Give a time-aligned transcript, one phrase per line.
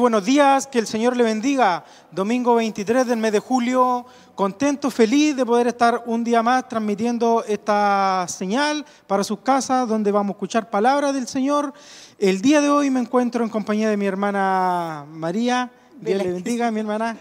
[0.00, 1.84] buenos días, que el Señor le bendiga.
[2.10, 7.44] Domingo 23 del mes de julio, contento, feliz de poder estar un día más transmitiendo
[7.46, 11.74] esta señal para sus casas, donde vamos a escuchar palabras del Señor.
[12.18, 15.70] El día de hoy me encuentro en compañía de mi hermana María.
[16.00, 17.18] Dios le bendiga, mi hermana.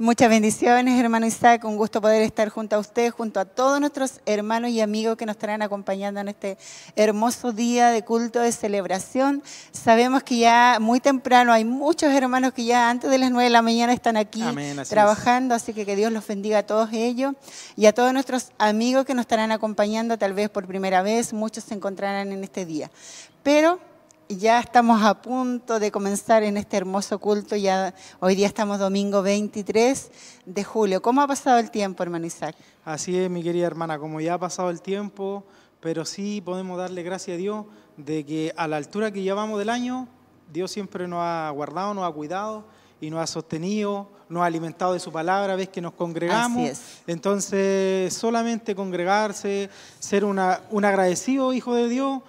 [0.00, 1.64] Muchas bendiciones, hermano Isaac.
[1.64, 5.26] Un gusto poder estar junto a usted, junto a todos nuestros hermanos y amigos que
[5.26, 6.56] nos estarán acompañando en este
[6.94, 9.42] hermoso día de culto, de celebración.
[9.72, 13.50] Sabemos que ya muy temprano hay muchos hermanos que ya antes de las nueve de
[13.50, 14.44] la mañana están aquí
[14.88, 17.34] trabajando, así que que Dios los bendiga a todos ellos
[17.74, 21.32] y a todos nuestros amigos que nos estarán acompañando tal vez por primera vez.
[21.32, 22.88] Muchos se encontrarán en este día.
[23.42, 23.80] Pero
[24.28, 27.56] ya estamos a punto de comenzar en este hermoso culto.
[27.56, 30.10] Ya hoy día estamos domingo 23
[30.44, 31.00] de julio.
[31.00, 32.54] ¿Cómo ha pasado el tiempo, hermano Isaac?
[32.84, 35.44] Así es, mi querida hermana, como ya ha pasado el tiempo,
[35.80, 37.66] pero sí podemos darle gracias a Dios
[37.96, 40.08] de que a la altura que llevamos del año,
[40.52, 42.64] Dios siempre nos ha guardado, nos ha cuidado
[43.00, 46.72] y nos ha sostenido, nos ha alimentado de su palabra, ves que nos congregamos.
[47.06, 52.20] Entonces, solamente congregarse, ser una, un agradecido hijo de Dios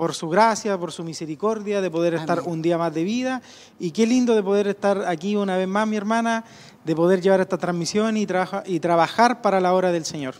[0.00, 3.42] por su gracia, por su misericordia, de poder estar un día más de vida.
[3.78, 6.42] Y qué lindo de poder estar aquí una vez más, mi hermana,
[6.86, 8.26] de poder llevar esta transmisión y,
[8.64, 10.36] y trabajar para la obra del Señor.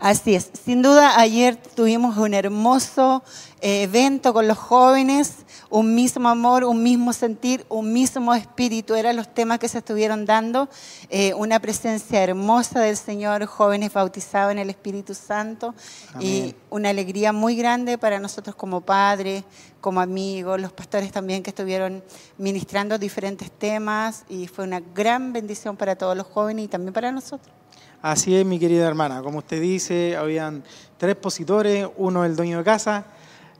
[0.00, 0.50] Así es.
[0.64, 3.22] Sin duda, ayer tuvimos un hermoso
[3.60, 9.14] eh, evento con los jóvenes, un mismo amor, un mismo sentir, un mismo espíritu, eran
[9.14, 10.70] los temas que se estuvieron dando,
[11.10, 15.74] eh, una presencia hermosa del Señor, jóvenes bautizados en el Espíritu Santo
[16.18, 19.44] y una alegría muy grande para nosotros como padres,
[19.82, 22.02] como amigos, los pastores también que estuvieron
[22.38, 27.12] ministrando diferentes temas y fue una gran bendición para todos los jóvenes y también para
[27.12, 27.59] nosotros.
[28.02, 29.22] Así es, mi querida hermana.
[29.22, 30.62] Como usted dice, habían
[30.96, 33.04] tres expositores, uno el dueño de casa.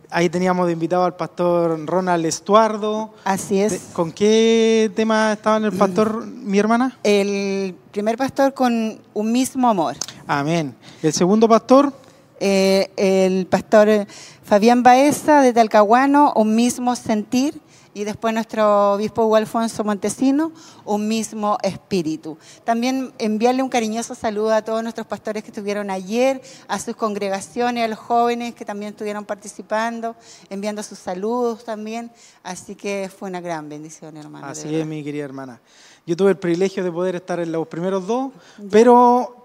[0.08, 3.14] Ahí teníamos de invitado al pastor Ronald Estuardo.
[3.25, 3.90] Así es.
[3.92, 6.98] ¿Con qué tema estaba el pastor, mi hermana?
[7.02, 9.96] El primer pastor con un mismo amor.
[10.26, 10.75] Amén.
[11.02, 11.93] ¿El segundo pastor?
[12.40, 14.06] Eh, el pastor
[14.43, 17.60] Fabián Baeza de Talcahuano, un mismo sentir
[17.94, 20.52] y después nuestro obispo Alfonso Montesino,
[20.84, 22.38] un mismo espíritu.
[22.64, 27.84] También enviarle un cariñoso saludo a todos nuestros pastores que estuvieron ayer, a sus congregaciones,
[27.84, 30.16] a los jóvenes que también estuvieron participando,
[30.48, 32.10] enviando sus saludos también.
[32.42, 34.46] Así que fue una gran bendición, hermano.
[34.46, 35.60] Así es, mi querida hermana.
[36.06, 38.32] Yo tuve el privilegio de poder estar en los primeros dos,
[38.70, 39.39] pero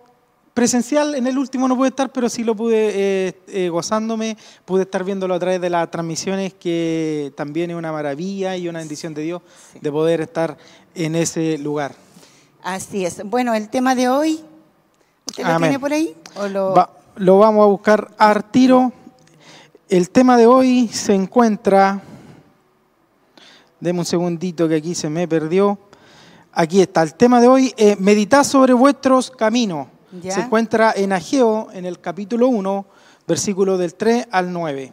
[0.55, 4.83] Presencial en el último no pude estar, pero sí lo pude eh, eh, gozándome, pude
[4.83, 9.13] estar viéndolo a través de las transmisiones, que también es una maravilla y una bendición
[9.13, 9.41] de Dios
[9.81, 10.57] de poder estar
[10.95, 11.93] en ese lugar.
[12.63, 13.21] Así es.
[13.25, 14.45] Bueno, el tema de hoy,
[15.29, 16.15] ¿usted lo tiene por ahí?
[16.49, 16.89] lo...
[17.17, 18.93] lo vamos a buscar a tiro.
[19.89, 22.01] El tema de hoy se encuentra,
[23.81, 25.77] deme un segundito que aquí se me perdió.
[26.53, 29.87] Aquí está, el tema de hoy, eh, meditar sobre vuestros caminos.
[30.21, 32.85] Se encuentra en Ageo, en el capítulo 1,
[33.27, 34.91] versículo del 3 al 9.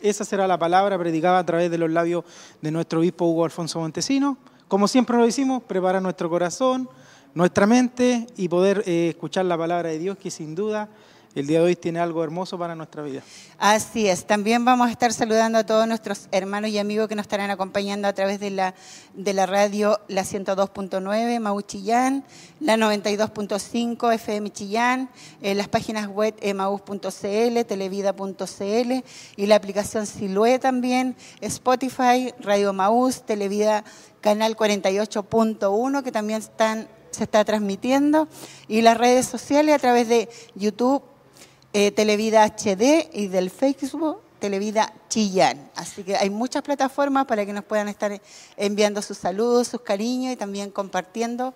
[0.00, 2.24] Esa será la palabra predicada a través de los labios
[2.60, 4.38] de nuestro obispo Hugo Alfonso Montesino.
[4.68, 6.88] Como siempre lo decimos, preparar nuestro corazón,
[7.34, 10.88] nuestra mente y poder eh, escuchar la palabra de Dios, que sin duda
[11.36, 13.22] el día de hoy tiene algo hermoso para nuestra vida.
[13.58, 14.26] Así es.
[14.26, 18.08] También vamos a estar saludando a todos nuestros hermanos y amigos que nos estarán acompañando
[18.08, 18.74] a través de la,
[19.12, 22.24] de la radio la 102.9 Mau Chillán,
[22.58, 25.10] la 92.5 FM Chillán,
[25.42, 28.92] eh, las páginas web emaus.cl, televida.cl
[29.36, 33.84] y la aplicación Siloe también, Spotify, Radio Maús, Televida
[34.22, 36.40] Canal 48.1 que también
[37.10, 38.26] se está transmitiendo
[38.68, 41.02] y las redes sociales a través de YouTube,
[41.78, 45.70] eh, Televida HD y del Facebook Televida Chillán.
[45.74, 48.18] Así que hay muchas plataformas para que nos puedan estar
[48.56, 51.52] enviando sus saludos, sus cariños y también compartiendo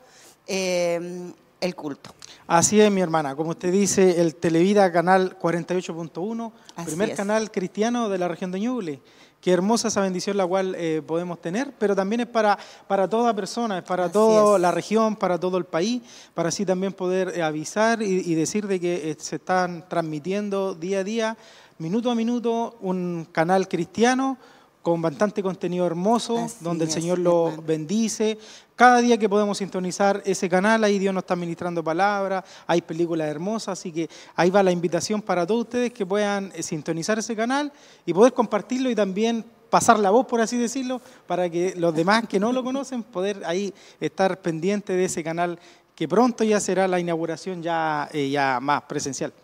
[0.46, 2.10] eh, el culto.
[2.46, 3.34] Así es, mi hermana.
[3.34, 6.52] Como usted dice, el Televida Canal 48.1,
[6.84, 9.00] primer canal cristiano de la región de Ñuble.
[9.40, 13.34] Qué hermosa esa bendición la cual eh, podemos tener, pero también es para, para toda
[13.34, 16.02] persona, es para toda la región, para todo el país,
[16.34, 20.98] para así también poder eh, avisar y, decir de que eh, se están transmitiendo día
[20.98, 21.36] a día,
[21.78, 24.36] minuto a minuto, un canal cristiano
[24.82, 28.38] con bastante contenido hermoso, donde el Señor lo bendice.
[28.76, 33.28] Cada día que podemos sintonizar ese canal, ahí Dios nos está ministrando palabras, hay películas
[33.28, 37.36] hermosas, así que ahí va la invitación para todos ustedes que puedan eh, sintonizar ese
[37.36, 37.70] canal
[38.06, 42.26] y poder compartirlo y también pasar la voz, por así decirlo, para que los demás
[42.26, 45.58] que no lo conocen, poder ahí estar pendientes de ese canal,
[45.94, 49.34] que pronto ya será la inauguración ya, eh, ya más presencial.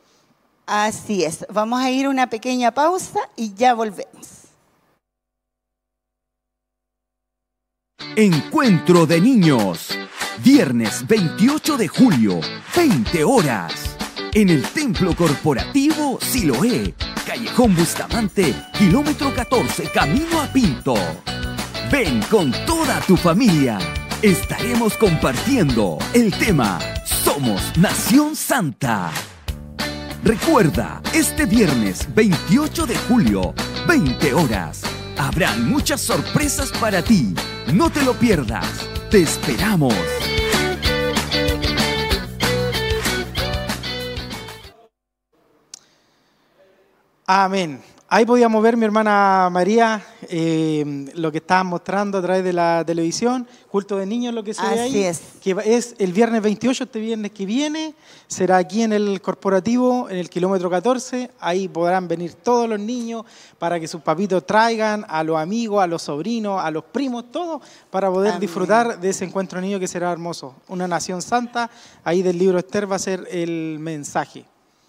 [0.64, 4.45] Así es, vamos a ir una pequeña pausa y ya volvemos.
[8.18, 9.88] Encuentro de Niños.
[10.42, 12.40] Viernes 28 de julio,
[12.74, 13.96] 20 horas.
[14.32, 16.94] En el Templo Corporativo Siloé,
[17.26, 20.94] Callejón Bustamante, kilómetro 14, camino a Pinto.
[21.92, 23.78] Ven con toda tu familia.
[24.22, 29.10] Estaremos compartiendo el tema Somos Nación Santa.
[30.24, 33.54] Recuerda, este viernes 28 de julio,
[33.86, 34.82] 20 horas,
[35.18, 37.34] habrán muchas sorpresas para ti.
[37.72, 38.66] No te lo pierdas.
[39.10, 39.94] Te esperamos.
[47.26, 47.95] Amén.
[48.08, 52.84] Ahí podíamos ver mi hermana María eh, lo que estaba mostrando a través de la
[52.86, 55.02] televisión, culto de niños, lo que se ve ahí.
[55.02, 55.20] es.
[55.42, 57.96] Que es el viernes 28, este viernes que viene,
[58.28, 61.32] será aquí en el corporativo, en el kilómetro 14.
[61.40, 63.24] Ahí podrán venir todos los niños
[63.58, 67.60] para que sus papitos traigan a los amigos, a los sobrinos, a los primos, todos,
[67.90, 70.54] para poder disfrutar de ese encuentro niño que será hermoso.
[70.68, 71.68] Una nación santa,
[72.04, 74.44] ahí del libro Esther va a ser el mensaje.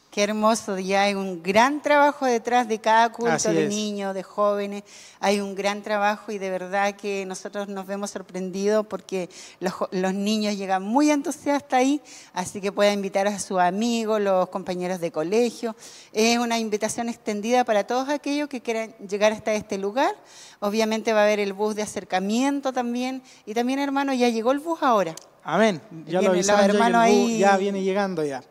[0.10, 4.84] Qué hermoso, ya hay un gran trabajo detrás de cada culto de niños, de jóvenes,
[5.20, 10.14] hay un gran trabajo y de verdad que nosotros nos vemos sorprendidos porque los, los
[10.14, 12.02] niños llegan muy entusiastas ahí,
[12.34, 15.76] así que pueden invitar a sus amigos, los compañeros de colegio.
[16.14, 20.16] Es una invitación extendida para todos aquellos que quieran llegar hasta este lugar.
[20.62, 24.60] Obviamente va a haber el bus de acercamiento también y también hermano, ya llegó el
[24.60, 25.14] bus ahora.
[25.44, 27.38] Amén, ya lo avisaron, hermano ahí...
[27.38, 28.42] ya viene llegando ya.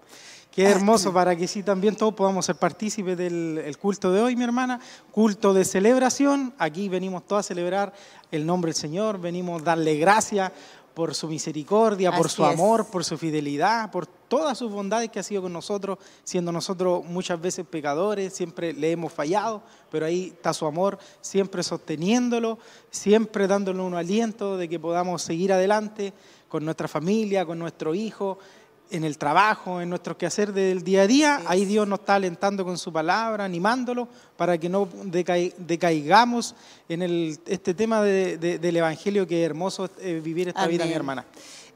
[0.56, 4.44] Qué hermoso para que sí también todos podamos ser partícipes del culto de hoy, mi
[4.44, 4.80] hermana.
[5.12, 6.54] Culto de celebración.
[6.56, 7.92] Aquí venimos todos a celebrar
[8.30, 9.20] el nombre del Señor.
[9.20, 10.50] Venimos a darle gracias
[10.94, 15.22] por su misericordia, por su amor, por su fidelidad, por todas sus bondades que ha
[15.22, 20.54] sido con nosotros, siendo nosotros muchas veces pecadores, siempre le hemos fallado, pero ahí está
[20.54, 22.58] su amor, siempre sosteniéndolo,
[22.90, 26.14] siempre dándole un aliento de que podamos seguir adelante
[26.48, 28.38] con nuestra familia, con nuestro hijo,
[28.90, 32.64] en el trabajo, en nuestro quehacer del día a día, ahí Dios nos está alentando
[32.64, 34.88] con su palabra, animándolo para que no
[35.58, 36.54] decaigamos
[36.88, 41.24] en el, este tema del Evangelio que es hermoso eh, vivir esta vida, mi hermana.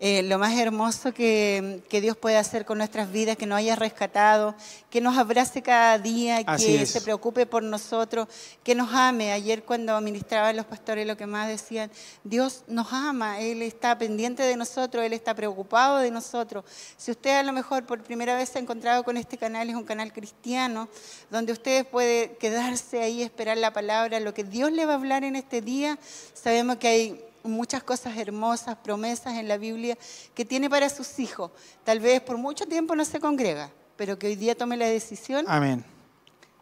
[0.03, 4.55] Eh, lo más hermoso que, Dios puede hacer con nuestras vidas, que nos haya rescatado,
[4.89, 8.27] que nos abrace cada día, que se preocupe por nosotros,
[8.65, 9.31] que nos ame.
[9.31, 11.91] Ayer cuando ministraban los pastores lo que más decían,
[12.25, 16.65] Dios nos ama, Él está pendiente de nosotros, Él está preocupado de nosotros.
[16.97, 19.77] Si usted a lo mejor por primera vez se ha encontrado con este canal, es
[19.77, 20.89] un canal cristiano,
[21.31, 25.25] donde usted puede quedarse ahí, esperar la palabra, lo que Dios le va a hablar
[25.25, 25.99] en este día.
[26.33, 29.97] Sabemos que hay muchas cosas hermosas, promesas en la Biblia
[30.35, 31.51] que tiene para sus hijos.
[31.85, 35.47] Tal vez por mucho tiempo no se congrega, pero que hoy día tome la decisión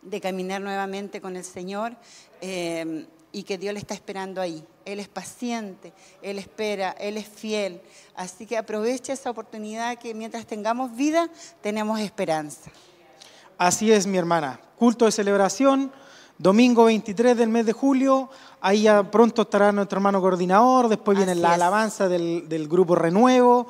[0.02, 1.96] de caminar nuevamente con el Señor
[2.40, 4.64] eh, y que Dios le está esperando ahí.
[4.84, 5.92] Él es paciente,
[6.22, 7.80] Él espera, Él es fiel.
[8.14, 11.28] Así que aproveche esa oportunidad que mientras tengamos vida,
[11.60, 12.70] tenemos esperanza.
[13.58, 14.60] Así es, mi hermana.
[14.78, 15.92] Culto de celebración
[16.38, 18.30] Domingo 23 del mes de julio,
[18.60, 23.68] ahí ya pronto estará nuestro hermano coordinador, después viene la alabanza del, del, grupo Renuevo,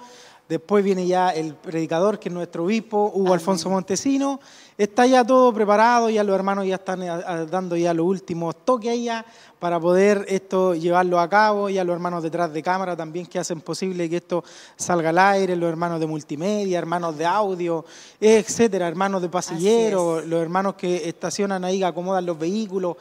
[0.49, 4.41] después viene ya el predicador, que es nuestro obispo, Hugo Alfonso Montesino.
[4.79, 8.93] Está ya todo preparado, ya los hermanos ya están eh, dando ya los últimos toques
[8.93, 9.27] ahí ya
[9.59, 13.61] para poder esto llevarlo a cabo, ya los hermanos detrás de cámara también que hacen
[13.61, 14.45] posible que esto
[14.77, 17.85] salga al aire, los hermanos de multimedia, hermanos de audio,
[18.21, 22.97] etcétera, hermanos de pasilleros, los hermanos que estacionan ahí, acomodan los vehículos.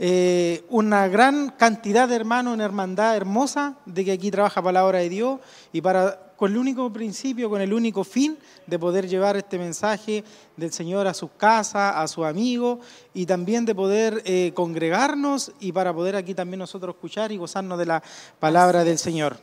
[0.00, 5.08] Eh, una gran cantidad de hermanos en hermandad hermosa de que aquí trabaja palabra de
[5.08, 5.40] Dios
[5.72, 10.22] y para con el único principio, con el único fin de poder llevar este mensaje
[10.56, 12.78] del Señor a sus casas, a sus amigos
[13.12, 17.76] y también de poder eh, congregarnos y para poder aquí también nosotros escuchar y gozarnos
[17.76, 18.04] de la
[18.38, 19.36] palabra del Señor.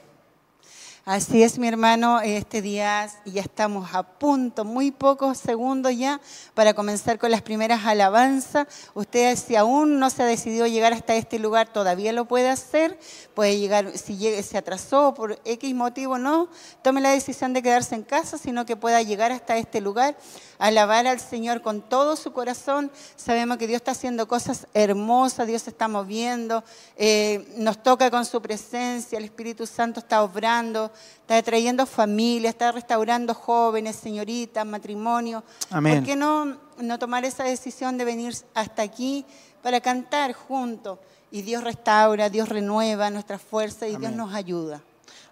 [1.07, 6.19] Así es, mi hermano, este día ya estamos a punto, muy pocos segundos ya,
[6.55, 8.65] para comenzar con las primeras alabanzas.
[8.95, 12.97] Usted, si aún no se ha decidido llegar hasta este lugar, todavía lo puede hacer.
[13.35, 16.49] Puede llegar, si se atrasó por X motivo, no
[16.81, 20.17] tome la decisión de quedarse en casa, sino que pueda llegar hasta este lugar,
[20.57, 22.91] alabar al Señor con todo su corazón.
[23.15, 26.63] Sabemos que Dios está haciendo cosas hermosas, Dios se está moviendo,
[26.97, 30.91] eh, nos toca con su presencia, el Espíritu Santo está obrando
[31.25, 35.43] está trayendo familia, está restaurando jóvenes, señoritas, matrimonio.
[35.71, 39.25] ¿Por qué no, no tomar esa decisión de venir hasta aquí
[39.63, 40.99] para cantar juntos?
[41.31, 44.81] Y Dios restaura, Dios renueva nuestra fuerza y Dios nos ayuda.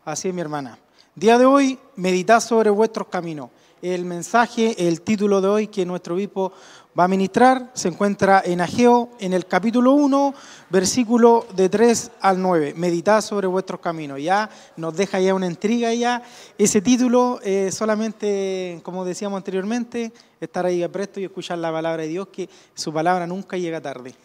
[0.03, 0.80] Así es, mi hermana.
[1.13, 3.51] Día de hoy, meditad sobre vuestros caminos.
[3.83, 6.53] El mensaje, el título de hoy que nuestro obispo
[6.97, 10.33] va a ministrar se encuentra en Ageo, en el capítulo 1,
[10.69, 12.75] versículo de 3 al 9.
[12.77, 14.21] Meditad sobre vuestros caminos.
[14.21, 16.23] Ya nos deja ya una intriga ya.
[16.57, 22.07] Ese título eh, solamente, como decíamos anteriormente, estar ahí presto y escuchar la palabra de
[22.07, 24.15] Dios, que su palabra nunca llega tarde.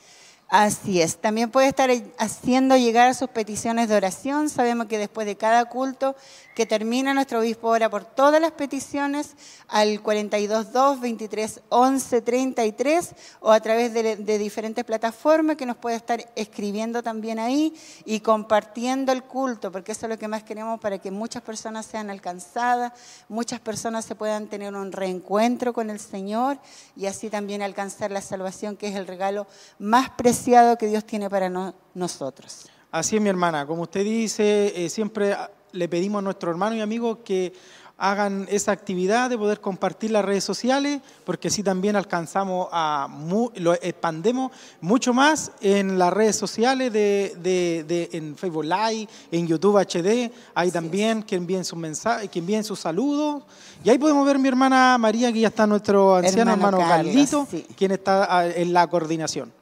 [0.50, 1.18] Así es.
[1.18, 4.48] También puede estar haciendo llegar sus peticiones de oración.
[4.48, 6.16] Sabemos que después de cada culto
[6.54, 9.36] que termina, nuestro obispo ora por todas las peticiones
[9.68, 15.94] al 422 23 11 33 o a través de, de, diferentes plataformas que nos puede
[15.94, 17.72] estar escribiendo también ahí
[18.04, 21.86] y compartiendo el culto, porque eso es lo que más queremos para que muchas personas
[21.86, 22.92] sean alcanzadas,
[23.28, 26.58] muchas personas se puedan tener un reencuentro con el Señor
[26.96, 29.46] y así también alcanzar la salvación, que es el regalo
[29.78, 31.50] más preciado que Dios tiene para
[31.94, 32.66] nosotros.
[32.92, 33.66] Así es, mi hermana.
[33.66, 35.36] Como usted dice, eh, siempre
[35.72, 37.52] le pedimos a nuestros hermanos y amigos que
[38.00, 43.08] hagan esa actividad de poder compartir las redes sociales, porque así también alcanzamos a,
[43.56, 50.30] lo expandemos mucho más en las redes sociales, de, en Facebook Live, en YouTube HD,
[50.54, 53.42] ahí también que envíen sus mensajes, que envíen sus saludos.
[53.82, 57.90] Y ahí podemos ver mi hermana María, que ya está nuestro anciano hermano, Carlito, quien
[57.90, 59.57] está ah, en la coordinación.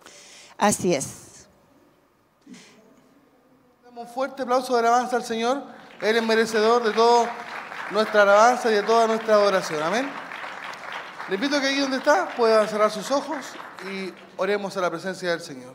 [0.58, 1.46] Así es.
[3.94, 5.62] Un fuerte aplauso de alabanza al Señor.
[6.02, 7.30] Él es merecedor de toda
[7.90, 9.82] nuestra alabanza y de toda nuestra adoración.
[9.82, 10.08] Amén.
[11.28, 13.38] Le invito a que ahí donde está pueda cerrar sus ojos
[13.90, 15.74] y oremos a la presencia del Señor.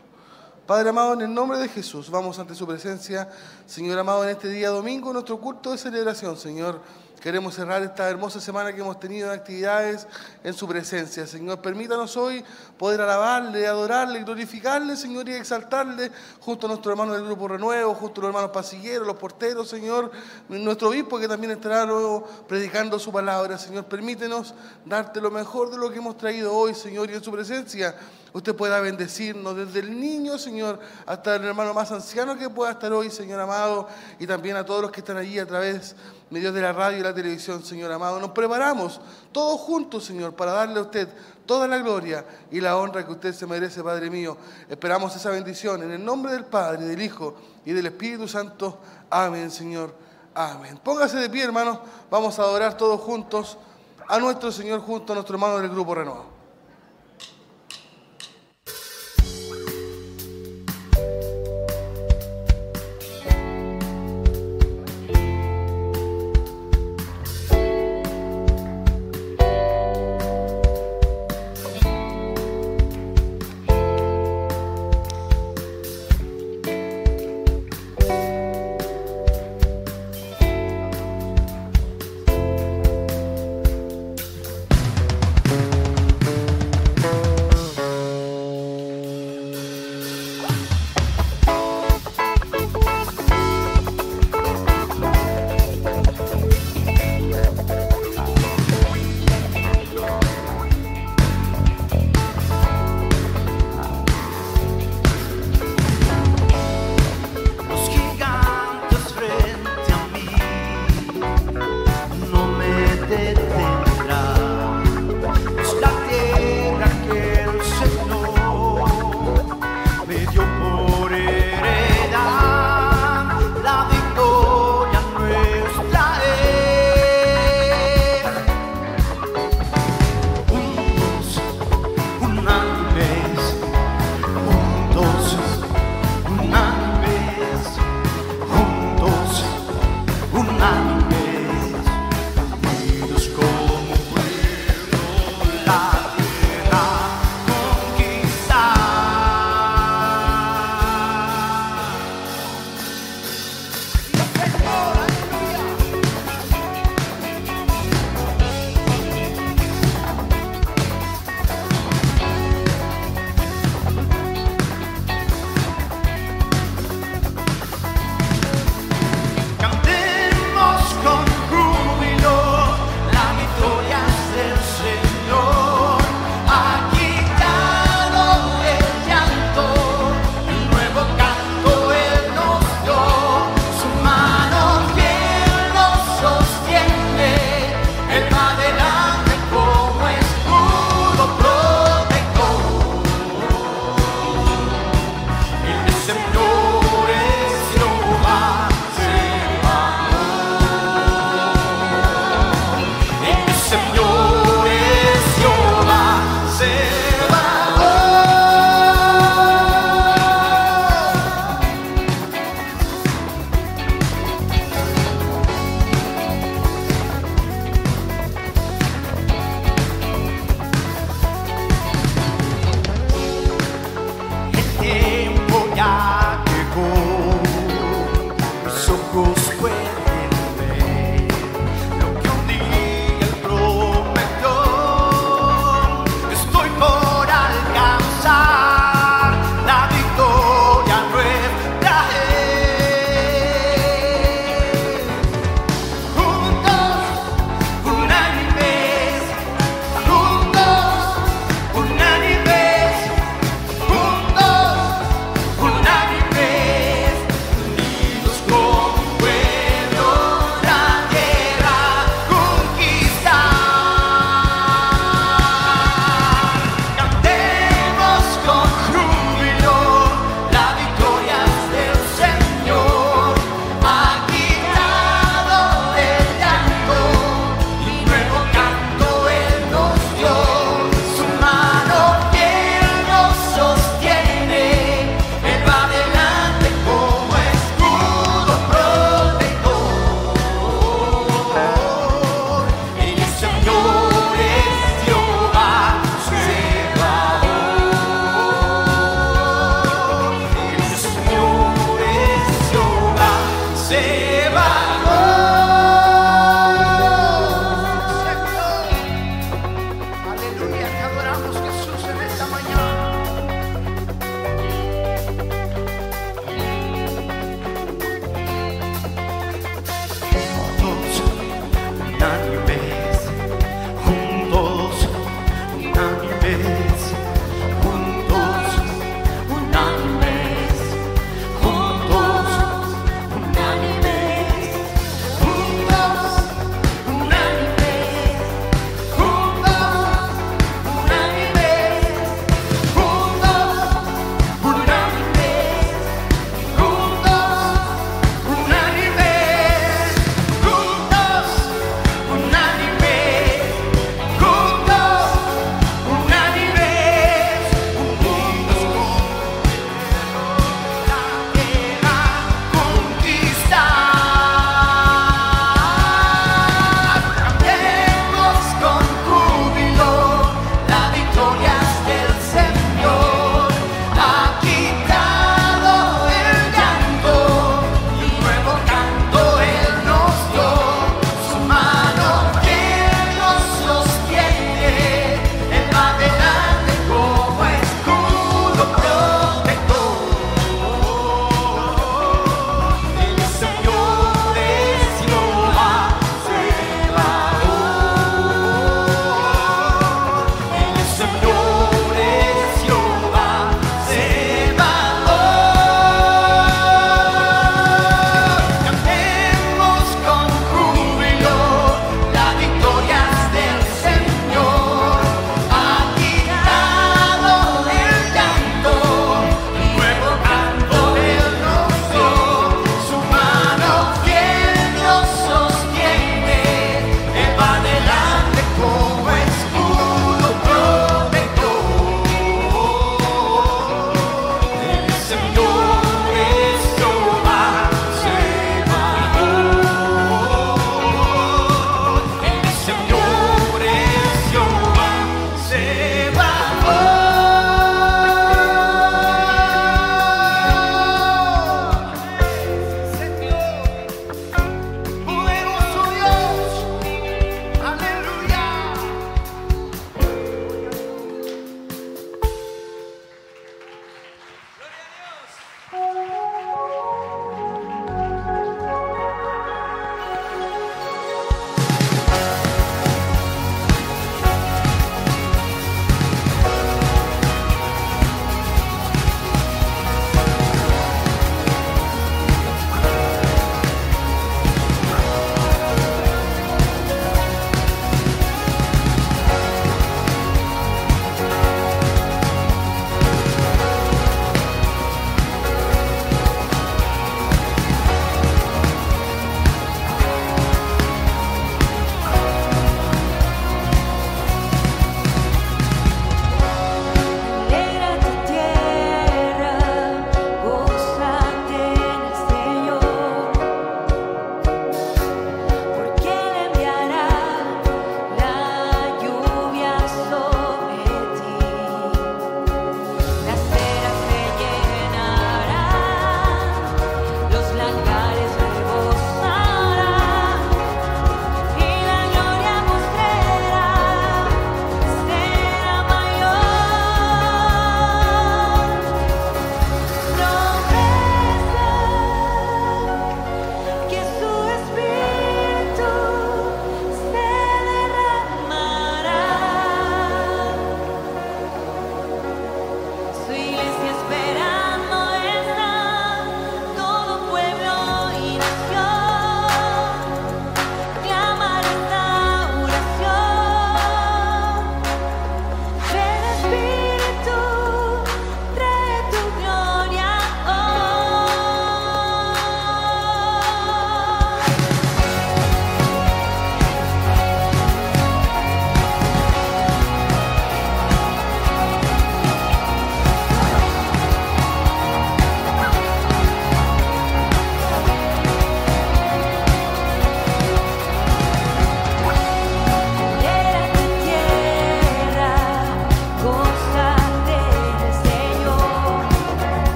[0.65, 3.29] Padre amado, en el nombre de Jesús, vamos ante su presencia,
[3.65, 6.79] Señor amado, en este día domingo, nuestro culto de celebración, Señor.
[7.21, 10.07] Queremos cerrar esta hermosa semana que hemos tenido de actividades
[10.43, 11.27] en su presencia.
[11.27, 12.43] Señor, permítanos hoy
[12.79, 18.21] poder alabarle, adorarle, glorificarle, Señor, y exaltarle junto a nuestro hermano del Grupo Renuevo, junto
[18.21, 20.11] a los hermanos pasilleros, los porteros, Señor,
[20.49, 23.59] nuestro obispo que también estará luego predicando su palabra.
[23.59, 27.31] Señor, permítenos darte lo mejor de lo que hemos traído hoy, Señor, y en su
[27.31, 27.95] presencia
[28.33, 32.91] usted pueda bendecirnos desde el niño, Señor, hasta el hermano más anciano que pueda estar
[32.93, 33.87] hoy, Señor amado,
[34.19, 35.95] y también a todos los que están allí a través
[36.29, 38.19] medios de la radio y la televisión, Señor amado.
[38.19, 41.09] Nos preparamos todos juntos, Señor, para darle a usted
[41.45, 44.37] toda la gloria y la honra que usted se merece, Padre mío.
[44.69, 47.35] Esperamos esa bendición en el nombre del Padre, del Hijo
[47.65, 48.79] y del Espíritu Santo.
[49.09, 49.93] Amén, Señor.
[50.33, 50.79] Amén.
[50.81, 51.81] Póngase de pie, hermano.
[52.09, 53.57] Vamos a adorar todos juntos
[54.07, 56.40] a nuestro Señor junto a nuestro hermano del Grupo Renovado.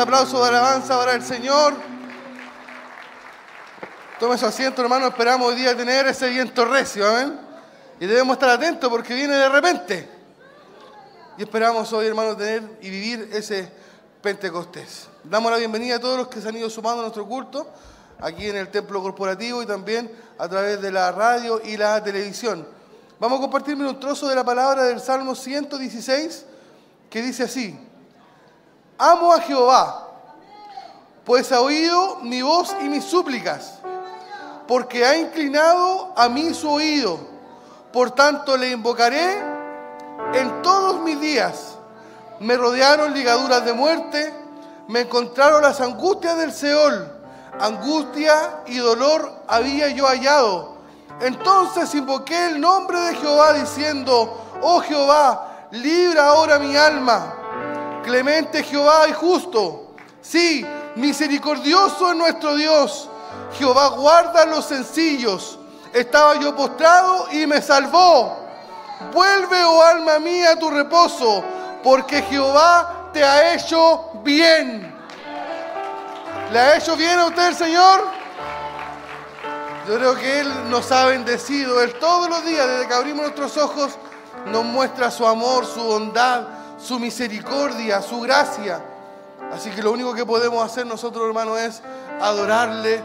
[0.00, 1.74] Aplauso de alabanza ahora el Señor.
[4.18, 5.06] Tome su asiento, hermano.
[5.06, 7.38] Esperamos hoy día tener ese viento recio, amén.
[7.98, 10.08] Y debemos estar atentos porque viene de repente.
[11.36, 13.70] Y esperamos hoy, hermano, tener y vivir ese
[14.22, 15.08] Pentecostés.
[15.24, 17.66] Damos la bienvenida a todos los que se han ido sumando a nuestro culto,
[18.20, 22.66] aquí en el templo corporativo y también a través de la radio y la televisión.
[23.18, 26.44] Vamos a compartirme un trozo de la palabra del Salmo 116
[27.08, 27.79] que dice así.
[29.02, 30.08] Amo a Jehová,
[31.24, 33.78] pues ha oído mi voz y mis súplicas,
[34.68, 37.18] porque ha inclinado a mí su oído.
[37.94, 39.38] Por tanto le invocaré
[40.34, 41.78] en todos mis días.
[42.40, 44.34] Me rodearon ligaduras de muerte,
[44.86, 47.10] me encontraron las angustias del Seol.
[47.58, 50.74] Angustia y dolor había yo hallado.
[51.22, 57.38] Entonces invoqué el nombre de Jehová diciendo, oh Jehová, libra ahora mi alma
[58.02, 59.94] Clemente Jehová y justo.
[60.20, 63.08] Sí, misericordioso es nuestro Dios.
[63.58, 65.58] Jehová guarda los sencillos.
[65.92, 68.38] Estaba yo postrado y me salvó.
[69.12, 71.42] Vuelve, oh alma mía, a tu reposo,
[71.82, 74.94] porque Jehová te ha hecho bien.
[76.52, 78.04] ¿Le ha hecho bien a usted el Señor?
[79.88, 81.80] Yo creo que Él nos ha bendecido.
[81.80, 83.92] Él todos los días, desde que abrimos nuestros ojos,
[84.46, 86.42] nos muestra su amor, su bondad,
[86.80, 88.80] su misericordia, su gracia.
[89.52, 91.82] Así que lo único que podemos hacer nosotros, hermanos, es
[92.20, 93.00] adorarle,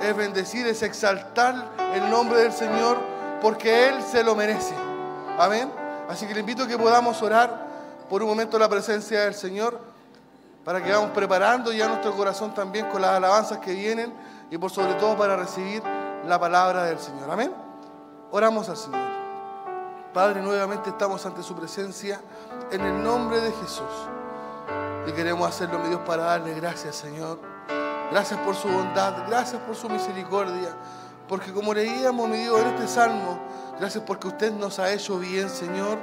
[0.00, 1.54] es bendecir, es exaltar
[1.94, 2.98] el nombre del Señor,
[3.40, 4.74] porque Él se lo merece.
[5.38, 5.70] Amén.
[6.08, 7.66] Así que le invito a que podamos orar
[8.08, 9.78] por un momento la presencia del Señor,
[10.64, 14.12] para que vamos preparando ya nuestro corazón también con las alabanzas que vienen
[14.50, 15.82] y por sobre todo para recibir
[16.26, 17.30] la palabra del Señor.
[17.30, 17.52] Amén.
[18.30, 19.17] Oramos al Señor.
[20.18, 22.20] Padre, nuevamente estamos ante su presencia
[22.72, 23.84] en el nombre de Jesús.
[25.06, 27.38] Y queremos hacerlo, mi Dios, para darle gracias, Señor.
[28.10, 30.70] Gracias por su bondad, gracias por su misericordia.
[31.28, 33.38] Porque como leíamos, mi Dios, en este salmo,
[33.78, 35.98] gracias porque usted nos ha hecho bien, Señor.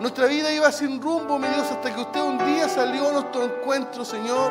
[0.00, 3.44] Nuestra vida iba sin rumbo, mi Dios, hasta que usted un día salió a nuestro
[3.44, 4.50] encuentro, Señor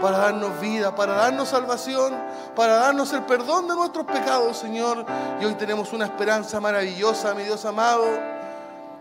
[0.00, 2.14] para darnos vida, para darnos salvación,
[2.56, 5.04] para darnos el perdón de nuestros pecados, Señor.
[5.40, 8.06] Y hoy tenemos una esperanza maravillosa, mi Dios amado,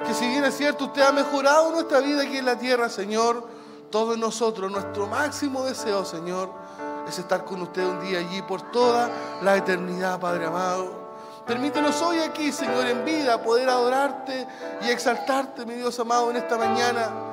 [0.05, 3.47] que si bien es cierto, usted ha mejorado nuestra vida aquí en la tierra, Señor,
[3.89, 6.49] todos nosotros, nuestro máximo deseo, Señor,
[7.07, 9.09] es estar con usted un día allí por toda
[9.41, 11.09] la eternidad, Padre amado.
[11.45, 14.47] Permítenos hoy aquí, Señor, en vida, poder adorarte
[14.83, 17.28] y exaltarte, mi Dios amado, en esta mañana.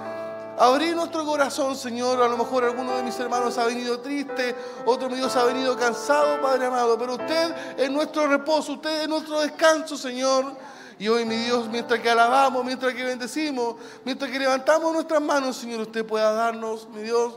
[0.58, 2.22] Abrir nuestro corazón, Señor.
[2.22, 4.54] A lo mejor alguno de mis hermanos ha venido triste,
[4.86, 6.98] otro mi Dios ha venido cansado, Padre amado.
[6.98, 10.56] Pero usted es nuestro reposo, usted es nuestro descanso, Señor.
[10.98, 15.58] Y hoy, mi Dios, mientras que alabamos, mientras que bendecimos, mientras que levantamos nuestras manos,
[15.58, 17.34] Señor, usted pueda darnos, mi Dios,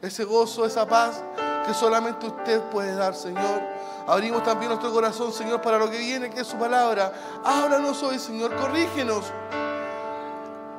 [0.00, 1.20] ese gozo, esa paz
[1.66, 3.62] que solamente usted puede dar, Señor.
[4.06, 7.12] Abrimos también nuestro corazón, Señor, para lo que viene, que es su palabra.
[7.44, 9.24] Háblanos hoy, Señor, corrígenos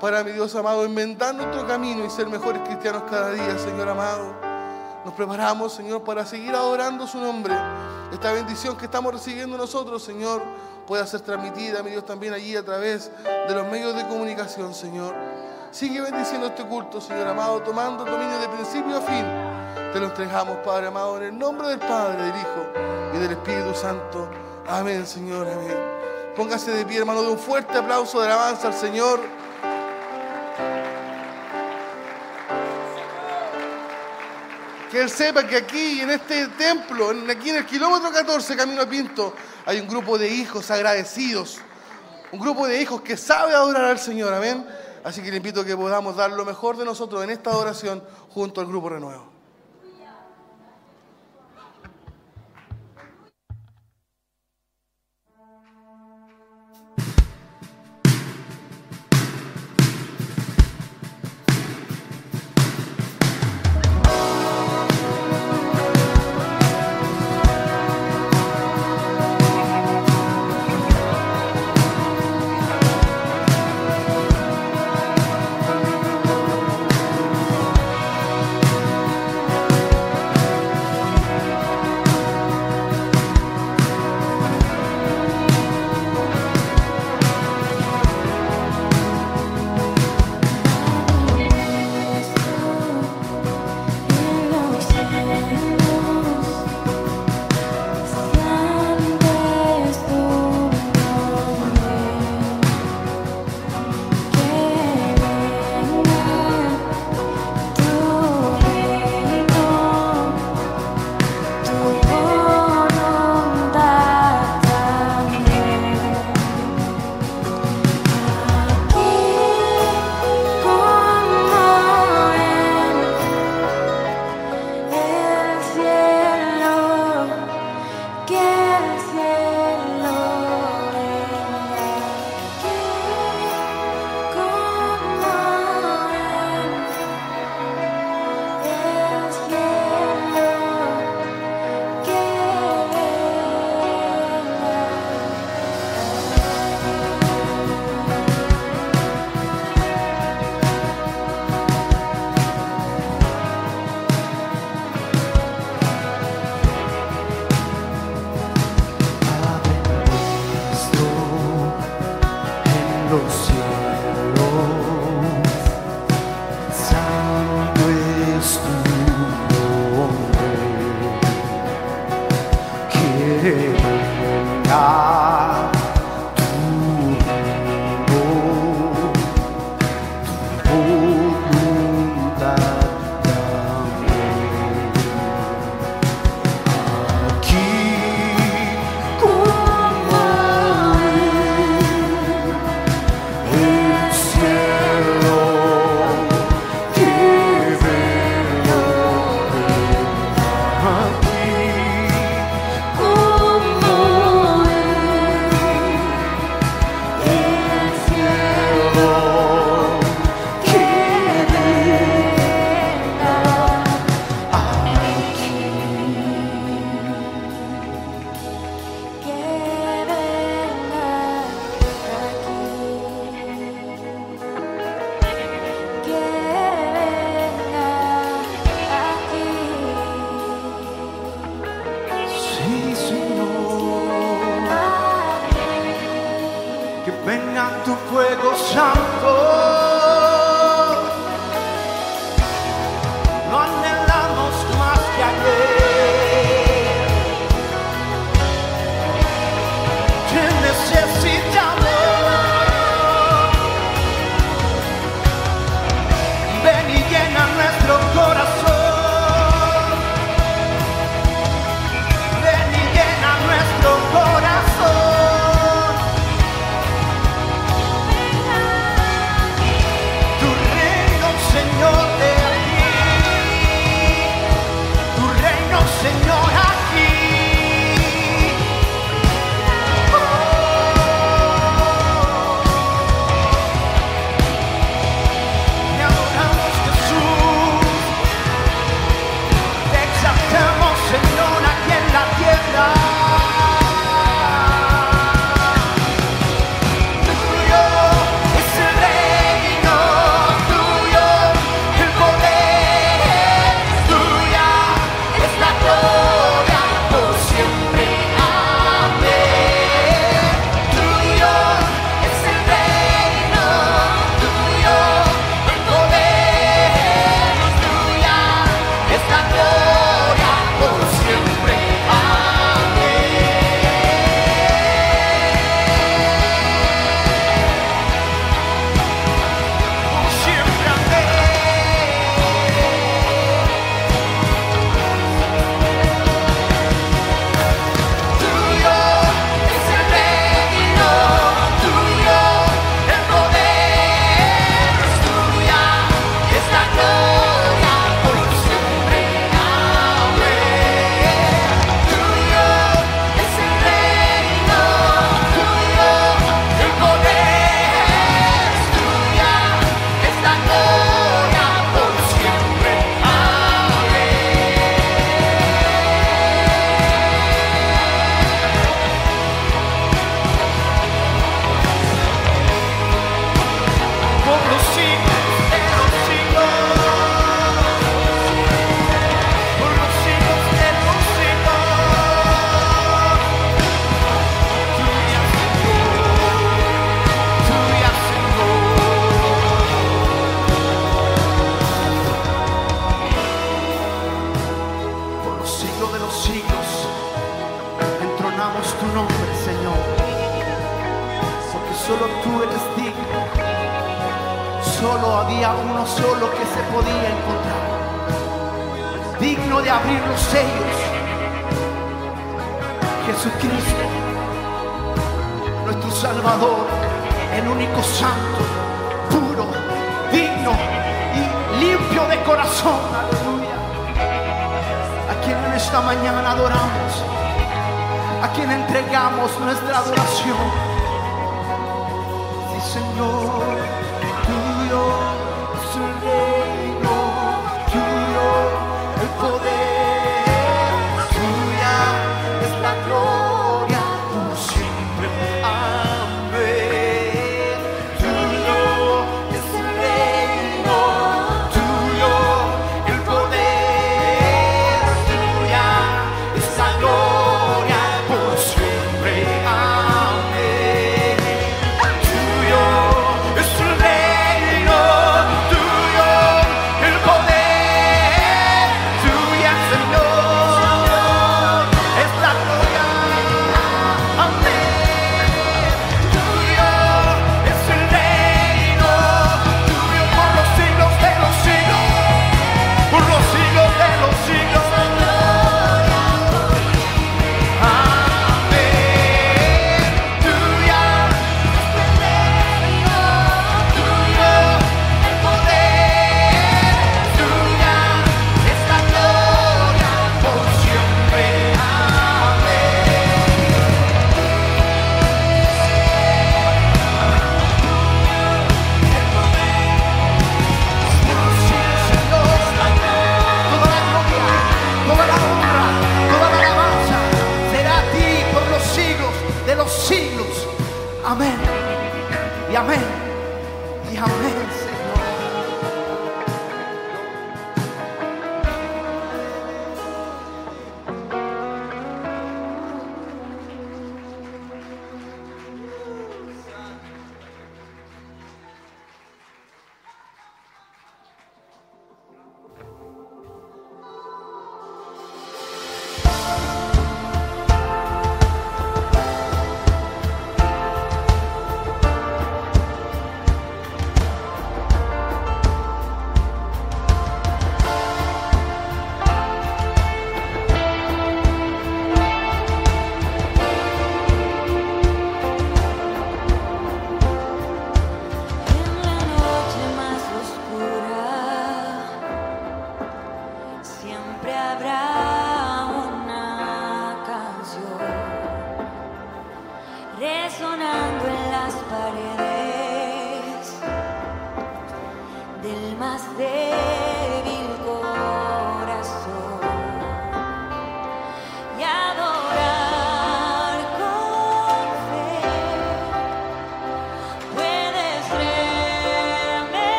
[0.00, 4.32] para mi Dios amado, inventar nuestro camino y ser mejores cristianos cada día, Señor amado.
[5.04, 7.54] Nos preparamos, Señor, para seguir adorando su nombre.
[8.12, 10.42] Esta bendición que estamos recibiendo nosotros, Señor,
[10.86, 15.14] pueda ser transmitida, mi Dios, también allí a través de los medios de comunicación, Señor.
[15.70, 19.24] Sigue bendiciendo este culto, Señor amado, tomando el dominio de principio a fin.
[19.92, 23.74] Te lo entregamos, Padre amado, en el nombre del Padre, del Hijo y del Espíritu
[23.74, 24.28] Santo.
[24.66, 25.76] Amén, Señor, amén.
[26.36, 29.20] Póngase de pie, hermano, de un fuerte aplauso de alabanza al Señor.
[34.90, 38.88] Que Él sepa que aquí, en este templo, aquí en el kilómetro 14, Camino a
[38.88, 39.34] Pinto,
[39.66, 41.58] hay un grupo de hijos agradecidos.
[42.32, 44.66] Un grupo de hijos que sabe adorar al Señor, amén.
[45.04, 48.02] Así que le invito a que podamos dar lo mejor de nosotros en esta adoración
[48.30, 49.37] junto al grupo Renuevo.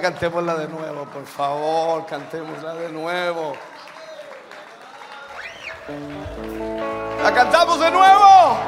[0.00, 3.54] Cantémosla de nuevo, por favor, cantémosla de nuevo.
[7.22, 8.58] ¿La cantamos de nuevo?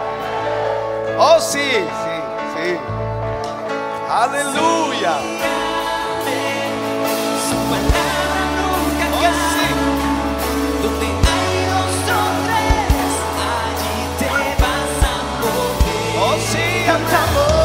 [1.18, 1.86] Oh, sí, sí,
[2.56, 2.78] sí.
[4.10, 5.18] Aleluya.
[16.20, 17.57] Oh, sí, oh, cantamos.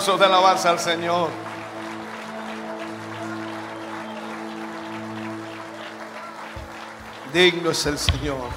[0.00, 1.28] Ese aplauso de alabanza al Señor.
[7.32, 8.48] Digno es el Señor.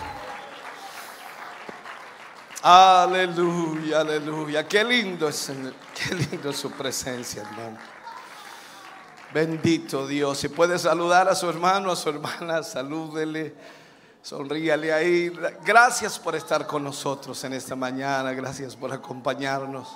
[2.61, 4.67] Aleluya, aleluya.
[4.67, 5.51] Qué lindo es,
[5.93, 7.77] qué lindo es su presencia, hermano.
[9.33, 10.37] Bendito Dios.
[10.37, 13.53] Si puede saludar a su hermano, a su hermana, salúdele,
[14.21, 15.29] sonríale ahí.
[15.65, 18.31] Gracias por estar con nosotros en esta mañana.
[18.31, 19.89] Gracias por acompañarnos.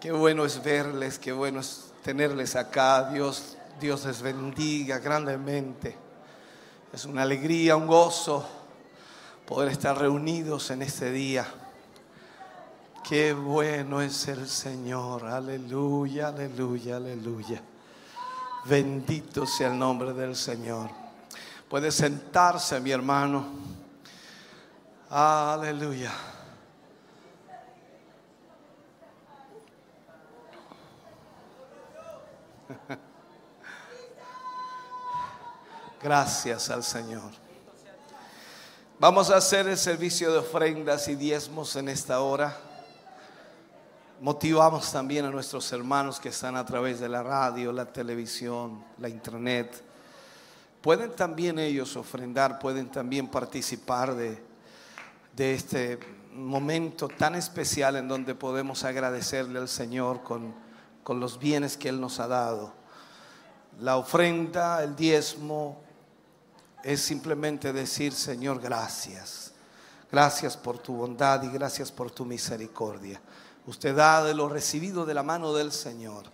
[0.00, 3.10] Qué bueno es verles, qué bueno es tenerles acá.
[3.10, 5.96] Dios, Dios les bendiga grandemente.
[6.92, 8.48] Es una alegría, un gozo
[9.44, 11.48] poder estar reunidos en este día.
[13.08, 15.26] Qué bueno es el Señor.
[15.26, 17.60] Aleluya, aleluya, aleluya.
[18.66, 20.90] Bendito sea el nombre del Señor.
[21.68, 23.46] Puede sentarse, mi hermano.
[25.10, 26.12] Aleluya.
[36.02, 37.30] Gracias al Señor.
[38.98, 42.56] Vamos a hacer el servicio de ofrendas y diezmos en esta hora.
[44.20, 49.08] Motivamos también a nuestros hermanos que están a través de la radio, la televisión, la
[49.08, 49.84] internet.
[50.80, 54.42] Pueden también ellos ofrendar, pueden también participar de,
[55.36, 56.00] de este
[56.32, 60.67] momento tan especial en donde podemos agradecerle al Señor con,
[61.08, 62.70] con los bienes que Él nos ha dado.
[63.80, 65.80] La ofrenda, el diezmo,
[66.84, 69.52] es simplemente decir, Señor, gracias.
[70.12, 73.22] Gracias por tu bondad y gracias por tu misericordia.
[73.66, 76.24] Usted da de lo recibido de la mano del Señor.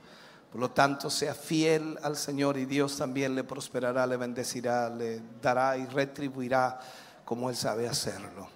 [0.51, 5.23] Por lo tanto, sea fiel al Señor y Dios también le prosperará, le bendecirá, le
[5.41, 6.81] dará y retribuirá
[7.25, 8.49] como Él sabe hacerlo.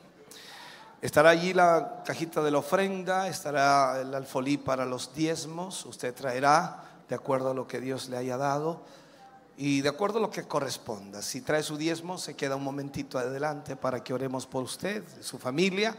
[1.00, 5.86] Estará allí la cajita de la ofrenda, estará el alfolí para los diezmos.
[5.86, 8.82] Usted traerá de acuerdo a lo que Dios le haya dado
[9.56, 11.22] y de acuerdo a lo que corresponda.
[11.22, 15.38] Si trae su diezmo, se queda un momentito adelante para que oremos por usted, su
[15.38, 15.94] familia.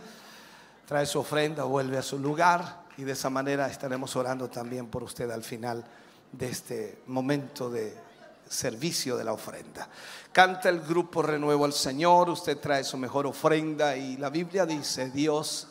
[0.85, 5.03] Trae su ofrenda, vuelve a su lugar y de esa manera estaremos orando también por
[5.03, 5.85] usted al final
[6.31, 8.08] de este momento de
[8.49, 9.87] servicio de la ofrenda.
[10.33, 15.09] Canta el grupo Renuevo al Señor, usted trae su mejor ofrenda y la Biblia dice,
[15.09, 15.67] Dios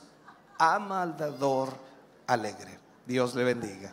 [0.59, 1.75] ama al dador
[2.27, 2.79] alegre.
[3.07, 3.93] Dios le bendiga.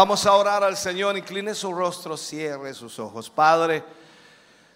[0.00, 3.28] Vamos a orar al Señor, incline su rostro, cierre sus ojos.
[3.28, 3.84] Padre,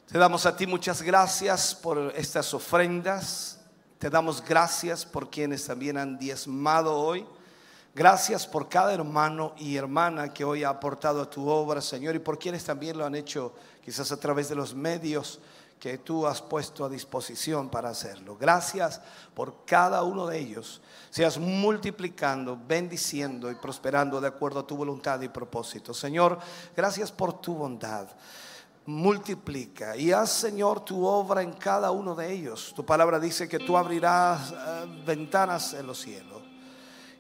[0.07, 3.59] te damos a ti muchas gracias por estas ofrendas.
[3.99, 7.27] Te damos gracias por quienes también han diezmado hoy.
[7.95, 12.19] Gracias por cada hermano y hermana que hoy ha aportado a tu obra, Señor, y
[12.19, 15.41] por quienes también lo han hecho quizás a través de los medios
[15.85, 18.39] que tú has puesto a disposición para hacerlo.
[18.41, 19.03] Gracias
[19.35, 20.81] por cada uno de ellos.
[21.11, 25.93] Seas multiplicando, bendiciendo y prosperando de acuerdo a tu voluntad y propósito.
[25.93, 26.39] Señor,
[26.75, 28.09] gracias por tu bondad.
[28.87, 32.73] Multiplica y haz, Señor, tu obra en cada uno de ellos.
[32.75, 36.41] Tu palabra dice que tú abrirás eh, ventanas en los cielos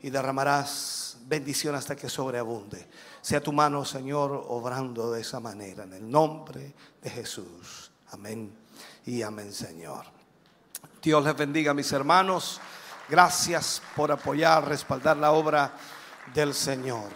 [0.00, 2.88] y derramarás bendición hasta que sobreabunde.
[3.20, 7.83] Sea tu mano, Señor, obrando de esa manera, en el nombre de Jesús.
[8.14, 8.56] Amén
[9.06, 10.04] y amén, Señor.
[11.02, 12.60] Dios les bendiga, mis hermanos.
[13.08, 15.74] Gracias por apoyar, respaldar la obra
[16.32, 17.10] del Señor.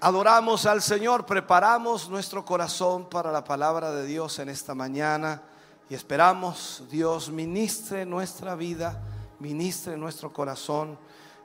[0.00, 5.40] Adoramos al Señor, preparamos nuestro corazón para la palabra de Dios en esta mañana
[5.88, 9.00] y esperamos Dios ministre nuestra vida,
[9.38, 10.98] ministre nuestro corazón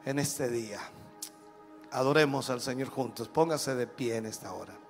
[0.04, 0.80] en este día.
[1.92, 3.28] Adoremos al Señor juntos.
[3.28, 4.81] Póngase de pie en esta hora.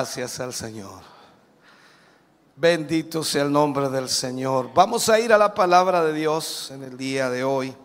[0.00, 1.02] Gracias al Señor.
[2.56, 4.70] Bendito sea el nombre del Señor.
[4.72, 7.76] Vamos a ir a la palabra de Dios en el día de hoy.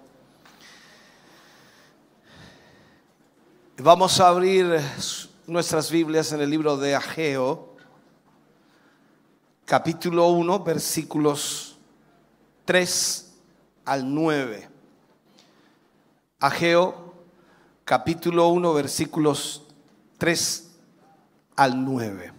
[3.80, 4.80] Vamos a abrir
[5.46, 7.76] nuestras Biblias en el libro de Ageo,
[9.66, 11.76] capítulo 1, versículos
[12.64, 13.34] 3
[13.84, 14.70] al 9.
[16.40, 17.14] Ageo,
[17.84, 19.64] capítulo 1, versículos
[20.18, 20.65] 3
[21.56, 22.34] al 9.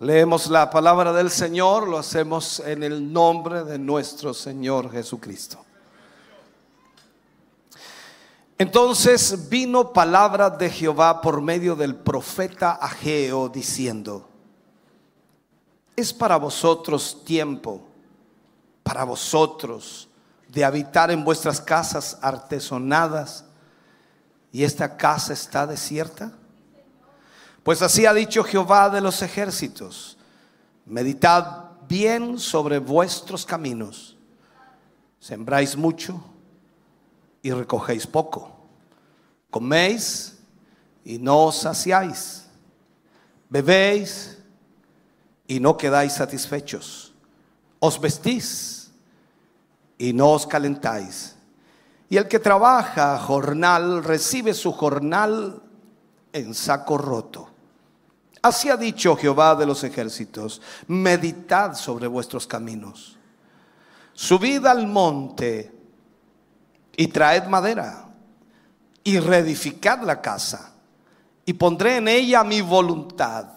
[0.00, 5.62] Leemos la palabra del Señor, lo hacemos en el nombre de nuestro Señor Jesucristo.
[8.60, 14.28] Entonces vino palabra de Jehová por medio del profeta Ageo diciendo,
[15.96, 17.82] es para vosotros tiempo,
[18.82, 20.09] para vosotros
[20.52, 23.44] de habitar en vuestras casas artesonadas
[24.52, 26.32] y esta casa está desierta.
[27.62, 30.16] Pues así ha dicho Jehová de los ejércitos,
[30.86, 34.16] meditad bien sobre vuestros caminos,
[35.20, 36.20] sembráis mucho
[37.42, 38.56] y recogéis poco,
[39.50, 40.38] coméis
[41.04, 42.46] y no os saciáis,
[43.48, 44.38] bebéis
[45.46, 47.14] y no quedáis satisfechos,
[47.78, 48.79] os vestís
[50.00, 51.36] y no os calentáis.
[52.08, 55.62] Y el que trabaja jornal recibe su jornal
[56.32, 57.50] en saco roto.
[58.40, 63.18] Así ha dicho Jehová de los ejércitos, meditad sobre vuestros caminos.
[64.14, 65.70] Subid al monte
[66.96, 68.08] y traed madera
[69.04, 70.72] y reedificad la casa
[71.44, 73.48] y pondré en ella mi voluntad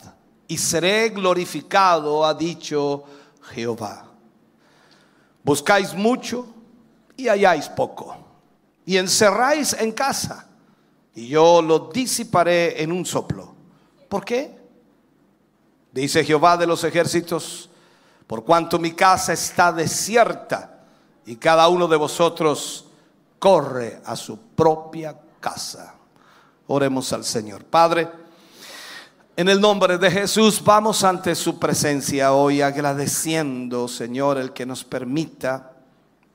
[0.46, 3.06] y seré glorificado, ha dicho
[3.44, 4.13] Jehová.
[5.44, 6.48] Buscáis mucho
[7.18, 8.18] y halláis poco
[8.86, 10.48] y encerráis en casa
[11.16, 13.54] y yo lo disiparé en un soplo.
[14.10, 14.58] ¿Por qué?
[15.92, 17.70] Dice Jehová de los ejércitos,
[18.26, 20.86] por cuanto mi casa está desierta
[21.26, 22.88] y cada uno de vosotros
[23.38, 25.96] corre a su propia casa.
[26.68, 27.66] Oremos al Señor.
[27.66, 28.10] Padre,
[29.36, 34.84] en el nombre de Jesús vamos ante su presencia hoy agradeciendo, Señor, el que nos
[34.84, 35.72] permita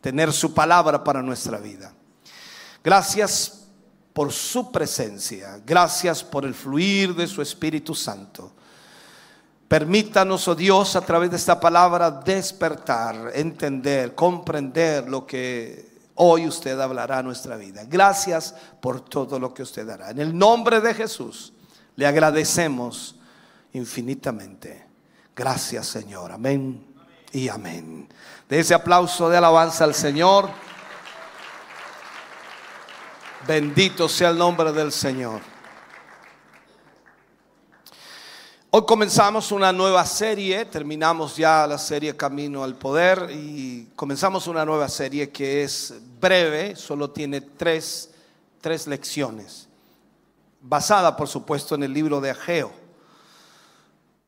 [0.00, 1.92] tener su palabra para nuestra vida.
[2.82, 3.66] Gracias
[4.12, 5.60] por su presencia.
[5.64, 8.52] Gracias por el fluir de su Espíritu Santo.
[9.68, 16.80] Permítanos, oh Dios, a través de esta palabra despertar, entender, comprender lo que hoy usted
[16.80, 17.84] hablará a nuestra vida.
[17.86, 20.10] Gracias por todo lo que usted hará.
[20.10, 21.52] En el nombre de Jesús
[21.98, 23.16] le agradecemos
[23.72, 24.86] infinitamente.
[25.34, 26.30] Gracias, Señor.
[26.30, 26.86] Amén
[27.32, 28.08] y amén.
[28.48, 30.48] De ese aplauso de alabanza al Señor.
[33.48, 35.40] Bendito sea el nombre del Señor.
[38.70, 44.64] Hoy comenzamos una nueva serie, terminamos ya la serie Camino al Poder y comenzamos una
[44.64, 48.10] nueva serie que es breve, solo tiene tres,
[48.60, 49.67] tres lecciones,
[50.60, 52.72] basada por supuesto en el libro de Ageo.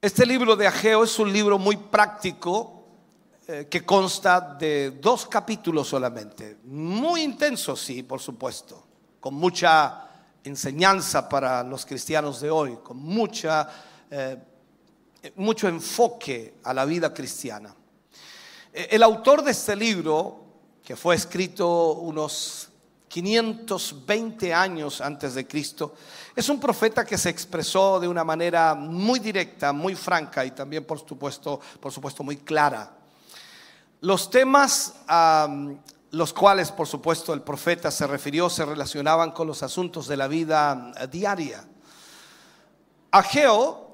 [0.01, 2.85] Este libro de Ageo es un libro muy práctico
[3.47, 8.87] eh, que consta de dos capítulos solamente, muy intenso sí, por supuesto,
[9.19, 10.09] con mucha
[10.43, 13.69] enseñanza para los cristianos de hoy, con mucha
[14.11, 14.37] eh,
[15.37, 17.75] mucho enfoque a la vida cristiana.
[18.73, 20.45] Eh, El autor de este libro,
[20.83, 22.69] que fue escrito unos
[23.09, 25.95] 520 años antes de Cristo,
[26.35, 30.85] es un profeta que se expresó de una manera muy directa, muy franca y también
[30.85, 32.91] por supuesto, por supuesto muy clara.
[34.01, 35.49] Los temas a
[36.13, 40.29] los cuales por supuesto el profeta se refirió se relacionaban con los asuntos de la
[40.29, 41.65] vida eh, diaria.
[43.11, 43.91] Ageo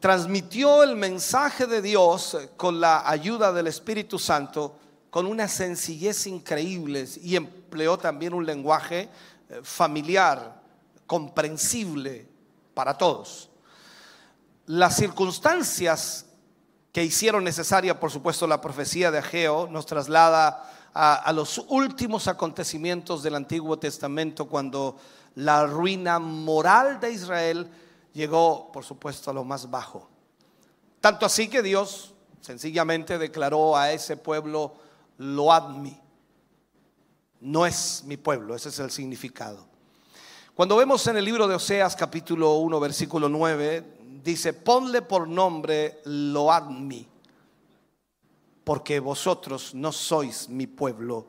[0.00, 4.78] transmitió el mensaje de Dios con la ayuda del Espíritu Santo
[5.10, 9.08] con una sencillez increíble y empleó también un lenguaje
[9.48, 10.60] eh, familiar,
[11.08, 12.28] comprensible
[12.74, 13.50] para todos.
[14.66, 16.26] Las circunstancias
[16.92, 23.22] que hicieron necesaria, por supuesto, la profecía de Ageo nos traslada a, los últimos acontecimientos
[23.22, 24.98] del Antiguo Testamento cuando
[25.36, 27.70] la ruina moral de Israel
[28.12, 30.08] llegó, por supuesto, a lo más bajo.
[31.00, 34.74] Tanto así que Dios sencillamente declaró a ese pueblo,
[35.18, 36.00] Loadmi.
[37.40, 39.67] No es mi pueblo, ese es el significado.
[40.58, 46.00] Cuando vemos en el libro de Oseas capítulo 1 versículo 9, dice, ponle por nombre
[46.06, 47.06] Loadmi,
[48.64, 51.28] porque vosotros no sois mi pueblo,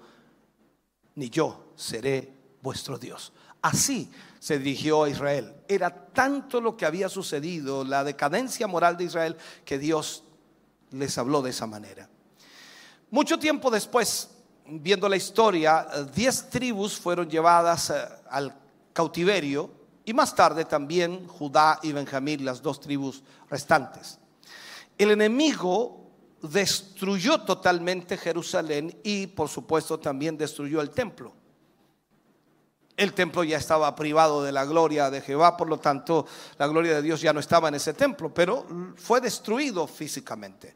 [1.14, 2.34] ni yo seré
[2.64, 3.32] vuestro Dios.
[3.62, 5.58] Así se dirigió a Israel.
[5.68, 10.24] Era tanto lo que había sucedido, la decadencia moral de Israel, que Dios
[10.90, 12.10] les habló de esa manera.
[13.12, 14.32] Mucho tiempo después,
[14.66, 19.72] viendo la historia, diez tribus fueron llevadas eh, al cautiverio
[20.06, 24.18] y más tarde también Judá y Benjamín, las dos tribus restantes.
[24.98, 26.12] El enemigo
[26.42, 31.34] destruyó totalmente Jerusalén y por supuesto también destruyó el templo.
[32.98, 36.26] El templo ya estaba privado de la gloria de Jehová, por lo tanto
[36.58, 40.76] la gloria de Dios ya no estaba en ese templo, pero fue destruido físicamente.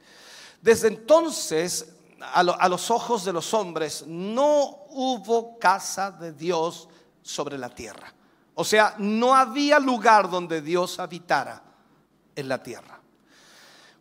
[0.61, 6.87] Desde entonces, a, a los ojos de los hombres, no hubo casa de Dios
[7.23, 8.13] sobre la tierra.
[8.53, 11.63] O sea, no había lugar donde Dios habitara
[12.35, 12.99] en la tierra.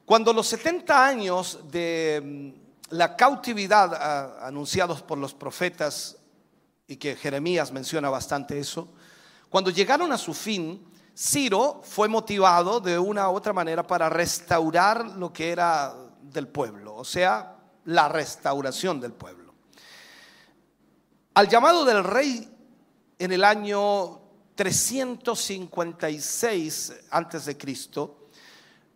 [0.05, 6.19] Cuando los 70 años de mm, la cautividad ah, anunciados por los profetas,
[6.87, 8.89] y que Jeremías menciona bastante eso,
[9.49, 10.85] cuando llegaron a su fin,
[11.17, 16.95] Ciro fue motivado de una u otra manera para restaurar lo que era del pueblo,
[16.97, 19.55] o sea, la restauración del pueblo.
[21.35, 22.52] Al llamado del rey
[23.23, 24.21] en el año
[24.57, 28.27] 356 antes de Cristo,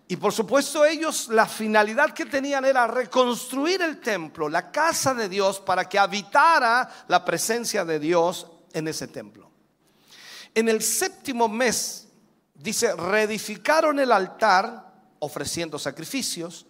[0.08, 5.28] Y por supuesto ellos la finalidad que tenían era reconstruir el templo, la casa de
[5.28, 9.50] Dios, para que habitara la presencia de Dios en ese templo.
[10.54, 12.08] En el séptimo mes,
[12.54, 16.66] dice, reedificaron el altar ofreciendo sacrificios,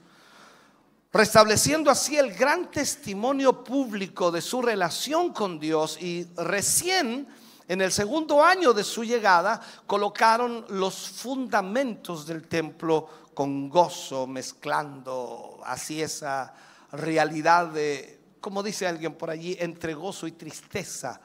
[1.13, 7.27] restableciendo así el gran testimonio público de su relación con Dios y recién
[7.67, 15.61] en el segundo año de su llegada colocaron los fundamentos del templo con gozo, mezclando
[15.65, 16.53] así esa
[16.93, 21.21] realidad de, como dice alguien por allí, entre gozo y tristeza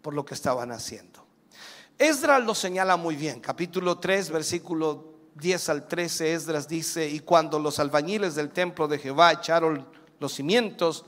[0.00, 1.26] por lo que estaban haciendo.
[1.98, 5.09] Esdras lo señala muy bien, capítulo 3, versículo
[5.40, 9.86] 10 al 13, Esdras dice, y cuando los albañiles del templo de Jehová echaron
[10.18, 11.04] los cimientos,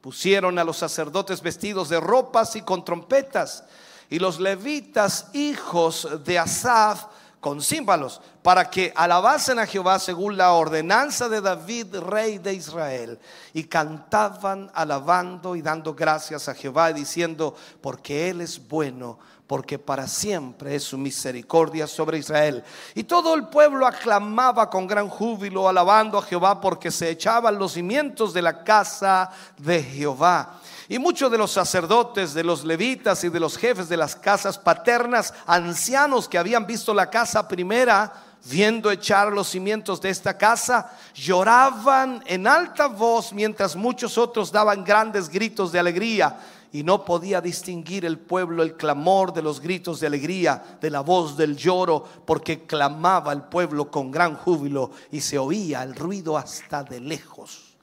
[0.00, 3.64] pusieron a los sacerdotes vestidos de ropas y con trompetas,
[4.10, 7.06] y los levitas hijos de Asaf
[7.40, 13.18] con címbalos, para que alabasen a Jehová según la ordenanza de David, rey de Israel.
[13.52, 19.18] Y cantaban alabando y dando gracias a Jehová, diciendo, porque Él es bueno,
[19.48, 22.62] porque para siempre es su misericordia sobre Israel.
[22.94, 27.72] Y todo el pueblo aclamaba con gran júbilo, alabando a Jehová, porque se echaban los
[27.72, 30.60] cimientos de la casa de Jehová.
[30.86, 34.58] Y muchos de los sacerdotes, de los levitas y de los jefes de las casas
[34.58, 38.12] paternas, ancianos que habían visto la casa primera,
[38.44, 44.84] viendo echar los cimientos de esta casa, lloraban en alta voz mientras muchos otros daban
[44.84, 46.36] grandes gritos de alegría.
[46.72, 51.00] Y no podía distinguir el pueblo el clamor de los gritos de alegría, de la
[51.00, 56.36] voz del lloro, porque clamaba el pueblo con gran júbilo y se oía el ruido
[56.36, 57.76] hasta de lejos.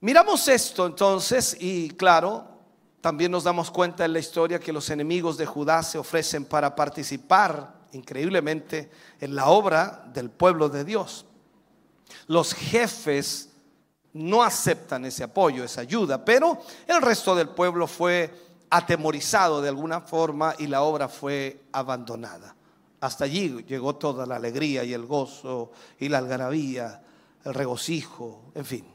[0.00, 2.44] Miramos esto entonces y claro,
[3.00, 6.74] también nos damos cuenta en la historia que los enemigos de Judá se ofrecen para
[6.74, 8.90] participar increíblemente
[9.20, 11.24] en la obra del pueblo de Dios.
[12.26, 13.51] Los jefes
[14.14, 18.30] no aceptan ese apoyo, esa ayuda, pero el resto del pueblo fue
[18.70, 22.54] atemorizado de alguna forma y la obra fue abandonada.
[23.00, 27.02] Hasta allí llegó toda la alegría y el gozo y la algarabía,
[27.44, 28.86] el regocijo, en fin.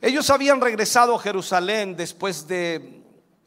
[0.00, 3.01] Ellos habían regresado a Jerusalén después de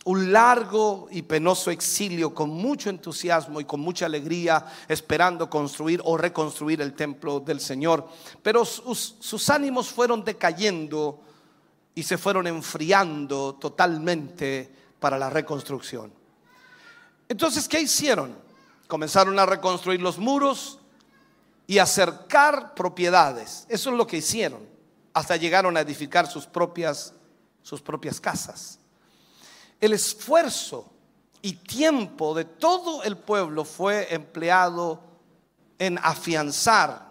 [0.05, 6.15] un largo y penoso exilio con mucho entusiasmo y con mucha alegría, esperando construir o
[6.15, 8.07] reconstruir el templo del Señor.
[8.43, 11.21] Pero sus, ánimos fueron decayendo
[11.95, 16.13] y se fueron enfriando totalmente para la reconstrucción.
[17.27, 18.35] Entonces, ¿qué hicieron?
[18.87, 20.77] Comenzaron a reconstruir los muros
[21.65, 23.65] y acercar propiedades.
[23.69, 24.69] Eso es lo que hicieron.
[25.13, 27.15] Hasta llegaron a edificar sus propias,
[27.63, 28.77] sus propias casas.
[29.85, 30.91] El esfuerzo
[31.43, 34.99] y tiempo de todo el pueblo fue empleado
[35.77, 37.07] en afianzar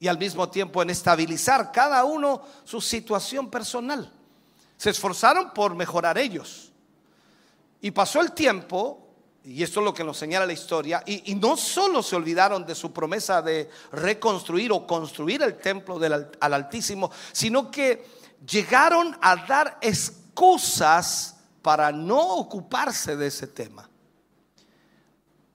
[0.00, 4.10] y al mismo tiempo en estabilizar cada uno su situación personal.
[4.78, 6.72] Se esforzaron por mejorar ellos.
[7.82, 9.10] Y pasó el tiempo,
[9.44, 12.74] y esto es lo que nos señala la historia, y, no solo se olvidaron de
[12.74, 18.06] su promesa de reconstruir o construir el templo del al Altísimo, sino que
[18.46, 21.35] llegaron a dar excusas
[21.66, 23.90] para no ocuparse de ese tema.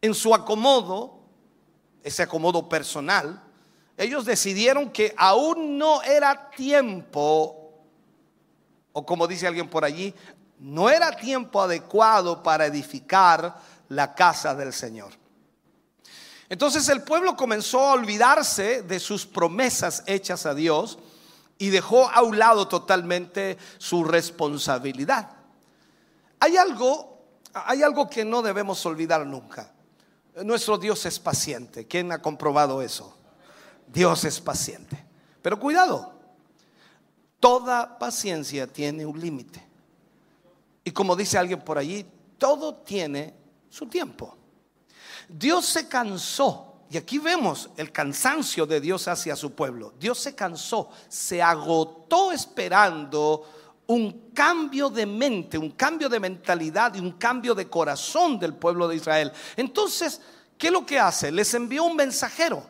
[0.01, 1.21] En su acomodo,
[2.03, 3.41] ese acomodo personal,
[3.95, 7.85] ellos decidieron que aún no era tiempo,
[8.91, 10.13] o como dice alguien por allí,
[10.59, 15.13] no era tiempo adecuado para edificar la casa del Señor.
[16.49, 20.99] Entonces el pueblo comenzó a olvidarse de sus promesas hechas a Dios
[21.57, 25.40] y dejó a un lado totalmente su responsabilidad.
[26.41, 27.19] Hay algo,
[27.53, 29.71] hay algo que no debemos olvidar nunca.
[30.43, 31.85] Nuestro Dios es paciente.
[31.85, 33.15] ¿Quién ha comprobado eso?
[33.85, 35.05] Dios es paciente.
[35.43, 36.13] Pero cuidado,
[37.39, 39.63] toda paciencia tiene un límite.
[40.83, 42.07] Y como dice alguien por allí,
[42.39, 43.35] todo tiene
[43.69, 44.35] su tiempo.
[45.29, 49.93] Dios se cansó, y aquí vemos el cansancio de Dios hacia su pueblo.
[49.99, 53.45] Dios se cansó, se agotó esperando
[53.87, 58.87] un cambio de mente, un cambio de mentalidad y un cambio de corazón del pueblo
[58.87, 59.31] de Israel.
[59.55, 60.21] Entonces,
[60.57, 61.31] ¿qué es lo que hace?
[61.31, 62.65] Les envió un mensajero,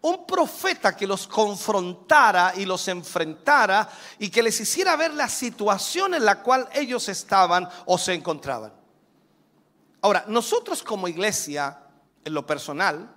[0.00, 3.88] un profeta que los confrontara y los enfrentara
[4.18, 8.72] y que les hiciera ver la situación en la cual ellos estaban o se encontraban.
[10.00, 11.78] Ahora, nosotros como iglesia,
[12.24, 13.12] en lo personal,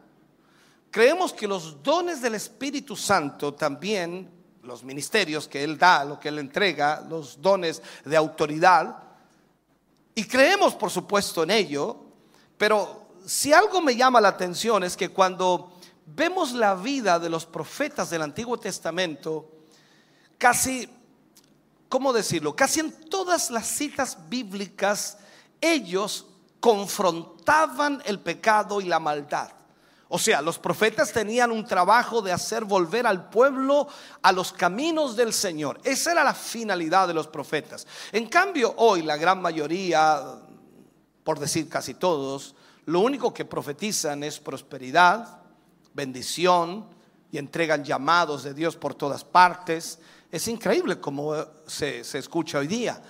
[0.90, 6.30] creemos que los dones del Espíritu Santo también, los ministerios que Él da, lo que
[6.30, 8.96] Él entrega, los dones de autoridad,
[10.14, 11.98] y creemos por supuesto en ello,
[12.58, 15.74] pero si algo me llama la atención es que cuando
[16.06, 19.50] vemos la vida de los profetas del Antiguo Testamento,
[20.38, 20.90] casi,
[21.88, 22.56] ¿cómo decirlo?
[22.56, 25.18] Casi en todas las citas bíblicas,
[25.60, 26.28] ellos
[26.60, 29.52] confrontaban el pecado y la maldad.
[30.14, 33.88] O sea, los profetas tenían un trabajo de hacer volver al pueblo
[34.22, 35.80] a los caminos del Señor.
[35.86, 37.88] Esa era la finalidad de los profetas.
[38.12, 40.22] En cambio, hoy la gran mayoría,
[41.24, 42.56] por decir casi todos,
[42.88, 45.40] lo único que profetizan es prosperidad,
[45.94, 46.88] bendición
[47.32, 49.98] y entregan llamados de Dios por todas partes.
[50.30, 51.34] Es increíble como
[51.66, 53.02] se, se escucha hoy día.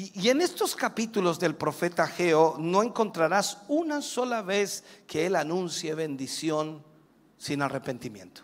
[0.00, 5.92] Y, en estos capítulos del profeta Geo no encontrarás una sola vez que él anuncie
[5.92, 6.84] bendición
[7.36, 8.42] sin arrepentimiento.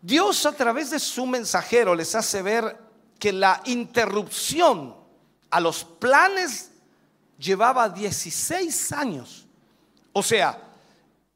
[0.00, 2.78] Dios a través de su mensajero les hace ver
[3.18, 4.94] que la interrupción
[5.50, 6.70] a los planes
[7.36, 9.48] llevaba 16 años.
[10.12, 10.62] O sea,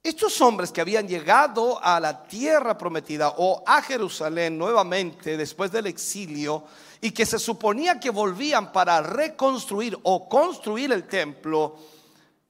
[0.04, 5.88] estos hombres que habían llegado a la tierra prometida o a Jerusalén nuevamente después del
[5.88, 6.64] exilio
[7.00, 11.76] y que se suponía que volvían para reconstruir o construir el templo,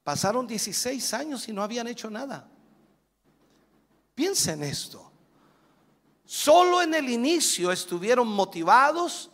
[0.03, 2.47] pasaron 16 años y no habían hecho nada.
[4.13, 5.11] Piensen esto.
[6.25, 9.31] Solo en el inicio estuvieron motivados,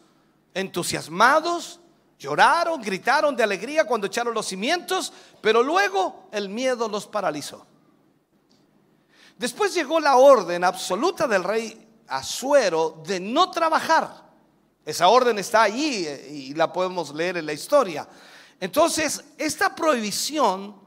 [0.53, 1.79] entusiasmados,
[2.17, 7.65] lloraron, gritaron de alegría cuando echaron los cimientos, pero luego el miedo los paralizó.
[9.37, 14.26] Después llegó la orden absoluta del rey Asuero de no trabajar.
[14.87, 18.07] Esa orden está allí eh, y la podemos leer en la historia.
[18.57, 20.77] Entonces, esta prohibición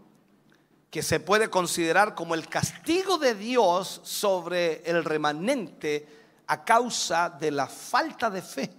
[0.91, 6.09] que se puede considerar como el castigo de Dios sobre el remanente
[6.47, 8.71] a causa de la falta de fe.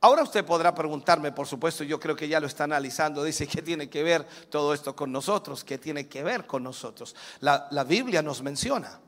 [0.00, 3.62] Ahora usted podrá preguntarme, por supuesto, yo creo que ya lo está analizando, dice, ¿qué
[3.62, 5.62] tiene que ver todo esto con nosotros?
[5.62, 7.14] ¿Qué tiene que ver con nosotros?
[7.38, 8.98] La, la Biblia nos menciona.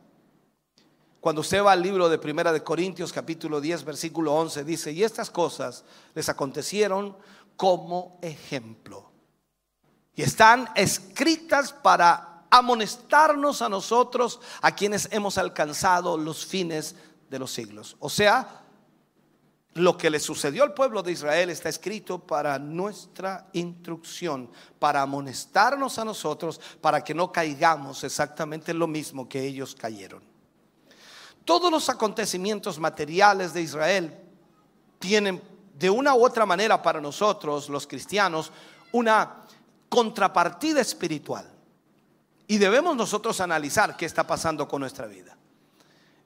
[1.21, 5.03] Cuando usted va al libro de Primera de Corintios capítulo 10 versículo 11 dice, y
[5.03, 5.85] estas cosas
[6.15, 7.17] les acontecieron
[7.57, 9.11] como ejemplo.
[10.15, 16.95] Y están escritas para amonestarnos a nosotros, a quienes hemos alcanzado los fines
[17.29, 17.97] de los siglos.
[17.99, 18.63] O sea,
[19.75, 25.99] lo que le sucedió al pueblo de Israel está escrito para nuestra instrucción, para amonestarnos
[25.99, 30.36] a nosotros, para que no caigamos exactamente en lo mismo que ellos cayeron.
[31.47, 34.14] Todos los acontecimientos materiales de Israel
[34.98, 35.40] tienen
[35.78, 38.51] de una u otra manera para nosotros, los cristianos,
[38.90, 39.44] una
[39.89, 41.48] contrapartida espiritual.
[42.48, 45.36] Y debemos nosotros analizar qué está pasando con nuestra vida.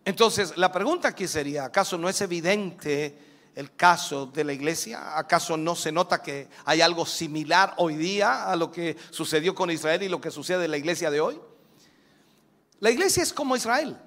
[0.07, 3.19] Entonces, la pregunta aquí sería, ¿acaso no es evidente
[3.55, 5.19] el caso de la iglesia?
[5.19, 9.71] ¿Acaso no se nota que hay algo similar hoy día a lo que sucedió con
[9.71, 11.39] Israel y lo que sucede en la iglesia de hoy?
[12.79, 13.99] La iglesia es como Israel,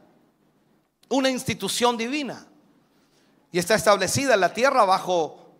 [1.09, 2.45] una institución divina
[3.51, 5.53] y está establecida en la tierra bajo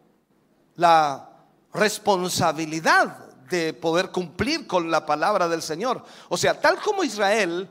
[0.76, 1.30] la
[1.74, 3.18] responsabilidad
[3.50, 6.04] de poder cumplir con la palabra del Señor.
[6.30, 7.70] O sea, tal como Israel,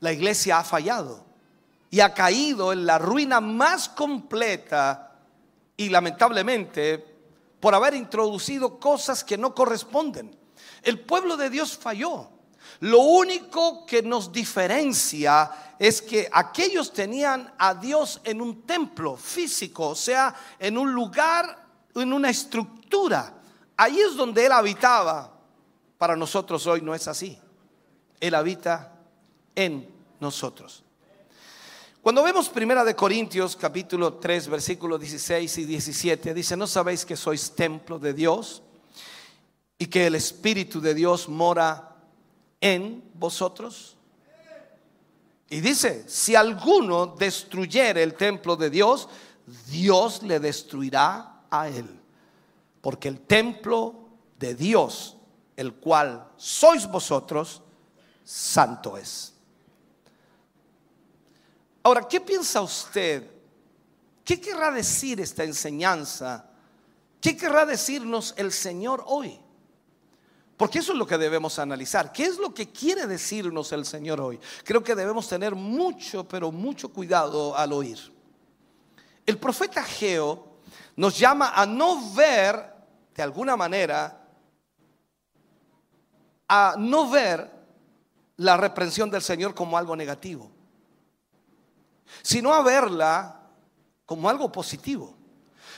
[0.00, 1.24] la iglesia ha fallado
[1.90, 5.18] y ha caído en la ruina más completa
[5.76, 7.04] y lamentablemente
[7.60, 10.34] por haber introducido cosas que no corresponden.
[10.82, 12.30] El pueblo de Dios falló.
[12.80, 19.88] Lo único que nos diferencia es que aquellos tenían a Dios en un templo físico,
[19.88, 23.34] o sea, en un lugar, en una estructura.
[23.76, 25.30] Ahí es donde Él habitaba.
[25.98, 27.38] Para nosotros hoy no es así.
[28.18, 28.94] Él habita
[29.54, 29.86] en
[30.18, 30.82] nosotros.
[32.00, 37.14] Cuando vemos Primera de Corintios capítulo 3 versículos 16 y 17 dice, "¿No sabéis que
[37.14, 38.62] sois templo de Dios
[39.76, 41.89] y que el espíritu de Dios mora
[42.60, 43.96] en vosotros?"
[45.48, 49.08] Y dice, "Si alguno destruyere el templo de Dios,
[49.68, 51.88] Dios le destruirá a él,
[52.80, 53.94] porque el templo
[54.38, 55.16] de Dios,
[55.56, 57.62] el cual sois vosotros,
[58.24, 59.34] santo es."
[61.82, 63.28] Ahora, ¿qué piensa usted?
[64.24, 66.48] ¿Qué querrá decir esta enseñanza?
[67.20, 69.40] ¿Qué querrá decirnos el Señor hoy?
[70.60, 72.12] Porque eso es lo que debemos analizar.
[72.12, 74.38] ¿Qué es lo que quiere decirnos el Señor hoy?
[74.62, 77.98] Creo que debemos tener mucho, pero mucho cuidado al oír.
[79.24, 80.58] El profeta Geo
[80.96, 82.74] nos llama a no ver,
[83.14, 84.28] de alguna manera,
[86.46, 87.50] a no ver
[88.36, 90.50] la reprensión del Señor como algo negativo
[92.22, 93.40] sino a verla
[94.04, 95.16] como algo positivo.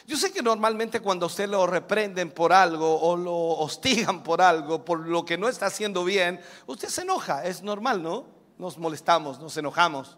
[0.06, 4.84] Yo sé que normalmente cuando usted lo reprenden por algo o lo hostigan por algo,
[4.84, 8.26] por lo que no está haciendo bien, usted se enoja, es normal, ¿no?
[8.58, 10.16] Nos molestamos, nos enojamos.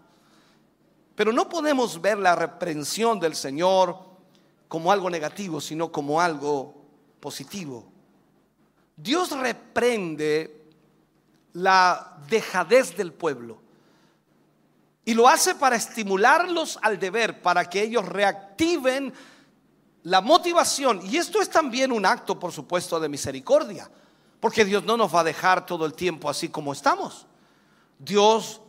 [1.15, 3.99] Pero no podemos ver la reprensión del Señor
[4.69, 6.75] como algo negativo, sino como algo
[7.21, 7.87] positivo.
[8.97, 10.65] Dios reprende
[11.53, 13.59] la dejadez del pueblo.
[15.05, 19.13] Y lo hace para estimularlos al deber, para que ellos reactiven
[20.05, 21.01] la motivación.
[21.05, 23.91] Y esto es también un acto, por supuesto, de misericordia.
[24.39, 27.27] Porque Dios no nos va a dejar todo el tiempo así como estamos.
[27.99, 28.61] Dios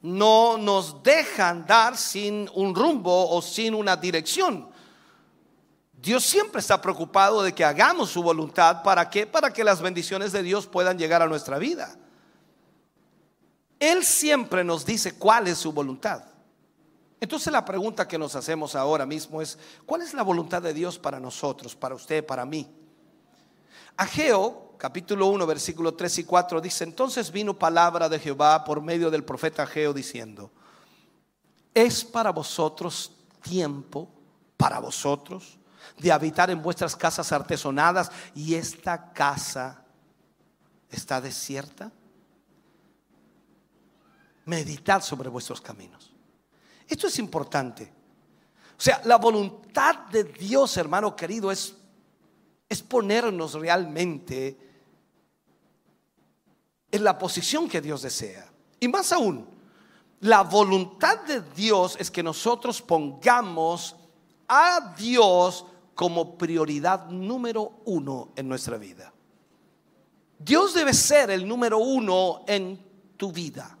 [0.00, 4.68] no nos deja andar sin un rumbo o sin una dirección.
[5.92, 8.82] Dios siempre está preocupado de que hagamos su voluntad.
[8.82, 9.26] ¿Para qué?
[9.26, 11.96] Para que las bendiciones de Dios puedan llegar a nuestra vida.
[13.80, 16.22] Él siempre nos dice cuál es su voluntad.
[17.20, 20.98] Entonces la pregunta que nos hacemos ahora mismo es, ¿cuál es la voluntad de Dios
[20.98, 22.68] para nosotros, para usted, para mí?
[23.96, 29.10] Ageo, capítulo 1, versículo 3 y 4 dice, entonces vino palabra de Jehová por medio
[29.10, 30.50] del profeta Ageo diciendo,
[31.72, 34.08] es para vosotros tiempo,
[34.56, 35.58] para vosotros,
[35.98, 39.84] de habitar en vuestras casas artesonadas y esta casa
[40.90, 41.92] está desierta
[44.44, 46.13] meditad sobre vuestros caminos.
[46.88, 47.92] Esto es importante.
[48.76, 51.74] O sea, la voluntad de Dios, hermano querido, es,
[52.68, 54.58] es ponernos realmente
[56.90, 58.50] en la posición que Dios desea.
[58.80, 59.46] Y más aún,
[60.20, 63.96] la voluntad de Dios es que nosotros pongamos
[64.48, 69.12] a Dios como prioridad número uno en nuestra vida.
[70.38, 72.78] Dios debe ser el número uno en
[73.16, 73.78] tu vida.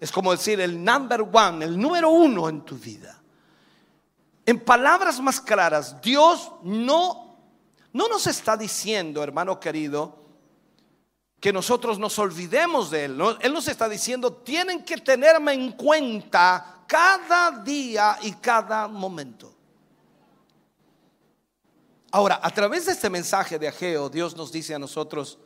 [0.00, 3.20] Es como decir el number one, el número uno en tu vida.
[4.46, 7.36] En palabras más claras, Dios no,
[7.92, 10.24] no nos está diciendo, hermano querido,
[11.40, 13.20] que nosotros nos olvidemos de Él.
[13.40, 19.54] Él nos está diciendo, tienen que tenerme en cuenta cada día y cada momento.
[22.10, 25.38] Ahora, a través de este mensaje de Ageo, Dios nos dice a nosotros,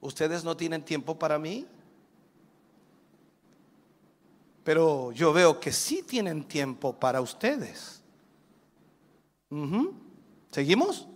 [0.00, 1.66] ¿ustedes no tienen tiempo para mí?
[4.68, 8.02] Pero yo veo que sí tienen tiempo para ustedes.
[10.50, 11.08] ¿Seguimos?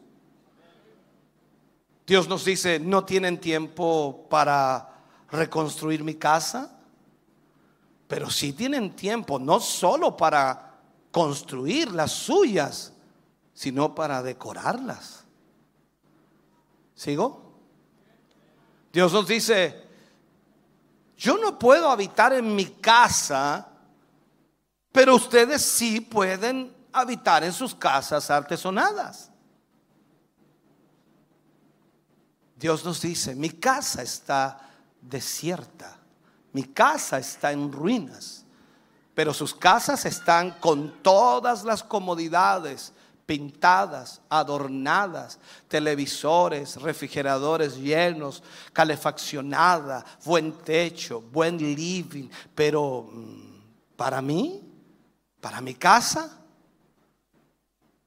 [2.06, 6.80] Dios nos dice, no tienen tiempo para reconstruir mi casa,
[8.08, 10.80] pero sí tienen tiempo, no solo para
[11.10, 12.94] construir las suyas,
[13.52, 15.26] sino para decorarlas.
[16.94, 17.52] ¿Sigo?
[18.94, 19.91] Dios nos dice,
[21.22, 23.68] yo no puedo habitar en mi casa,
[24.90, 29.30] pero ustedes sí pueden habitar en sus casas artesonadas.
[32.56, 34.68] Dios nos dice, mi casa está
[35.00, 35.96] desierta,
[36.52, 38.44] mi casa está en ruinas,
[39.14, 42.92] pero sus casas están con todas las comodidades,
[43.32, 48.42] pintadas, adornadas, televisores, refrigeradores llenos,
[48.74, 54.60] calefaccionada, buen techo, buen living, pero mm, para mí,
[55.40, 56.42] para mi casa,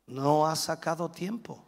[0.06, 1.60] no ha sacado tiempo.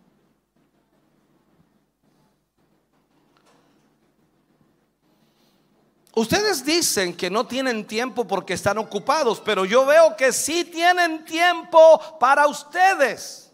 [6.13, 11.25] Ustedes dicen que no tienen tiempo porque están ocupados, pero yo veo que sí tienen
[11.25, 13.46] tiempo para ustedes.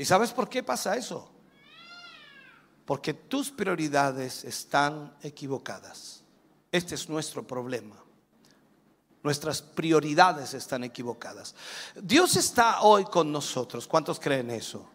[0.00, 1.30] ¿Y sabes por qué pasa eso?
[2.86, 6.22] Porque tus prioridades están equivocadas.
[6.72, 8.02] Este es nuestro problema.
[9.22, 11.54] Nuestras prioridades están equivocadas.
[12.00, 13.86] Dios está hoy con nosotros.
[13.86, 14.88] ¿Cuántos creen eso?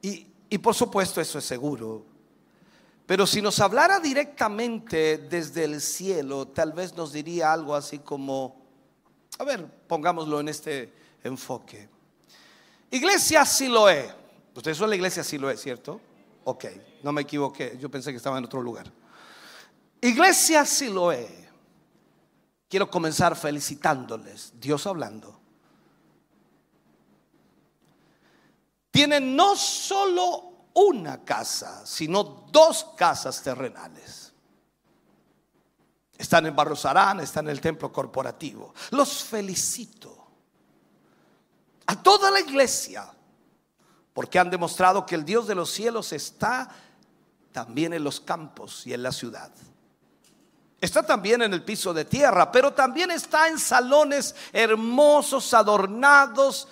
[0.00, 2.06] Y, y por supuesto eso es seguro.
[3.04, 8.64] Pero si nos hablara directamente desde el cielo, tal vez nos diría algo así como,
[9.38, 10.90] a ver, pongámoslo en este
[11.22, 11.90] enfoque.
[12.92, 14.14] Iglesia Siloé.
[14.54, 15.98] Ustedes son la iglesia Siloé, ¿cierto?
[16.44, 16.66] Ok,
[17.02, 17.78] no me equivoqué.
[17.80, 18.92] Yo pensé que estaba en otro lugar.
[20.00, 21.48] Iglesia Siloé.
[22.68, 25.40] Quiero comenzar felicitándoles, Dios hablando.
[28.90, 34.34] Tienen no solo una casa, sino dos casas terrenales.
[36.18, 38.74] Están en Barrio Sarán, están en el templo corporativo.
[38.90, 40.11] Los felicito
[41.86, 43.06] a toda la iglesia,
[44.12, 46.68] porque han demostrado que el Dios de los cielos está
[47.52, 49.50] también en los campos y en la ciudad.
[50.80, 56.66] Está también en el piso de tierra, pero también está en salones hermosos, adornados.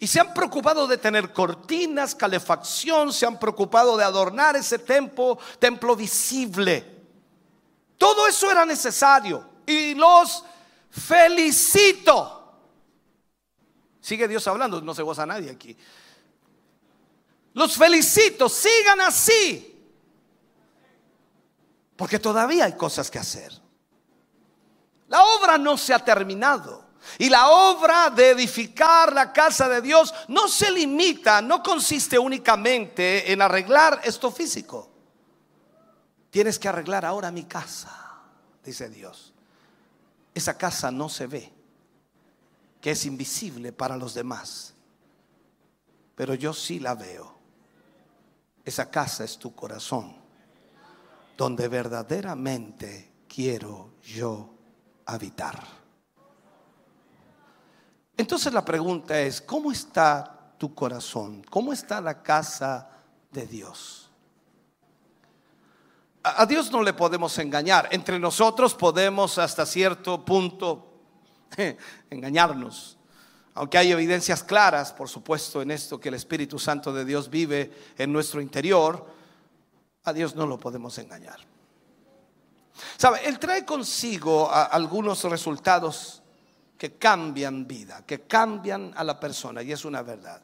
[0.00, 5.38] Y se han preocupado de tener cortinas, calefacción, se han preocupado de adornar ese templo,
[5.60, 6.84] templo visible.
[7.96, 9.44] Todo eso era necesario.
[9.64, 10.42] Y los
[10.90, 12.39] felicito.
[14.00, 15.76] Sigue Dios hablando, no se goza nadie aquí.
[17.54, 19.66] Los felicito, sigan así.
[21.96, 23.52] Porque todavía hay cosas que hacer.
[25.08, 26.90] La obra no se ha terminado.
[27.18, 33.32] Y la obra de edificar la casa de Dios no se limita, no consiste únicamente
[33.32, 34.90] en arreglar esto físico.
[36.30, 38.20] Tienes que arreglar ahora mi casa,
[38.62, 39.32] dice Dios.
[40.34, 41.52] Esa casa no se ve,
[42.80, 44.74] que es invisible para los demás.
[46.14, 47.34] Pero yo sí la veo.
[48.64, 50.14] Esa casa es tu corazón,
[51.36, 54.50] donde verdaderamente quiero yo
[55.06, 55.58] habitar.
[58.16, 61.42] Entonces la pregunta es, ¿cómo está tu corazón?
[61.48, 62.90] ¿Cómo está la casa
[63.30, 64.10] de Dios?
[66.22, 67.88] A Dios no le podemos engañar.
[67.92, 70.89] Entre nosotros podemos hasta cierto punto
[72.10, 72.96] engañarnos.
[73.54, 77.70] Aunque hay evidencias claras, por supuesto, en esto que el Espíritu Santo de Dios vive
[77.98, 79.06] en nuestro interior,
[80.04, 81.38] a Dios no lo podemos engañar.
[82.96, 83.20] ¿Sabe?
[83.26, 86.22] Él trae consigo algunos resultados
[86.78, 90.40] que cambian vida, que cambian a la persona, y es una verdad.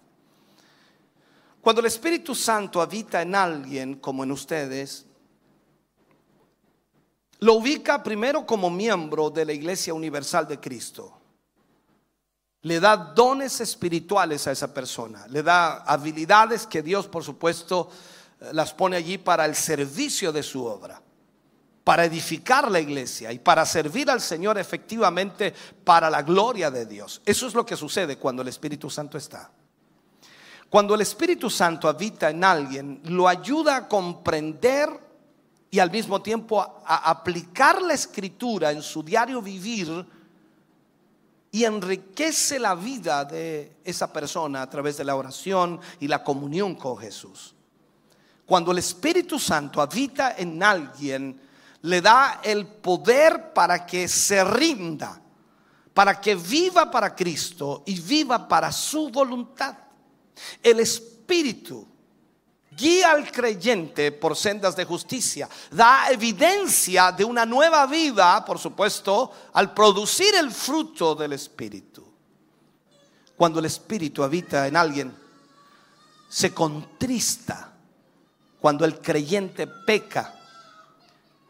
[1.62, 5.06] Cuando el Espíritu Santo habita en alguien como en ustedes,
[7.41, 11.13] lo ubica primero como miembro de la Iglesia Universal de Cristo.
[12.63, 17.91] Le da dones espirituales a esa persona, le da habilidades que Dios, por supuesto,
[18.41, 21.01] eh, las pone allí para el servicio de su obra
[21.87, 25.55] para edificar la iglesia y para servir al Señor efectivamente
[25.85, 27.23] para la gloria de Dios.
[27.25, 29.53] Eso es lo que sucede cuando el Espíritu Santo está.
[30.69, 35.06] Cuando el Espíritu Santo habita en alguien, lo ayuda a comprender
[35.70, 40.06] y al mismo tiempo a, aplicar la escritura en su diario vivir
[41.51, 46.74] y enriquece la vida de esa persona a través de la oración y la comunión
[46.74, 47.55] con Jesús.
[48.44, 51.40] Cuando el Espíritu Santo habita en alguien,
[51.82, 55.20] le da el poder para que se rinda,
[55.93, 59.76] para que viva para Cristo y viva para su voluntad.
[60.62, 61.86] El Espíritu
[62.77, 69.32] guía al creyente por sendas de justicia, da evidencia de una nueva vida, por supuesto,
[69.55, 72.07] al producir el fruto del Espíritu.
[73.36, 75.16] Cuando el Espíritu habita en alguien,
[76.28, 77.73] se contrista
[78.61, 80.35] cuando el creyente peca.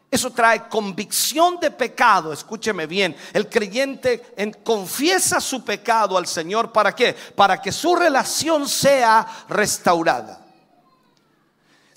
[0.09, 3.15] Eso trae convicción de pecado, escúcheme bien.
[3.33, 7.13] El creyente en- confiesa su pecado al Señor, ¿para qué?
[7.35, 10.46] Para que su relación sea restaurada.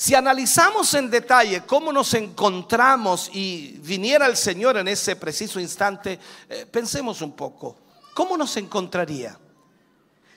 [0.00, 6.18] Si analizamos en detalle cómo nos encontramos y viniera el Señor en ese preciso instante,
[6.48, 7.76] eh, pensemos un poco,
[8.14, 9.38] ¿cómo nos encontraría?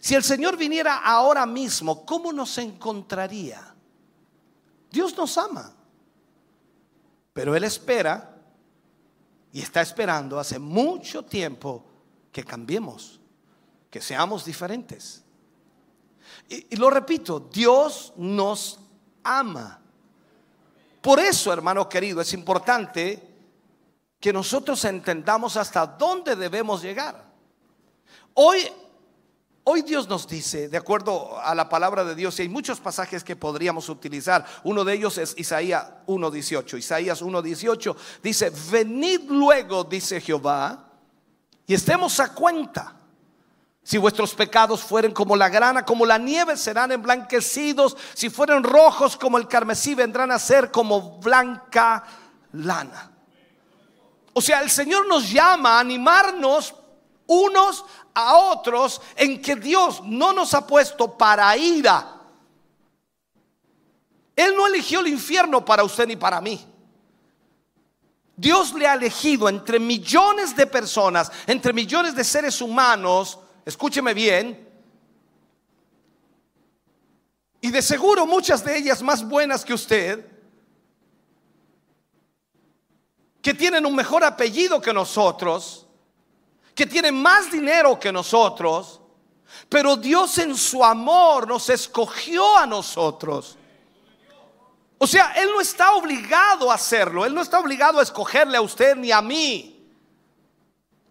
[0.01, 3.73] Si el Señor viniera ahora mismo, ¿cómo nos encontraría?
[4.91, 5.73] Dios nos ama,
[7.31, 8.35] pero Él espera
[9.53, 11.85] y está esperando hace mucho tiempo
[12.33, 13.21] que cambiemos,
[13.89, 15.23] que seamos diferentes.
[16.49, 18.81] Y, y lo repito, Dios nos
[19.23, 19.79] ama.
[21.01, 23.21] Por eso, hermano querido, es importante
[24.19, 27.25] que nosotros entendamos hasta dónde debemos llegar.
[28.35, 28.65] Hoy,
[29.65, 33.21] hoy Dios nos dice, de acuerdo a la palabra de Dios, y hay muchos pasajes
[33.23, 34.45] que podríamos utilizar.
[34.63, 36.77] Uno de ellos es Isaías 1.18.
[36.77, 40.87] Isaías 1.18 dice, venid luego, dice Jehová,
[41.67, 43.02] y estemos a cuenta.
[43.83, 47.97] Si vuestros pecados fueren como la grana, como la nieve, serán emblanquecidos.
[48.13, 52.03] Si fueren rojos como el carmesí, vendrán a ser como blanca
[52.53, 53.11] lana.
[54.33, 56.73] O sea, el Señor nos llama a animarnos
[57.27, 62.21] unos a otros en que Dios no nos ha puesto para ira.
[64.35, 66.65] Él no eligió el infierno para usted ni para mí.
[68.35, 74.69] Dios le ha elegido entre millones de personas, entre millones de seres humanos, escúcheme bien,
[77.61, 80.29] y de seguro muchas de ellas más buenas que usted,
[83.41, 85.87] que tienen un mejor apellido que nosotros,
[86.75, 88.99] que tienen más dinero que nosotros,
[89.69, 93.57] pero Dios en su amor nos escogió a nosotros.
[94.97, 98.61] O sea, Él no está obligado a hacerlo, Él no está obligado a escogerle a
[98.61, 99.72] usted ni a mí.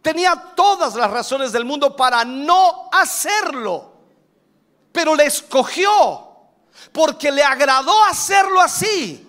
[0.02, 3.92] Tenía todas las razones del mundo para no hacerlo,
[4.90, 6.28] pero le escogió
[6.90, 9.28] porque le agradó hacerlo así.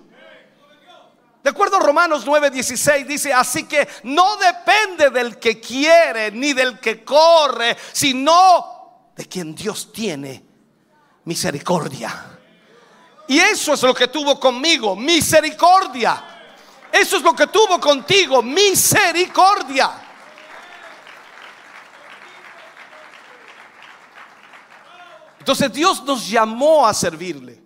[1.43, 6.79] De acuerdo a Romanos 9:16 dice, así que no depende del que quiere ni del
[6.79, 10.43] que corre, sino de quien Dios tiene
[11.25, 12.39] misericordia.
[13.27, 16.23] Y eso es lo que tuvo conmigo, misericordia.
[16.91, 20.02] Eso es lo que tuvo contigo, misericordia.
[25.43, 27.61] Entonces Dios nos llamó a servirle.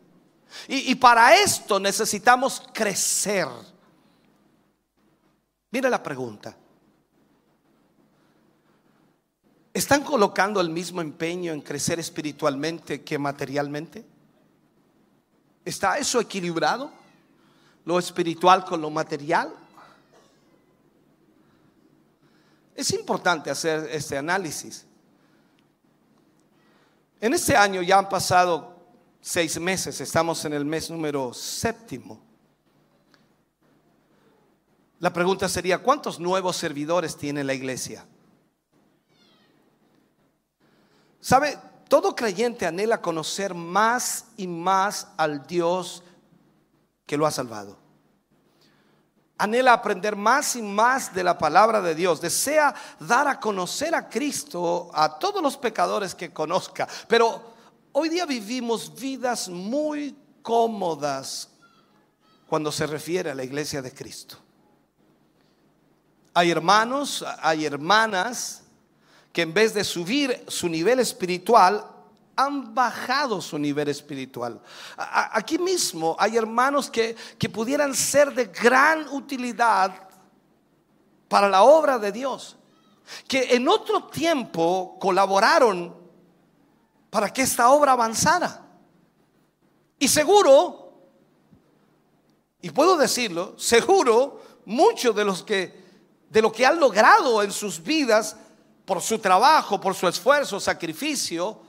[0.67, 3.47] Y, para esto necesitamos crecer.
[5.69, 6.57] Mire la pregunta.
[9.71, 14.03] ¿Están colocando el mismo empeño en crecer espiritualmente que materialmente?
[15.63, 16.89] ¿Está eso equilibrado?
[17.85, 19.53] Lo espiritual con lo material.
[22.73, 24.86] Es importante hacer este análisis.
[27.19, 28.75] En este año ya han pasado
[29.21, 32.21] seis meses, estamos en el mes número séptimo.
[34.99, 38.05] La pregunta sería, ¿cuántos nuevos servidores tiene la iglesia?
[41.19, 41.57] ¿Sabe?
[41.87, 46.03] Todo creyente anhela conocer más y más al Dios
[47.05, 47.77] que lo ha salvado.
[49.37, 52.19] Anhela aprender más y más de la palabra de Dios.
[52.19, 56.87] Desea dar a conocer a Cristo a todos los pecadores que conozca.
[57.07, 57.53] Pero
[57.91, 61.49] hoy día vivimos vidas muy cómodas
[62.47, 64.37] cuando se refiere a la iglesia de Cristo.
[66.33, 68.63] Hay hermanos, hay hermanas
[69.33, 71.85] que en vez de subir su nivel espiritual,
[72.37, 74.61] han bajado su nivel espiritual.
[74.95, 80.07] Aquí mismo hay hermanos que, que pudieran ser de gran utilidad
[81.27, 82.55] para la obra de Dios,
[83.27, 85.93] que en otro tiempo colaboraron
[87.09, 88.63] para que esta obra avanzara.
[89.99, 90.93] Y seguro,
[92.61, 95.87] y puedo decirlo, seguro, muchos de los que
[96.29, 98.35] de lo que han logrado en sus vidas
[98.85, 101.61] por su trabajo, por su esfuerzo, sacrificio,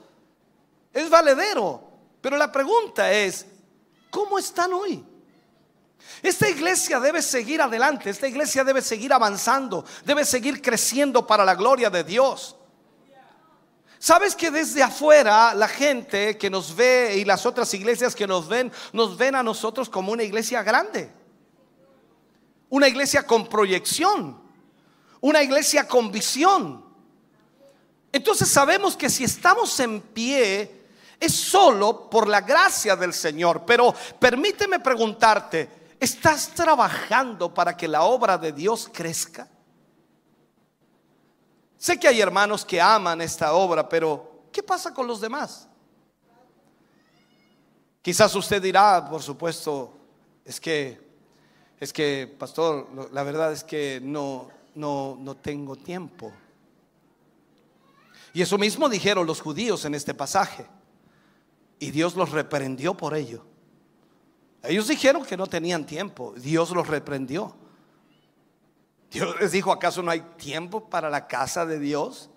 [0.93, 1.89] es valedero.
[2.21, 3.45] Pero la pregunta es,
[4.09, 5.03] ¿cómo están hoy?
[6.21, 11.55] Esta iglesia debe seguir adelante, esta iglesia debe seguir avanzando, debe seguir creciendo para la
[11.55, 12.55] gloria de Dios.
[13.99, 18.47] Sabes que desde afuera la gente que nos ve y las otras iglesias que nos
[18.47, 21.11] ven, nos ven a nosotros como una iglesia grande,
[22.69, 24.41] una iglesia con proyección,
[25.19, 26.85] una iglesia con visión.
[28.11, 30.78] Entonces sabemos que si estamos en pie
[31.19, 33.63] es solo por la gracia del Señor.
[33.65, 39.47] Pero permíteme preguntarte, ¿estás trabajando para que la obra de Dios crezca?
[41.77, 45.67] Sé que hay hermanos que aman esta obra, pero ¿qué pasa con los demás?
[48.01, 49.93] Quizás usted dirá, por supuesto,
[50.45, 50.99] es que,
[51.79, 56.31] es que, pastor, la verdad es que no, no, no tengo tiempo.
[58.33, 60.65] Y eso mismo dijeron los judíos en este pasaje.
[61.79, 63.45] Y Dios los reprendió por ello.
[64.63, 66.33] Ellos dijeron que no tenían tiempo.
[66.35, 67.55] Dios los reprendió.
[69.09, 72.29] Dios les dijo, ¿acaso no hay tiempo para la casa de Dios?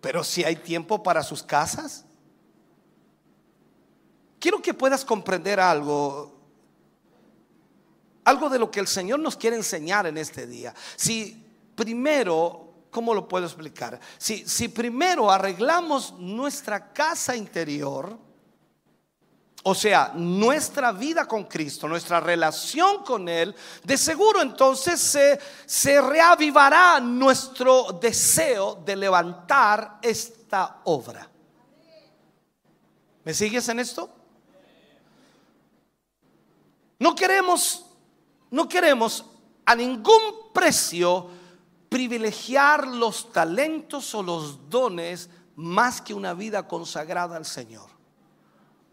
[0.00, 2.04] Pero si hay tiempo para sus casas.
[4.40, 6.34] Quiero que puedas comprender algo,
[8.24, 10.74] algo de lo que el Señor nos quiere enseñar en este día.
[10.96, 11.44] Si
[11.74, 14.00] primero, ¿cómo lo puedo explicar?
[14.18, 18.25] Si, si primero arreglamos nuestra casa interior,
[19.68, 23.52] o sea, nuestra vida con Cristo, nuestra relación con Él,
[23.82, 31.28] de seguro entonces se, se reavivará nuestro deseo de levantar esta obra.
[33.24, 34.08] ¿Me sigues en esto?
[37.00, 37.86] No queremos,
[38.52, 39.24] no queremos
[39.64, 41.28] a ningún precio
[41.88, 47.95] privilegiar los talentos o los dones más que una vida consagrada al Señor.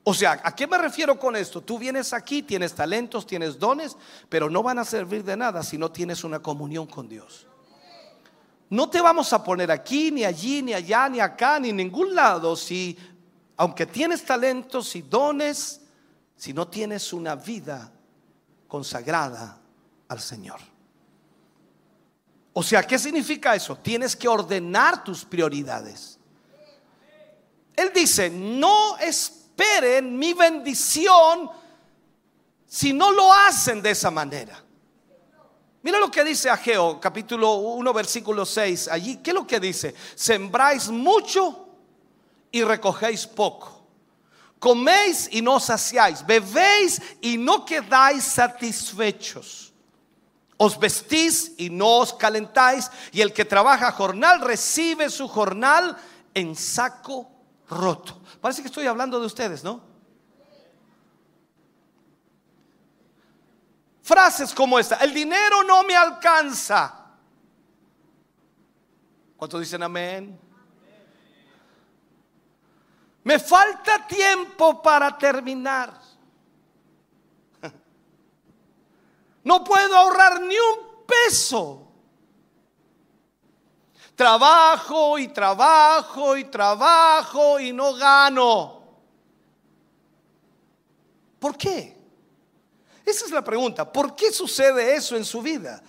[0.05, 1.61] O sea, ¿a qué me refiero con esto?
[1.61, 3.95] Tú vienes aquí, tienes talentos, tienes dones,
[4.27, 7.47] pero no van a servir de nada si no tienes una comunión con Dios.
[8.69, 12.13] No te vamos a poner aquí, ni allí, ni allá, ni acá, ni en ningún
[12.13, 12.97] lado si,
[13.55, 15.79] aunque tienes talentos y dones,
[16.35, 17.91] si no tienes una vida
[18.67, 19.57] consagrada
[20.09, 20.59] al Señor.
[22.51, 23.77] O sea, ¿qué significa eso?
[23.77, 26.19] Tienes que ordenar tus prioridades.
[27.75, 28.97] Él dice, no
[29.55, 31.49] esperen mi bendición
[32.67, 34.59] si no lo hacen de esa manera.
[35.83, 38.87] Mira lo que dice Ageo, capítulo 1, versículo 6.
[38.87, 39.93] Allí, ¿qué es lo que dice?
[40.15, 41.67] Sembráis mucho
[42.51, 43.85] y recogéis poco.
[44.59, 46.25] Coméis y no saciáis.
[46.25, 49.73] Bebéis y no quedáis satisfechos.
[50.55, 52.89] Os vestís y no os calentáis.
[53.11, 55.97] Y el que trabaja jornal recibe su jornal
[56.33, 57.29] en saco
[57.69, 58.22] roto.
[58.43, 59.81] Parece que estoy hablando de ustedes, ¿no?
[64.01, 66.93] Frases como esta, el dinero no me alcanza.
[69.37, 70.37] ¿Cuántos dicen amén?
[73.23, 75.97] Me falta tiempo para terminar.
[79.45, 81.92] No puedo ahorrar ni un peso.
[84.15, 88.83] Trabajo y trabajo y trabajo y no gano.
[91.39, 91.97] ¿Por qué?
[93.05, 93.91] Esa es la pregunta.
[93.91, 95.81] ¿Por qué sucede eso en su vida?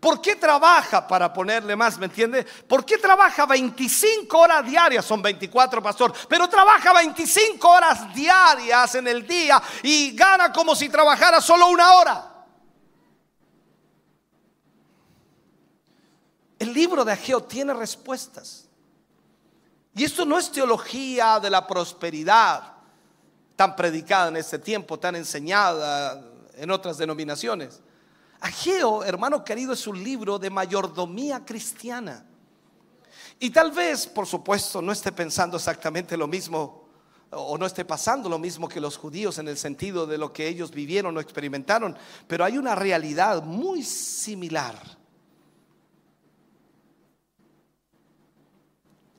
[0.00, 1.98] ¿Por qué trabaja para ponerle más?
[1.98, 2.44] ¿Me entiende?
[2.44, 5.04] ¿Por qué trabaja 25 horas diarias?
[5.04, 6.12] Son 24, pastor.
[6.28, 11.94] Pero trabaja 25 horas diarias en el día y gana como si trabajara solo una
[11.94, 12.33] hora.
[16.64, 18.64] El libro de Ageo tiene respuestas.
[19.94, 22.72] Y esto no es teología de la prosperidad
[23.54, 26.24] tan predicada en este tiempo, tan enseñada
[26.54, 27.82] en otras denominaciones.
[28.40, 32.24] Ageo, hermano querido, es un libro de mayordomía cristiana.
[33.38, 36.88] Y tal vez, por supuesto, no esté pensando exactamente lo mismo
[37.30, 40.48] o no esté pasando lo mismo que los judíos en el sentido de lo que
[40.48, 41.94] ellos vivieron o experimentaron,
[42.26, 45.03] pero hay una realidad muy similar.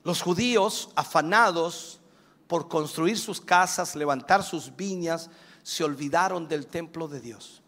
[0.06, 1.98] Los judíos, afanados
[2.46, 5.30] por construir sus casas, levantar sus viñas,
[5.64, 7.60] se olvidaron del templo de Dios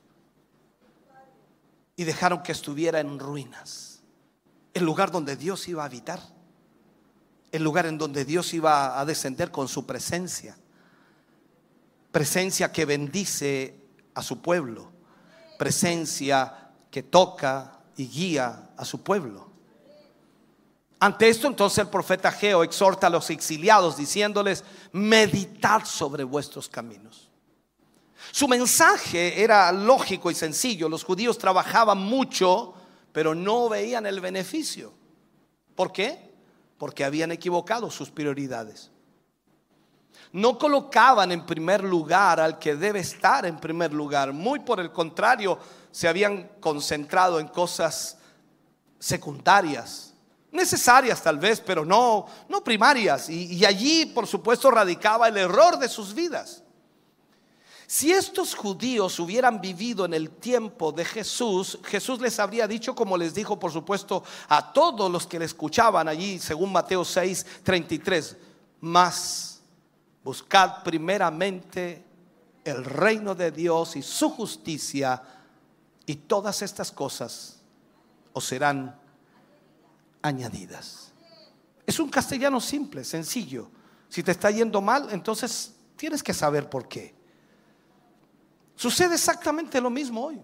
[1.97, 4.03] y dejaron que estuviera en ruinas.
[4.73, 6.21] El lugar donde Dios iba a habitar,
[7.51, 10.57] el lugar en donde Dios iba a descender con su presencia,
[12.13, 13.83] presencia que bendice
[14.15, 14.93] a su pueblo,
[15.59, 19.48] presencia que toca y guía a su pueblo.
[21.01, 27.31] Ante esto entonces el profeta Geo exhorta a los exiliados diciéndoles, meditad sobre vuestros caminos.
[28.33, 30.89] Su mensaje era lógico y sencillo.
[30.89, 32.75] Los judíos trabajaban mucho,
[33.13, 34.93] pero no veían el beneficio.
[35.77, 36.35] ¿Por qué?
[36.79, 38.91] Porque habían equivocado sus prioridades.
[40.33, 44.33] No colocaban en primer lugar al que debe estar en primer lugar.
[44.33, 45.59] Muy por el contrario,
[45.93, 48.19] se habían concentrado en cosas
[48.99, 50.08] secundarias
[50.59, 53.31] necesarias tal vez, pero no, no primarias.
[53.31, 56.63] Y, allí, por supuesto, radicaba el error de sus vidas.
[57.87, 63.17] Si estos judíos hubieran vivido en el tiempo de Jesús, Jesús les habría dicho, como
[63.17, 68.37] les dijo, por supuesto, a todos los que le escuchaban allí, según Mateo 6, 33,
[68.83, 69.61] más
[70.23, 72.05] buscad primeramente
[72.63, 75.23] el reino de Dios y su justicia
[76.05, 77.57] y todas estas cosas
[78.35, 78.99] os serán
[80.23, 81.13] añadidas.
[81.87, 83.71] Es un castellano simple, sencillo.
[84.09, 87.15] Si te está yendo mal, entonces tienes que saber por qué.
[88.75, 90.41] Sucede exactamente lo mismo hoy.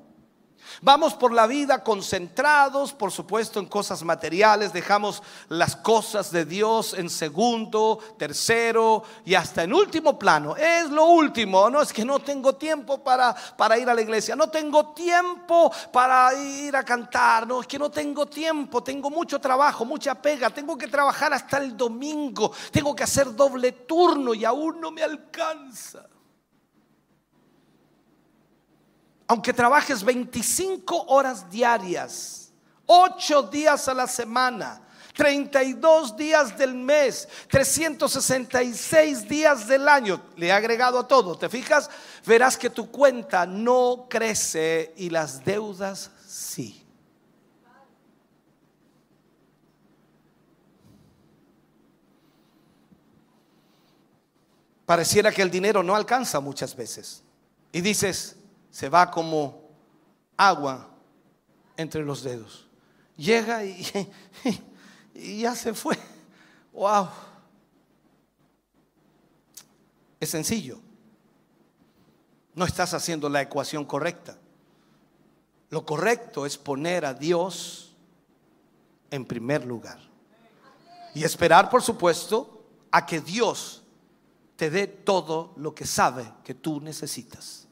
[0.81, 6.95] Vamos por la vida concentrados, por supuesto, en cosas materiales, dejamos las cosas de Dios
[6.95, 10.57] en segundo, tercero y hasta en último plano.
[10.57, 14.37] Es lo último, no es que no tengo tiempo para, para ir a la iglesia,
[14.37, 19.41] no tengo tiempo para ir a cantar, no es que no tengo tiempo, tengo mucho
[19.41, 24.45] trabajo, mucha pega, tengo que trabajar hasta el domingo, tengo que hacer doble turno y
[24.45, 26.07] aún no me alcanza.
[29.27, 32.53] Aunque trabajes 25 horas diarias,
[32.87, 34.81] 8 días a la semana,
[35.15, 41.89] 32 días del mes, 366 días del año, le he agregado a todo, ¿te fijas?
[42.27, 46.85] Verás que tu cuenta no crece y las deudas sí.
[54.85, 57.23] Pareciera que el dinero no alcanza muchas veces.
[57.73, 58.34] Y dices,
[58.75, 59.71] se va como
[60.37, 60.91] agua
[61.77, 62.67] entre los dedos.
[63.17, 63.65] Llega
[65.15, 65.97] y, ya se fue.
[66.73, 67.07] Wow.
[70.19, 70.81] Es sencillo.
[72.57, 74.37] No estás haciendo la ecuación correcta.
[75.71, 77.95] Lo correcto es poner a Dios
[79.13, 80.01] en primer lugar.
[81.15, 83.85] Y esperar, por supuesto, a que Dios
[84.57, 87.64] te dé todo lo que sabe que tú necesitas.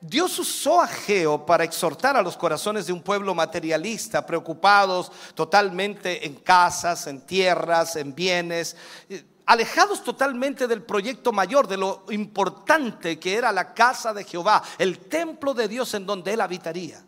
[0.00, 6.26] Dios usó a Geo para exhortar a los corazones de un pueblo materialista, preocupados totalmente
[6.26, 8.76] en casas, en tierras, en bienes,
[9.10, 14.62] eh, alejados totalmente del proyecto mayor, de lo importante que era la casa de Jehová,
[14.78, 17.04] el templo de Dios en donde él habitaría.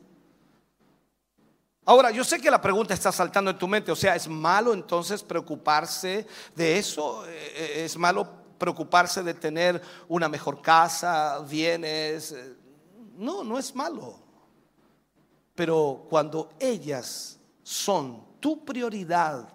[1.84, 4.74] Ahora, yo sé que la pregunta está saltando en tu mente, o sea, ¿es malo
[4.74, 7.24] entonces preocuparse de eso?
[7.26, 8.28] Eh, ¿Es malo
[8.58, 12.34] preocuparse de tener una mejor casa, bienes?
[13.16, 14.22] No, no es malo.
[15.54, 19.48] Pero cuando ellas son tu prioridad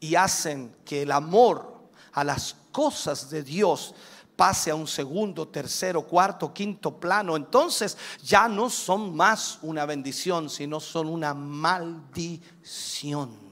[0.00, 1.74] y hacen que el amor
[2.12, 3.94] a las cosas de Dios
[4.36, 10.50] pase a un segundo, tercero, cuarto, quinto plano, entonces ya no son más una bendición,
[10.50, 13.44] sino son una maldición.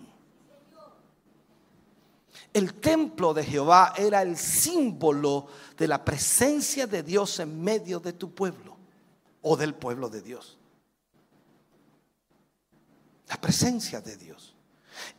[2.52, 5.46] El templo de Jehová era el símbolo
[5.76, 8.72] de la presencia de Dios en medio de tu pueblo
[9.43, 10.59] o del pueblo de Dios.
[13.28, 14.55] La presencia de Dios.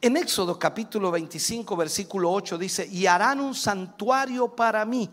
[0.02, 5.10] En Éxodo capítulo 25, versículo 8 dice, y harán un santuario para mí.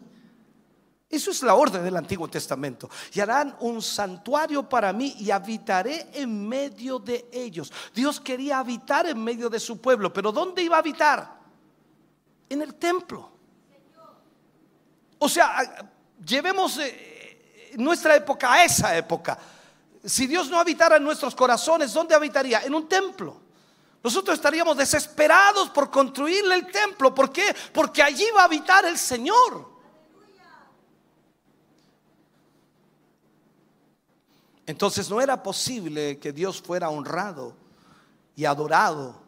[1.09, 2.89] Eso es la orden del Antiguo Testamento.
[3.12, 7.73] Y harán un santuario para mí y habitaré en medio de ellos.
[7.93, 11.41] Dios quería habitar en medio de su pueblo, pero ¿dónde iba a habitar?
[12.49, 13.28] En el templo.
[15.19, 15.91] O sea,
[16.24, 17.19] llevemos eh,
[17.76, 19.38] nuestra época a esa época.
[20.05, 22.62] Si Dios no habitara en nuestros corazones, ¿dónde habitaría?
[22.62, 23.40] En un templo.
[24.02, 27.14] Nosotros estaríamos desesperados por construirle el templo.
[27.14, 27.55] ¿Por qué?
[27.72, 29.68] Porque allí va a habitar el Señor.
[34.64, 37.56] Entonces no era posible que Dios fuera honrado
[38.36, 39.20] y adorado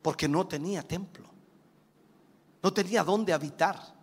[0.00, 1.28] porque no tenía templo.
[2.62, 3.99] No tenía dónde habitar.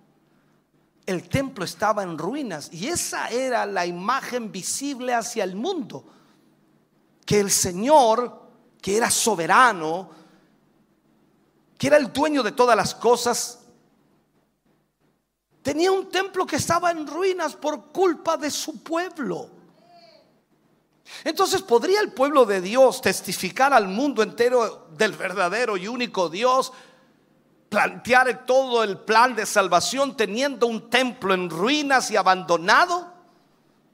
[1.07, 6.03] El templo estaba en ruinas y esa era la imagen visible hacia el mundo.
[7.25, 8.41] Que el Señor,
[8.81, 10.11] que era soberano,
[11.77, 13.59] que era el dueño de todas las cosas,
[15.61, 19.49] tenía un templo que estaba en ruinas por culpa de su pueblo.
[21.23, 26.73] Entonces, ¿podría el pueblo de Dios testificar al mundo entero del verdadero y único Dios?
[27.69, 33.17] Plantear todo el plan de salvación teniendo un templo en ruinas y abandonado?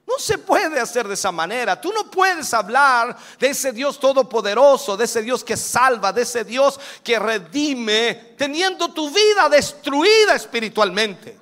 [0.06, 1.80] No se puede hacer de esa manera.
[1.80, 6.44] Tú no puedes hablar de ese Dios todopoderoso, de ese Dios que salva, de ese
[6.44, 11.38] Dios que redime, teniendo tu vida destruida espiritualmente.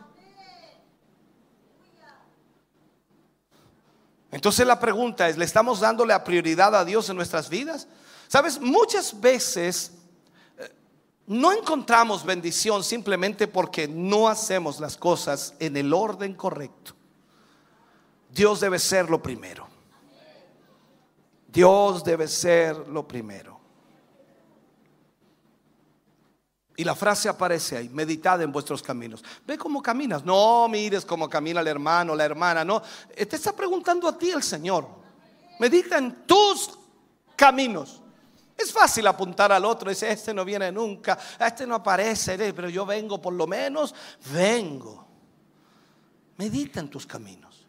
[4.30, 7.86] Entonces la pregunta es, ¿le estamos dando la prioridad a Dios en nuestras vidas?
[8.28, 9.92] Sabes, muchas veces
[11.27, 16.94] no encontramos bendición simplemente porque no hacemos las cosas en el orden correcto.
[18.31, 19.69] Dios debe ser lo primero.
[21.47, 23.61] Dios debe ser lo primero.
[26.77, 29.23] Y la frase aparece ahí, meditad en vuestros caminos.
[29.47, 30.24] Ve cómo caminas.
[30.24, 32.82] No mires cómo camina el hermano, la hermana, no.
[33.15, 34.89] Eh, Te está preguntando a ti el Señor.
[35.61, 36.70] Medita en tus
[37.36, 38.01] caminos.
[38.56, 42.86] Es fácil apuntar al otro, dice, este no viene nunca, este no aparece, pero yo
[42.86, 43.94] vengo, por lo menos
[44.32, 45.06] vengo.
[46.36, 47.66] Medita en tus caminos.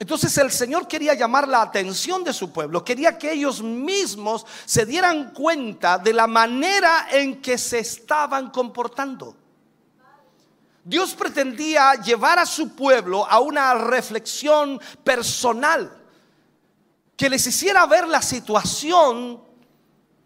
[0.00, 4.86] Entonces el Señor quería llamar la atención de su pueblo, quería que ellos mismos se
[4.86, 9.36] dieran cuenta de la manera en que se estaban comportando.
[10.84, 15.92] Dios pretendía llevar a su pueblo a una reflexión personal
[17.16, 19.47] que les hiciera ver la situación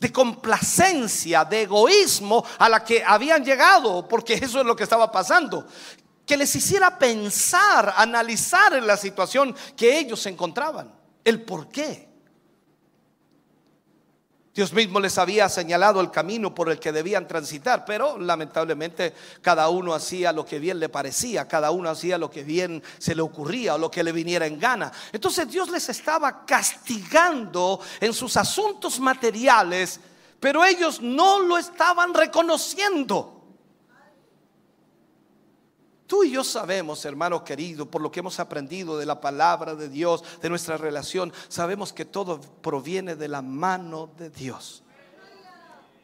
[0.02, 5.10] de complacencia, de egoísmo a la que habían llegado, porque eso es lo que estaba
[5.10, 5.66] pasando.
[6.26, 10.92] Que les hiciera pensar, analizar en la situación que ellos se encontraban,
[11.24, 12.11] el por qué.
[14.54, 19.70] Dios mismo les había señalado el camino por el que debían transitar, pero lamentablemente cada
[19.70, 23.22] uno hacía lo que bien le parecía, cada uno hacía lo que bien se le
[23.22, 24.92] ocurría o lo que le viniera en gana.
[25.10, 29.98] Entonces Dios les estaba castigando en sus asuntos materiales,
[30.38, 33.41] pero ellos no lo estaban reconociendo.
[36.12, 39.88] Tú y yo sabemos, hermano querido, por lo que hemos aprendido de la palabra de
[39.88, 44.82] Dios, de nuestra relación, sabemos que todo proviene de la mano de Dios.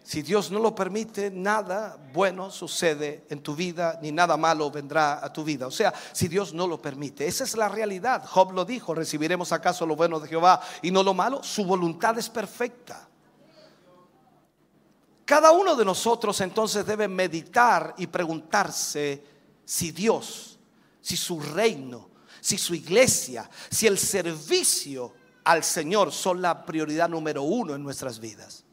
[0.03, 5.23] Si Dios no lo permite, nada bueno sucede en tu vida, ni nada malo vendrá
[5.23, 5.67] a tu vida.
[5.67, 8.25] O sea, si Dios no lo permite, esa es la realidad.
[8.25, 11.43] Job lo dijo, recibiremos acaso lo bueno de Jehová y no lo malo.
[11.43, 13.07] Su voluntad es perfecta.
[15.27, 19.37] Cada uno de nosotros entonces debe meditar y preguntarse
[19.69, 20.59] si Dios,
[21.03, 22.09] si su reino,
[22.41, 25.13] si su iglesia, si el servicio
[25.45, 28.65] al Señor son la prioridad número uno en nuestras vidas.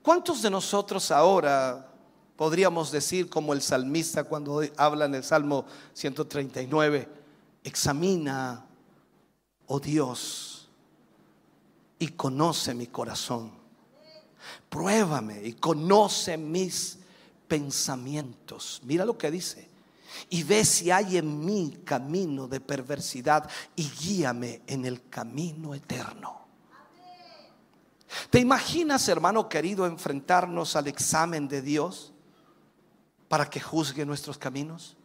[0.00, 1.92] ¿Cuántos de nosotros ahora
[2.36, 7.08] podríamos decir como el salmista cuando habla en el Salmo 139,
[7.64, 8.64] examina,
[9.66, 10.70] oh Dios,
[11.98, 13.50] y conoce mi corazón?
[14.68, 17.01] Pruébame y conoce mis
[17.52, 18.80] pensamientos.
[18.84, 19.68] Mira lo que dice.
[20.30, 23.46] Y ve si hay en mí camino de perversidad
[23.76, 26.46] y guíame en el camino eterno.
[28.30, 32.14] ¿Te imaginas, hermano querido, enfrentarnos al examen de Dios
[33.28, 34.96] para que juzgue nuestros caminos?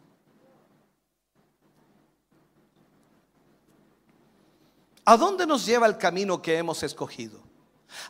[5.04, 7.47] ¿A dónde nos lleva el camino que hemos escogido?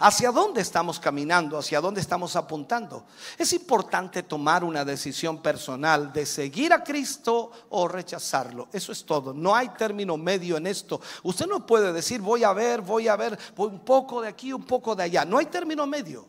[0.01, 1.59] ¿Hacia dónde estamos caminando?
[1.59, 3.05] ¿Hacia dónde estamos apuntando?
[3.37, 8.69] Es importante tomar una decisión personal de seguir a Cristo o rechazarlo.
[8.73, 9.33] Eso es todo.
[9.33, 11.01] No hay término medio en esto.
[11.23, 14.53] Usted no puede decir voy a ver, voy a ver, voy un poco de aquí,
[14.53, 15.25] un poco de allá.
[15.25, 16.27] No hay término medio.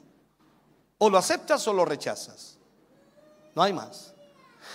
[1.00, 2.58] O lo aceptas o lo rechazas.
[3.56, 4.14] No hay más.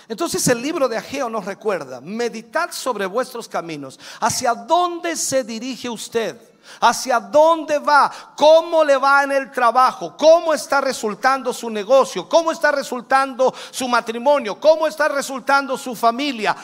[0.07, 3.99] Entonces el libro de Ageo nos recuerda, meditad sobre vuestros caminos.
[4.19, 6.54] ¿Hacia dónde se dirige usted?
[6.79, 8.11] ¿Hacia dónde va?
[8.35, 10.15] ¿Cómo le va en el trabajo?
[10.17, 12.27] ¿Cómo está resultando su negocio?
[12.27, 14.59] ¿Cómo está resultando su matrimonio?
[14.59, 16.55] ¿Cómo está resultando su familia?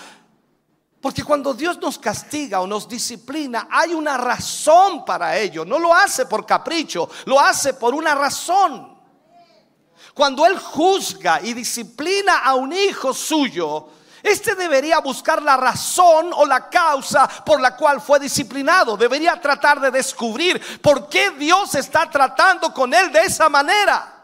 [1.01, 5.65] Porque cuando Dios nos castiga o nos disciplina, hay una razón para ello.
[5.65, 8.99] No lo hace por capricho, lo hace por una razón.
[10.13, 13.87] Cuando Él juzga y disciplina a un hijo suyo,
[14.23, 18.95] este debería buscar la razón o la causa por la cual fue disciplinado.
[18.95, 24.21] Debería tratar de descubrir por qué Dios está tratando con él de esa manera.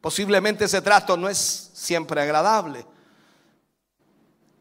[0.00, 2.86] Posiblemente ese trato no es siempre agradable.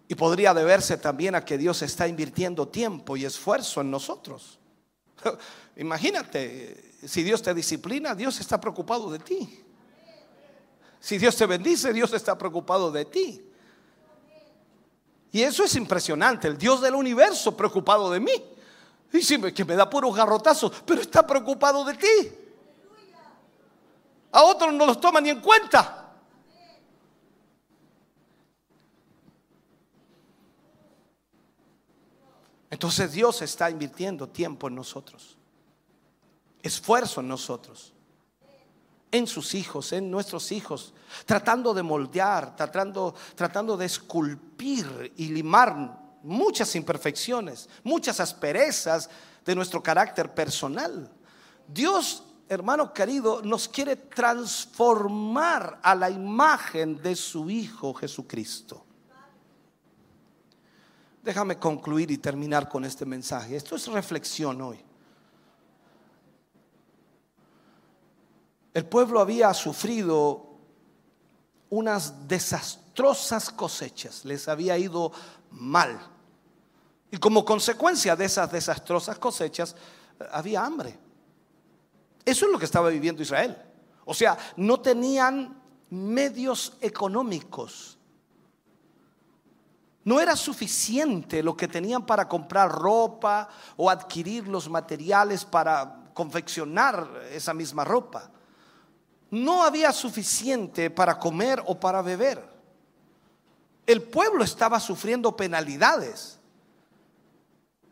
[0.07, 4.59] Y podría deberse también a que Dios está invirtiendo tiempo y esfuerzo en nosotros.
[5.77, 9.63] Imagínate, si Dios te disciplina, Dios está preocupado de ti.
[10.99, 13.45] Si Dios te bendice, Dios está preocupado de ti.
[15.31, 18.43] Y eso es impresionante, el Dios del universo preocupado de mí.
[19.13, 22.31] Y sí, que me da puros garrotazos, pero está preocupado de ti.
[24.31, 25.95] A otros no los toma ni en cuenta.
[32.69, 35.37] Entonces Dios está invirtiendo tiempo en nosotros,
[36.61, 37.93] esfuerzo en nosotros
[39.11, 40.93] en sus hijos, en nuestros hijos,
[41.25, 49.09] tratando de moldear, tratando, tratando de esculpir y limar muchas imperfecciones, muchas asperezas
[49.45, 51.11] de nuestro carácter personal.
[51.67, 58.85] Dios, hermano querido, nos quiere transformar a la imagen de su Hijo Jesucristo.
[61.23, 63.55] Déjame concluir y terminar con este mensaje.
[63.55, 64.88] Esto es reflexión hoy.
[68.79, 70.55] El pueblo había sufrido
[71.69, 75.11] unas desastrosas cosechas, les había ido
[75.51, 75.99] mal.
[77.11, 79.75] Y como consecuencia de esas desastrosas cosechas,
[80.17, 80.97] eh, había hambre.
[82.23, 83.57] Eso es lo que estaba viviendo Israel.
[84.05, 87.97] O sea, no tenían medios económicos.
[90.05, 97.23] No era suficiente lo que tenían para comprar ropa o adquirir los materiales para confeccionar
[97.33, 98.31] esa misma ropa.
[99.31, 102.43] No había suficiente para comer o para beber.
[103.85, 106.39] El pueblo estaba sufriendo penalidades.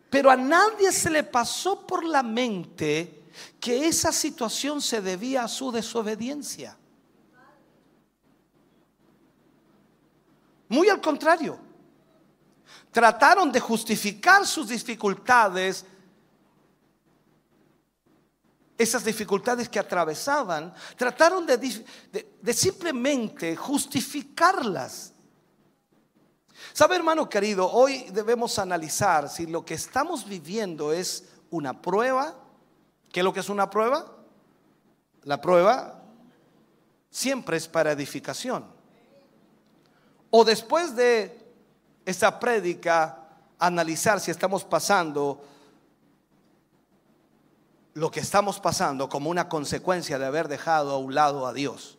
[0.09, 3.25] Pero a nadie se le pasó por la mente
[3.59, 6.77] que esa situación se debía a su desobediencia.
[10.69, 11.57] Muy al contrario,
[12.91, 15.85] trataron de justificar sus dificultades,
[18.77, 25.13] esas dificultades que atravesaban, trataron de, simplemente justificarlas.
[26.73, 27.71] ¿Sabe, hermano querido?
[27.71, 32.35] Hoy debemos analizar si lo que estamos viviendo es una prueba.
[33.11, 34.15] ¿Qué es lo que es una prueba?
[35.23, 36.03] La prueba
[37.09, 38.65] siempre es para edificación.
[40.29, 41.47] O después de
[42.05, 43.27] esta prédica,
[43.57, 45.43] analizar si estamos pasando
[47.97, 51.97] lo que estamos pasando como una consecuencia de haber dejado a un lado a Dios.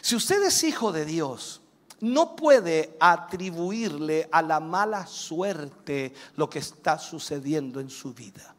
[0.00, 1.60] Si usted es hijo de Dios,
[2.00, 8.54] no puede atribuirle a la mala suerte lo que está sucediendo en su vida.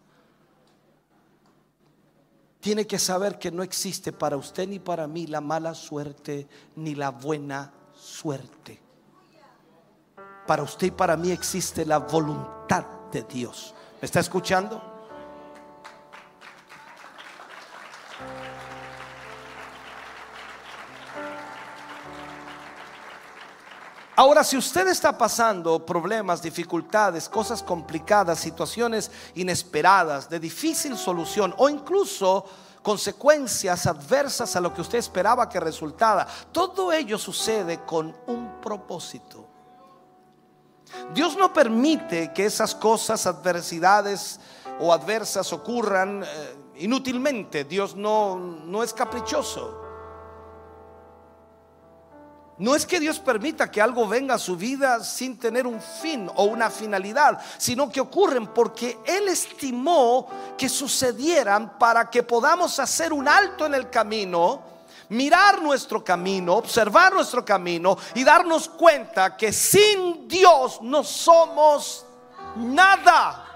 [2.59, 6.93] Tiene que saber que no existe para usted ni para mí la mala suerte ni
[6.93, 8.79] la buena suerte.
[10.45, 13.73] Para usted y para mí existe la voluntad de Dios.
[13.99, 14.90] ¿Me está escuchando?
[24.22, 31.68] Ahora, si usted está pasando problemas, dificultades, cosas complicadas, situaciones inesperadas, de difícil solución o
[31.68, 32.45] incluso
[32.84, 39.48] consecuencias adversas a lo que usted esperaba que resultara, todo ello sucede con un propósito.
[41.15, 44.39] Dios no permite que esas cosas, adversidades
[44.80, 46.27] o adversas ocurran eh,
[46.76, 47.64] inútilmente.
[47.64, 49.80] Dios no, no es caprichoso.
[52.61, 56.29] No es que Dios permita que algo venga a su vida sin tener un fin
[56.35, 63.13] o una finalidad, sino que ocurren porque Él estimó que sucedieran para que podamos hacer
[63.13, 64.61] un alto en el camino,
[65.09, 72.05] mirar nuestro camino, observar nuestro camino y darnos cuenta que sin Dios no somos
[72.57, 73.50] nada.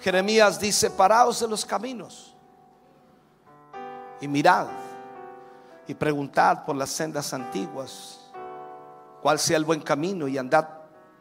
[0.00, 2.34] Jeremías dice, paraos de los caminos
[4.20, 4.66] y mirad
[5.86, 8.20] y preguntad por las sendas antiguas
[9.20, 10.66] cuál sea el buen camino y andad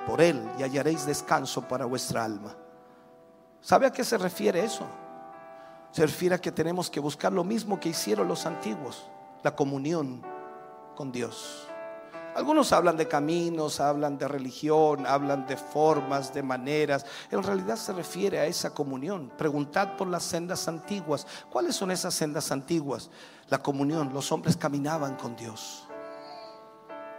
[0.06, 2.56] por él y hallaréis descanso para vuestra alma.
[3.62, 4.86] ¿Sabe a qué se refiere eso?
[5.92, 9.10] Se refiere a que tenemos que buscar lo mismo que hicieron los antiguos,
[9.44, 10.22] la comunión
[10.96, 11.69] con Dios.
[12.36, 17.06] Algunos hablan de caminos, hablan de religión, hablan de formas, de maneras.
[17.32, 19.32] En realidad se refiere a esa comunión.
[19.38, 21.26] Preguntad por las sendas antiguas.
[21.50, 23.10] ¿Cuáles son esas sendas antiguas?
[23.50, 24.14] La comunión.
[24.14, 25.86] Los hombres caminaban con Dios.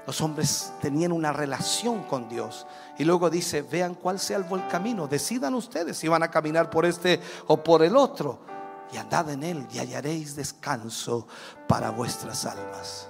[0.07, 2.66] Los hombres tenían una relación con Dios.
[2.99, 5.07] Y luego dice, vean cuál sea el buen camino.
[5.07, 8.41] Decidan ustedes si van a caminar por este o por el otro.
[8.93, 11.27] Y andad en él y hallaréis descanso
[11.69, 13.10] para vuestras almas.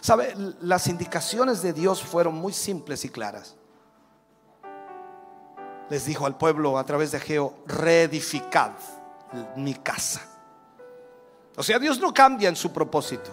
[0.00, 3.56] Sabe, las indicaciones de Dios fueron muy simples y claras.
[5.90, 8.72] Les dijo al pueblo a través de Geo, reedificad
[9.56, 10.22] mi casa.
[11.56, 13.30] O sea, Dios no cambia en su propósito.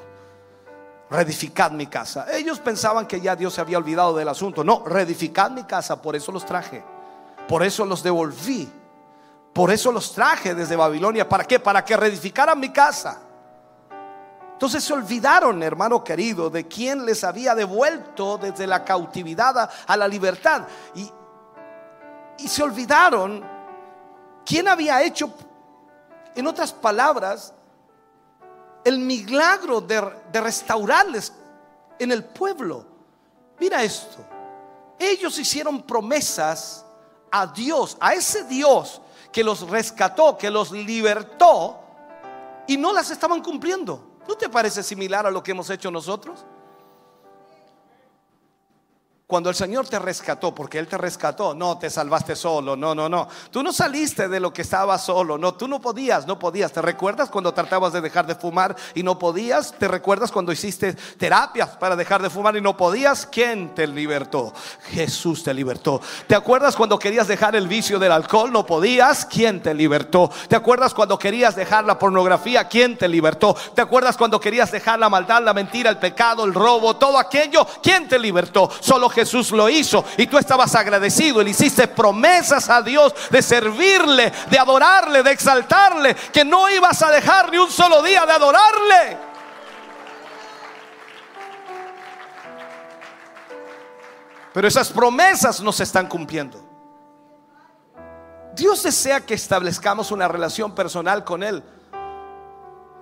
[1.10, 2.28] Reedificad mi casa.
[2.32, 4.64] Ellos pensaban que ya Dios se había olvidado del asunto.
[4.64, 6.84] No, reedificad mi casa, por eso los traje.
[7.48, 8.70] Por eso los devolví.
[9.54, 11.28] Por eso los traje desde Babilonia.
[11.28, 11.60] ¿Para qué?
[11.60, 13.22] Para que reedificaran mi casa.
[14.60, 20.06] Entonces se olvidaron, hermano querido, de quién les había devuelto desde la cautividad a, la
[20.06, 20.68] libertad.
[20.96, 21.10] Y,
[22.40, 23.42] y se olvidaron
[24.46, 25.34] quién había hecho,
[26.36, 27.54] en otras palabras,
[28.84, 31.32] el milagro de restaurarles
[31.98, 32.86] en el pueblo.
[33.62, 34.26] Mira esto.
[35.00, 36.84] Ellos hicieron promesas
[37.32, 41.80] a Dios, a ese Dios que los rescató, que los libertó,
[42.68, 44.09] y no las estaban cumpliendo.
[44.28, 46.46] ¿No te parece similar a lo que hemos hecho nosotros?
[49.30, 53.08] Cuando el Señor te rescató, porque Él te rescató, no te salvaste solo, no, no,
[53.08, 53.28] no.
[53.52, 56.72] Tú no saliste de lo que estaba solo, no, tú no podías, no podías.
[56.72, 59.72] ¿Te recuerdas cuando tratabas de dejar de fumar y no podías?
[59.78, 63.28] ¿Te recuerdas cuando hiciste terapias para dejar de fumar y no podías?
[63.28, 64.52] ¿Quién te libertó?
[64.86, 66.02] Jesús te libertó.
[66.26, 68.52] ¿Te acuerdas cuando querías dejar el vicio del alcohol?
[68.52, 69.28] No podías.
[69.28, 70.32] ¿Quién te libertó?
[70.48, 72.68] ¿Te acuerdas cuando querías dejar la pornografía?
[72.68, 73.56] ¿Quién te libertó?
[73.76, 77.68] ¿Te acuerdas cuando querías dejar la maldad, la mentira, el pecado, el robo, todo aquello?
[77.84, 78.72] ¿Quién te libertó?
[78.80, 79.19] Solo Jesús
[79.52, 85.24] lo hizo y tú estabas agradecido le hiciste promesas a Dios de servirle, de adorarle,
[85.24, 89.18] de exaltarle, que no ibas a dejar ni un solo día de adorarle.
[94.54, 96.62] Pero esas promesas no se están cumpliendo.
[98.56, 101.64] Dios desea que establezcamos una relación personal con Él.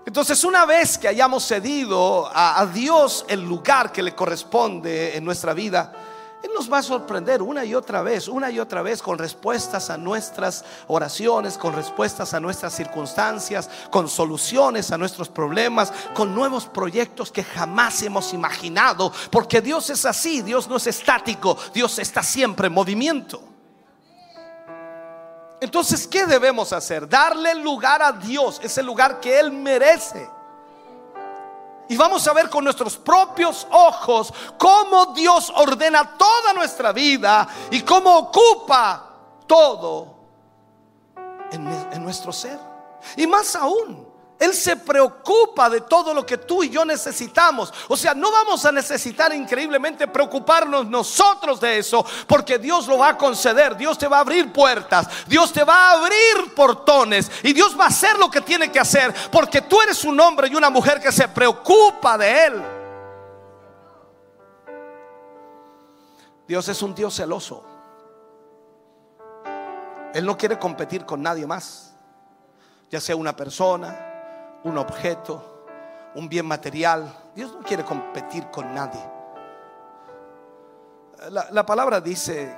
[0.06, 5.54] Entonces, una vez que hayamos cedido a Dios el lugar que le corresponde en nuestra
[5.54, 5.92] vida,
[6.48, 9.90] Él nos va a sorprender una y otra vez, una y otra vez con respuestas
[9.90, 16.66] a nuestras oraciones, con respuestas a nuestras circunstancias, con soluciones a nuestros problemas, con nuevos
[16.66, 22.24] proyectos que jamás hemos imaginado, porque Dios es así, Dios no es estático, Dios está
[22.24, 23.42] siempre en movimiento.
[25.60, 27.10] Entonces, ¿qué debemos hacer?
[27.10, 30.37] Darle lugar a Dios, ese lugar que Él merece.
[31.90, 37.82] Y vamos a ver con nuestros propios ojos cómo Dios ordena toda nuestra vida y
[37.82, 39.10] cómo ocupa
[39.46, 40.16] todo
[41.52, 42.60] en, en nuestro ser.
[43.16, 44.07] Y más aún,
[44.40, 47.74] Él se preocupa de todo lo que tú y yo necesitamos.
[47.88, 53.10] O sea, no vamos a necesitar increíblemente preocuparnos nosotros de eso, porque Dios lo va
[53.10, 53.76] a conceder.
[53.76, 57.86] Dios te va a abrir puertas, Dios te va a abrir portones y Dios va
[57.86, 61.02] a hacer lo que tiene que hacer, porque tú eres un hombre y una mujer
[61.02, 62.64] que se preocupa de Él.
[66.48, 67.64] Dios es un Dios celoso.
[70.14, 71.94] Él no quiere competir con nadie más,
[72.90, 74.07] ya sea una persona,
[74.68, 75.64] un objeto,
[76.16, 77.12] un bien material.
[77.36, 79.02] Dios no quiere competir con nadie.
[81.30, 82.56] La, la palabra dice,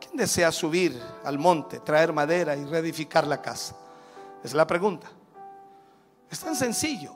[0.00, 3.74] ¿quién desea subir al monte, traer madera y reedificar la casa?
[4.42, 5.08] Es la pregunta.
[6.30, 7.12] Es tan sencillo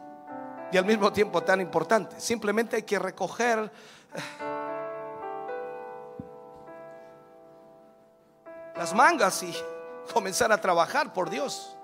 [0.71, 2.21] y al mismo tiempo tan importante.
[2.21, 3.71] Simplemente hay que recoger
[4.15, 4.21] eh,
[8.77, 9.55] las mangas y
[10.13, 11.77] comenzar a trabajar por Dios.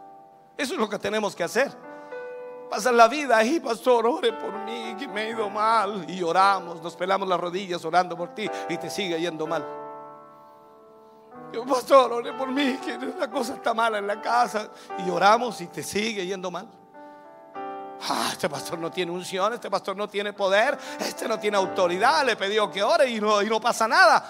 [0.57, 1.90] Eso es lo que tenemos que hacer.
[2.71, 6.09] Pasar la vida ahí, pastor, ore por mí, que me he ido mal.
[6.09, 9.67] Y oramos, nos pelamos las rodillas orando por ti y te sigue yendo mal.
[11.53, 14.71] Yo, pastor, ore por mí, que la cosa está mala en la casa.
[15.05, 16.69] Y oramos y te sigue yendo mal.
[18.09, 22.25] Ah, este pastor no tiene unción, este pastor no tiene poder, este no tiene autoridad.
[22.25, 24.25] Le pidió que ore y no, y no pasa nada.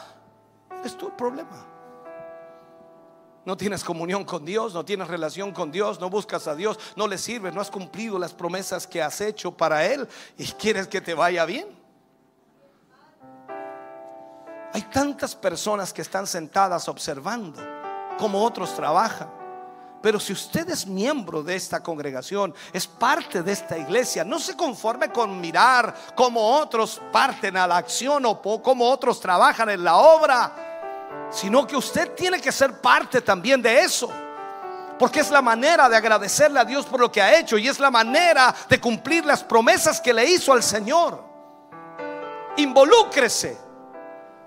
[0.83, 1.70] Es tu problema.
[3.45, 7.09] No tienes comunión con Dios, no tienes relación con Dios, no buscas a Dios, no
[7.09, 10.07] le sirves, no has cumplido las promesas que has hecho para Él
[10.37, 11.67] y quieres que te vaya bien.
[14.73, 17.61] Hay tantas personas que están sentadas observando
[18.19, 19.41] cómo otros trabajan.
[20.03, 24.57] Pero si usted es miembro de esta congregación, es parte de esta iglesia, no se
[24.57, 29.97] conforme con mirar cómo otros parten a la acción o cómo otros trabajan en la
[29.97, 30.70] obra
[31.31, 34.11] sino que usted tiene que ser parte también de eso.
[34.99, 37.81] Porque es la manera de agradecerle a Dios por lo que ha hecho y es
[37.81, 41.25] la manera de cumplir las promesas que le hizo al Señor.
[42.57, 43.57] Involúcrese,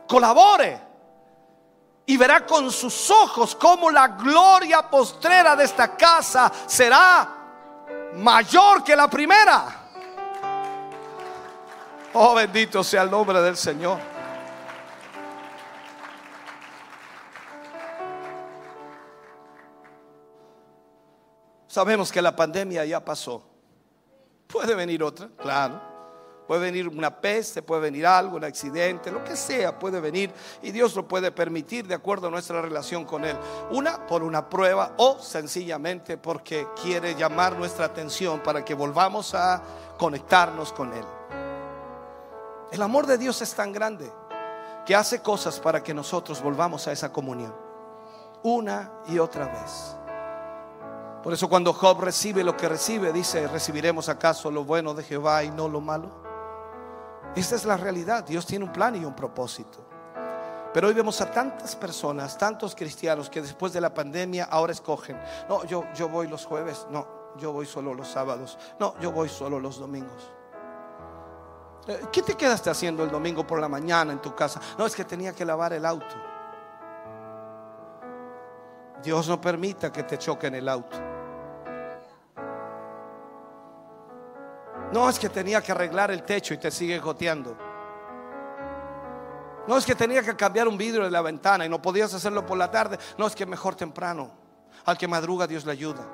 [0.07, 0.79] colabore
[2.05, 7.27] y verá con sus ojos cómo la gloria postrera de esta casa será
[8.15, 9.79] mayor que la primera.
[12.13, 14.12] Oh, bendito sea el nombre del Señor.
[21.73, 23.41] Sabemos que la pandemia ya pasó.
[24.45, 25.81] Puede venir otra, claro.
[26.47, 30.31] Puede venir una peste, puede venir algo, un accidente, lo que sea, puede venir
[30.61, 33.35] y Dios lo puede permitir de acuerdo a nuestra relación con Él.
[33.71, 39.63] Una por una prueba o sencillamente porque quiere llamar nuestra atención para que volvamos a
[39.97, 41.05] conectarnos con Él.
[42.71, 44.13] El amor de Dios es tan grande
[44.85, 47.55] que hace cosas para que nosotros volvamos a esa comunión.
[48.43, 50.02] Una y otra vez.
[51.23, 55.41] Por eso cuando Job recibe lo que recibe, dice, ¿recibiremos acaso lo bueno de Jehová
[55.45, 56.11] y no lo malo?
[57.33, 58.25] Esta es la realidad.
[58.25, 59.79] Dios tiene un plan y un propósito.
[60.73, 65.17] Pero hoy vemos a tantas personas, tantos cristianos que después de la pandemia ahora escogen,
[65.47, 67.07] no, yo, yo voy los jueves, no,
[67.37, 70.31] yo voy solo los sábados, no, yo voy solo los domingos.
[71.87, 74.59] Eh, ¿Qué te quedaste haciendo el domingo por la mañana en tu casa?
[74.77, 76.15] No, es que tenía que lavar el auto.
[79.03, 81.12] Dios no permita que te choquen el auto.
[84.93, 87.57] No es que tenía que arreglar el techo y te sigue goteando.
[89.67, 92.45] No es que tenía que cambiar un vidrio de la ventana y no podías hacerlo
[92.45, 92.99] por la tarde.
[93.17, 94.29] No es que mejor temprano.
[94.85, 96.07] Al que madruga Dios le ayuda.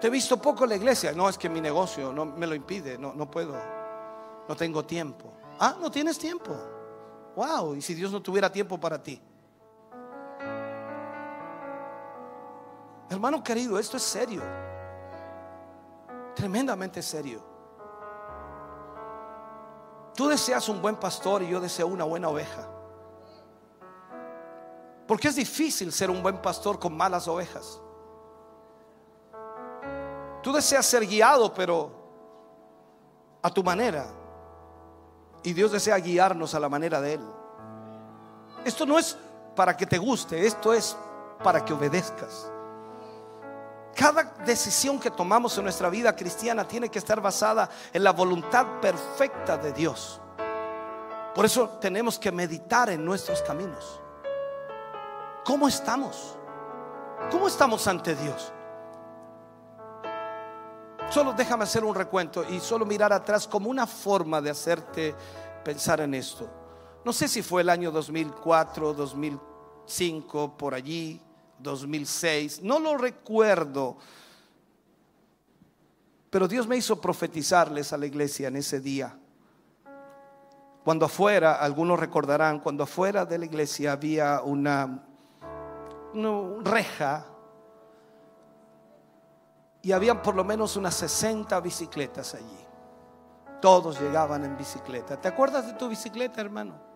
[0.00, 1.12] Te he visto poco en la iglesia.
[1.12, 2.96] No es que mi negocio no me lo impide.
[2.96, 3.56] No, no puedo.
[4.48, 5.32] No tengo tiempo.
[5.58, 6.56] Ah, no tienes tiempo.
[7.34, 7.74] Wow.
[7.74, 9.20] Y si Dios no tuviera tiempo para ti.
[13.10, 14.40] Hermano querido, esto es serio.
[16.36, 17.42] Tremendamente serio.
[20.14, 22.68] Tú deseas un buen pastor y yo deseo una buena oveja.
[25.08, 27.80] Porque es difícil ser un buen pastor con malas ovejas.
[30.40, 31.90] Tú deseas ser guiado, pero
[33.42, 34.06] a tu manera.
[35.42, 37.22] Y Dios desea guiarnos a la manera de Él.
[38.64, 39.18] Esto no es
[39.56, 40.96] para que te guste, esto es
[41.42, 42.48] para que obedezcas.
[44.00, 48.80] Cada decisión que tomamos en nuestra vida cristiana tiene que estar basada en la voluntad
[48.80, 50.22] perfecta de Dios.
[51.34, 54.00] Por eso tenemos que meditar en nuestros caminos.
[55.44, 56.34] ¿Cómo estamos?
[57.30, 58.54] ¿Cómo estamos ante Dios?
[61.10, 65.14] Solo déjame hacer un recuento y solo mirar atrás como una forma de hacerte
[65.62, 66.48] pensar en esto.
[67.04, 71.20] No sé si fue el año 2004, 2005, por allí,
[71.62, 73.96] 2006, no lo recuerdo.
[76.30, 79.16] Pero Dios me hizo profetizarles a la iglesia en ese día.
[80.84, 85.04] Cuando afuera, algunos recordarán, cuando afuera de la iglesia había una,
[86.62, 87.26] reja
[89.82, 92.66] y habían por lo menos unas 60 bicicletas allí.
[93.60, 95.20] Todos llegaban en bicicleta.
[95.20, 96.89] ¿Te acuerdas de tu bicicleta, hermano?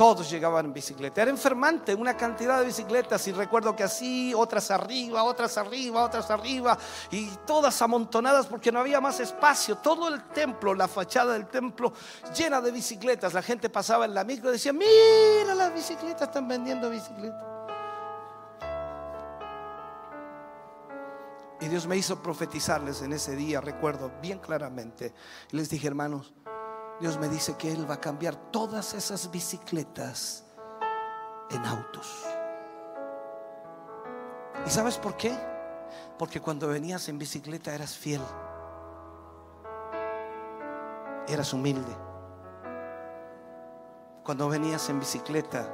[0.00, 1.20] Todos llegaban en bicicleta.
[1.20, 6.30] Era enfermante una cantidad de bicicletas y recuerdo que así, otras arriba, otras arriba, otras
[6.30, 6.78] arriba
[7.10, 9.76] y todas amontonadas porque no había más espacio.
[9.76, 11.92] Todo el templo, la fachada del templo
[12.34, 13.34] llena de bicicletas.
[13.34, 17.44] La gente pasaba en la micro y decía, mira las bicicletas, están vendiendo bicicletas.
[21.60, 25.12] Y Dios me hizo profetizarles en ese día, recuerdo bien claramente.
[25.50, 26.32] Les dije, hermanos,
[27.00, 30.44] Dios me dice que Él va a cambiar todas esas bicicletas
[31.50, 32.26] en autos.
[34.66, 35.34] ¿Y sabes por qué?
[36.18, 38.20] Porque cuando venías en bicicleta eras fiel.
[41.26, 41.96] Eras humilde.
[44.22, 45.66] Cuando venías en bicicleta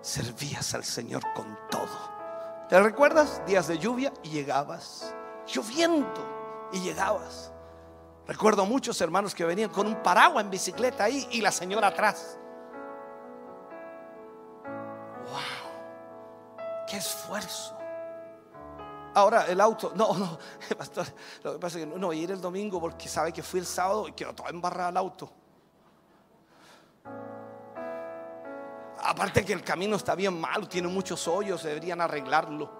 [0.00, 2.66] servías al Señor con todo.
[2.68, 3.40] ¿Te recuerdas?
[3.46, 5.14] Días de lluvia y llegabas.
[5.46, 7.53] Lloviendo y llegabas.
[8.26, 12.38] Recuerdo muchos hermanos que venían con un paraguas en bicicleta ahí y la señora atrás.
[15.26, 16.56] ¡Wow!
[16.88, 17.76] ¡Qué esfuerzo!
[19.14, 20.38] Ahora el auto, no, no,
[20.78, 21.06] pastor,
[21.42, 23.66] lo que pasa es que no, no ir el domingo porque sabe que fui el
[23.66, 25.30] sábado y quiero todo embarrado el auto.
[29.02, 32.70] Aparte que el camino está bien malo, tiene muchos hoyos, deberían arreglarlo.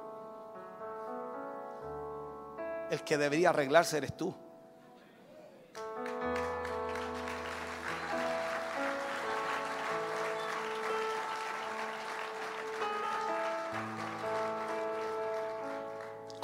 [2.91, 4.35] El que debería arreglarse eres tú.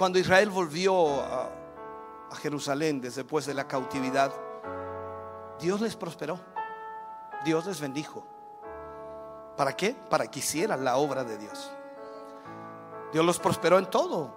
[0.01, 1.51] Cuando Israel volvió a,
[2.41, 4.33] Jerusalén después de la cautividad,
[5.61, 6.41] Dios les prosperó.
[7.45, 8.27] Dios les bendijo.
[9.59, 9.95] ¿Para qué?
[10.09, 11.70] Para que hicieran la obra de Dios.
[13.12, 14.35] Dios los prosperó en todo.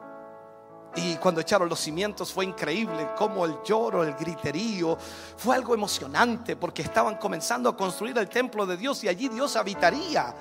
[0.97, 4.97] Y cuando echaron los cimientos fue increíble, como el lloro, el griterío,
[5.37, 9.55] fue algo emocionante porque estaban comenzando a construir el templo de Dios y allí Dios
[9.55, 10.35] habitaría.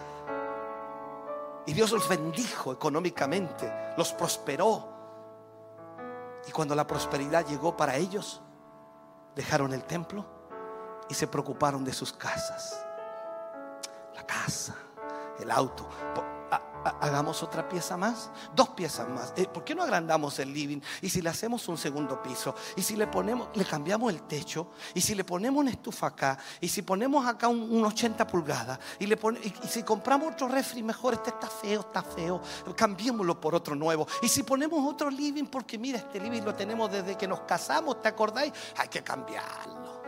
[1.64, 4.91] Y Dios los bendijo económicamente, los prosperó.
[6.46, 8.40] Y cuando la prosperidad llegó para ellos,
[9.34, 10.24] dejaron el templo
[11.08, 12.84] y se preocuparon de sus casas.
[14.14, 14.74] La casa,
[15.38, 15.88] el auto.
[16.84, 19.32] Hagamos otra pieza más, dos piezas más.
[19.36, 20.80] Eh, ¿Por qué no agrandamos el living?
[21.00, 24.68] Y si le hacemos un segundo piso, y si le ponemos, le cambiamos el techo,
[24.94, 28.78] y si le ponemos una estufa acá, y si ponemos acá un, un 80 pulgadas,
[28.98, 32.40] y, le y si compramos otro refri mejor, este está feo, está feo,
[32.76, 34.06] cambiémoslo por otro nuevo.
[34.22, 38.02] Y si ponemos otro living, porque mira, este living lo tenemos desde que nos casamos,
[38.02, 38.52] ¿te acordáis?
[38.76, 40.02] Hay que cambiarlo.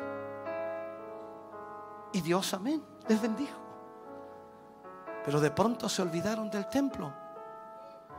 [2.13, 3.64] Y Dios, amén, les bendijo.
[5.25, 7.13] Pero de pronto se olvidaron del templo.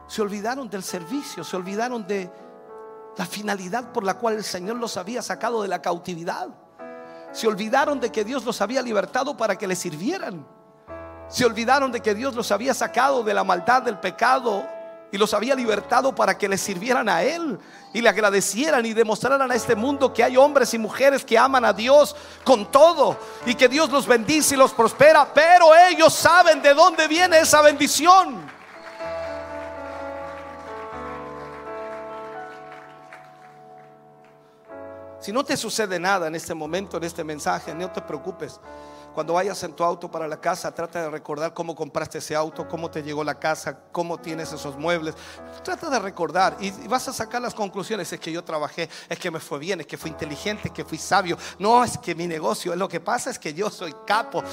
[0.07, 2.31] Se olvidaron del servicio, se olvidaron de
[3.17, 6.49] la finalidad por la cual el Señor los había sacado de la cautividad.
[7.31, 10.45] Se olvidaron de que Dios los había libertado para que le sirvieran.
[11.27, 14.65] Se olvidaron de que Dios los había sacado de la maldad, del pecado
[15.15, 17.57] y los había libertado para que le sirvieran a Él
[17.93, 21.63] y le agradecieran y demostraran a este mundo que hay hombres y mujeres que aman
[21.63, 26.61] a Dios con todo y que Dios los bendice y los prospera, pero ellos saben
[26.61, 28.45] de dónde viene esa bendición.
[35.21, 38.59] Si no te sucede nada en este momento, en este mensaje, no te preocupes.
[39.15, 42.67] Cuando vayas en tu auto para la casa, trata de recordar cómo compraste ese auto,
[42.67, 45.15] cómo te llegó la casa, cómo tienes esos muebles.
[45.63, 48.11] Trata de recordar y vas a sacar las conclusiones.
[48.11, 50.83] Es que yo trabajé, es que me fue bien, es que fui inteligente, es que
[50.83, 51.37] fui sabio.
[51.59, 54.43] No, es que mi negocio, lo que pasa es que yo soy capo.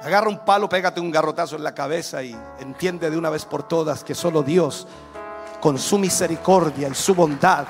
[0.00, 3.62] Agarra un palo, pégate un garrotazo en la cabeza y entiende de una vez por
[3.68, 4.88] todas que solo Dios,
[5.60, 7.66] con su misericordia y su bondad,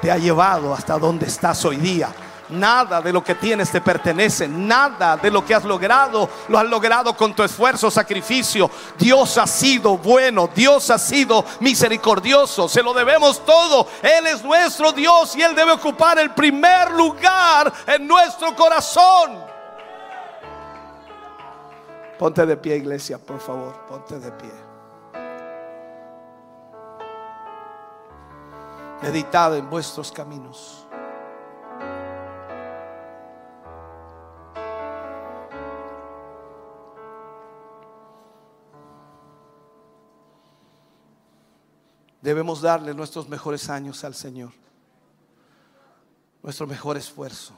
[0.00, 2.12] te ha llevado hasta donde estás hoy día.
[2.50, 6.66] Nada de lo que tienes te pertenece, nada de lo que has logrado lo has
[6.66, 8.68] logrado con tu esfuerzo, sacrificio.
[8.98, 13.86] Dios ha sido bueno, Dios ha sido misericordioso, se lo debemos todo.
[14.02, 19.38] Él es nuestro Dios y Él debe ocupar el primer lugar en nuestro corazón.
[22.18, 24.69] Ponte de pie, iglesia, por favor, ponte de pie.
[29.02, 30.86] Meditad en vuestros caminos.
[42.20, 44.50] Debemos darle nuestros mejores años al Señor,
[46.42, 47.54] nuestro mejor esfuerzo.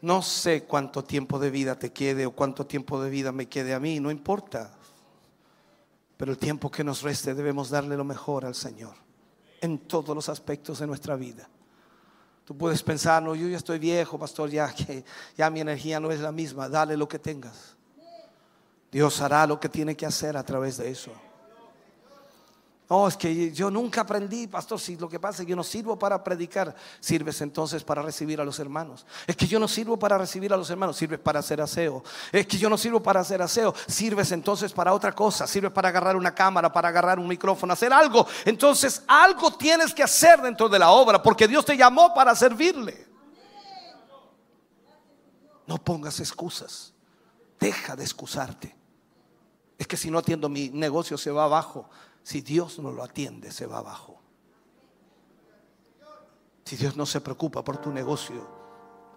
[0.00, 3.74] No sé cuánto tiempo de vida te quede o cuánto tiempo de vida me quede
[3.74, 4.70] a mí, no importa.
[6.22, 8.94] Pero el tiempo que nos reste debemos darle lo mejor al Señor
[9.60, 11.48] en todos los aspectos de nuestra vida.
[12.44, 15.04] Tú puedes pensar, no, yo ya estoy viejo, pastor, ya que
[15.36, 16.68] ya mi energía no es la misma.
[16.68, 17.74] Dale lo que tengas.
[18.92, 21.10] Dios hará lo que tiene que hacer a través de eso.
[22.92, 25.64] No, es que yo nunca aprendí, pastor, si lo que pasa es que yo no
[25.64, 29.06] sirvo para predicar, sirves entonces para recibir a los hermanos.
[29.26, 32.04] Es que yo no sirvo para recibir a los hermanos, sirves para hacer aseo.
[32.30, 35.88] Es que yo no sirvo para hacer aseo, sirves entonces para otra cosa, sirves para
[35.88, 38.26] agarrar una cámara, para agarrar un micrófono, hacer algo.
[38.44, 43.06] Entonces algo tienes que hacer dentro de la obra, porque Dios te llamó para servirle.
[45.66, 46.92] No pongas excusas,
[47.58, 48.76] deja de excusarte.
[49.78, 51.88] Es que si no atiendo mi negocio se va abajo.
[52.22, 54.20] Si Dios no lo atiende, se va abajo.
[56.64, 58.46] Si Dios no se preocupa por tu negocio,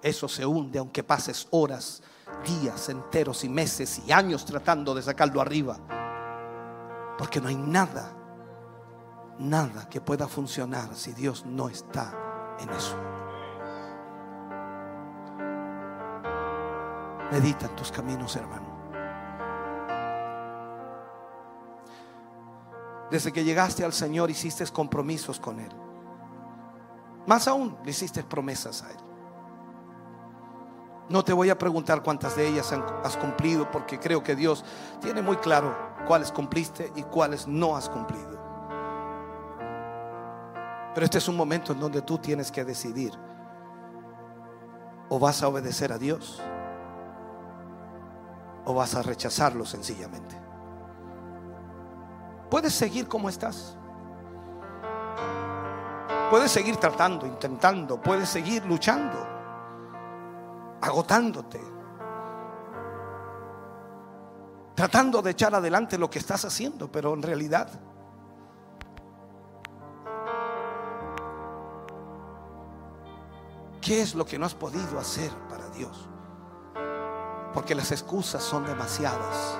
[0.01, 2.01] eso se hunde aunque pases horas,
[2.45, 5.77] días enteros y meses y años tratando de sacarlo arriba.
[7.17, 8.11] Porque no hay nada,
[9.39, 12.97] nada que pueda funcionar si Dios no está en eso.
[17.31, 18.74] Medita tus caminos, hermano.
[23.15, 25.71] Desde que llegaste al Señor hiciste compromisos con Él.
[27.25, 28.97] Más aún, le hiciste promesas a Él.
[31.07, 32.73] No te voy a preguntar cuántas de ellas
[33.05, 34.65] has cumplido porque creo que Dios
[34.99, 35.73] tiene muy claro
[36.05, 38.37] cuáles cumpliste y cuáles no has cumplido.
[40.93, 43.13] Pero este es un momento en donde tú tienes que decidir
[45.07, 46.41] o vas a obedecer a Dios
[48.65, 50.44] o vas a rechazarlo sencillamente.
[52.49, 53.77] Puedes seguir como estás.
[56.29, 59.15] Puedes seguir tratando, intentando, puedes seguir luchando,
[60.81, 61.61] agotándote,
[64.73, 67.69] tratando de echar adelante lo que estás haciendo, pero en realidad
[73.85, 76.09] ¿qué es lo que no has podido hacer para Dios?
[77.53, 79.59] Porque las excusas son demasiadas.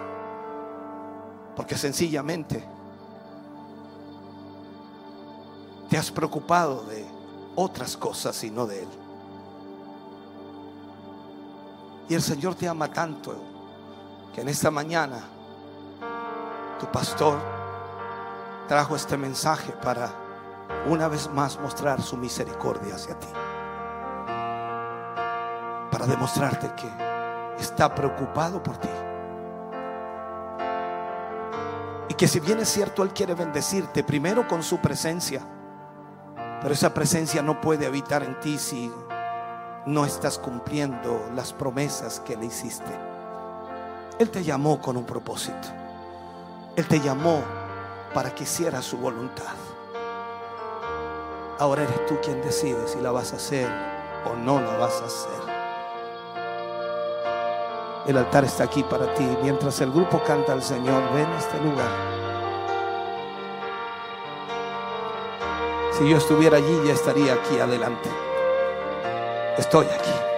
[1.56, 2.68] Porque sencillamente
[5.96, 7.06] te has preocupado de
[7.56, 8.90] otras cosas y no de Él.
[12.10, 13.34] Y el Señor te ama tanto
[14.34, 15.24] que en esta mañana
[16.82, 17.40] tu pastor
[18.68, 20.12] trajo este mensaje para
[20.90, 23.28] una vez más mostrar su misericordia hacia ti.
[25.90, 26.92] Para demostrarte que
[27.58, 28.90] está preocupado por ti.
[32.10, 35.55] Y que si bien es cierto, Él quiere bendecirte primero con su presencia,
[36.62, 38.92] pero esa presencia no puede habitar en ti si
[39.86, 42.92] no estás cumpliendo las promesas que le hiciste.
[44.18, 45.68] Él te llamó con un propósito.
[46.76, 47.42] Él te llamó
[48.14, 49.54] para que hicieras su voluntad.
[51.60, 53.70] Ahora eres tú quien decide si la vas a hacer
[54.26, 55.56] o no la vas a hacer.
[58.08, 59.26] El altar está aquí para ti.
[59.42, 62.25] Mientras el grupo canta al Señor, ven a este lugar.
[65.98, 68.10] Si yo estuviera allí, ya estaría aquí adelante.
[69.58, 70.35] Estoy aquí.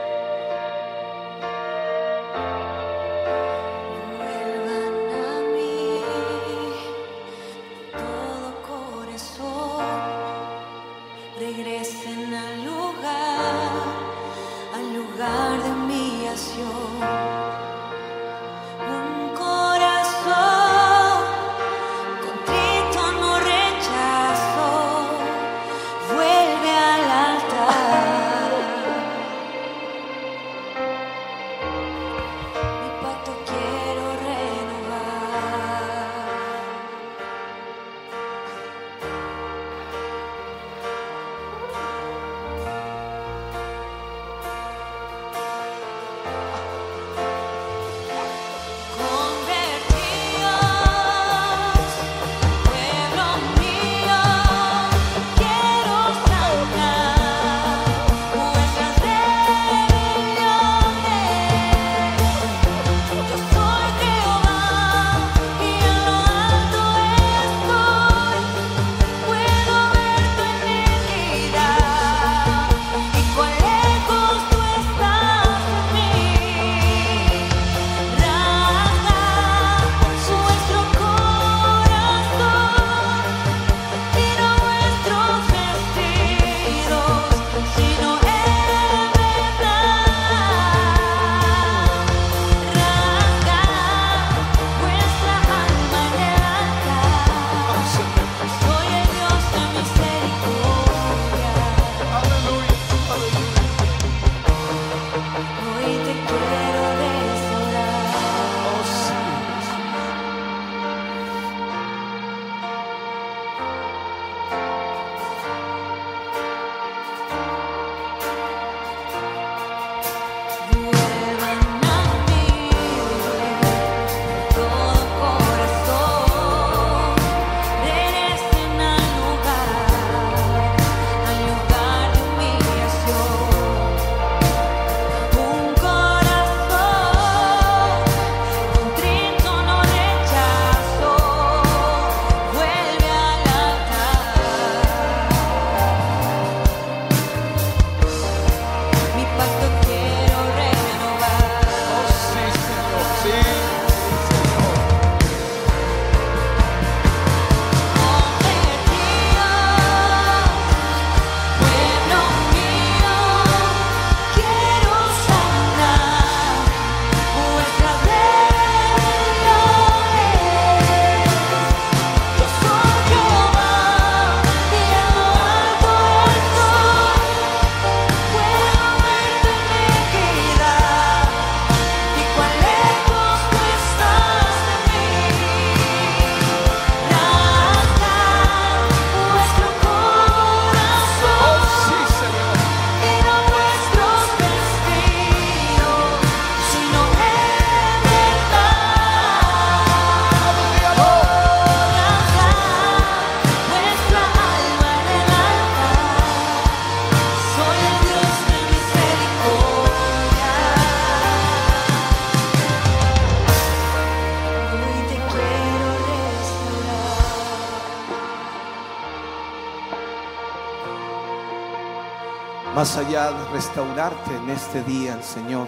[223.78, 225.68] Restaurarte en este día, Señor,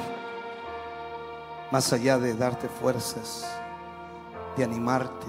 [1.71, 3.47] más allá de darte fuerzas,
[4.57, 5.27] de animarte,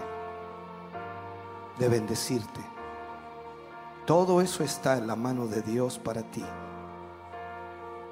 [1.78, 2.62] de bendecirte,
[4.06, 6.42] todo eso está en la mano de Dios para ti.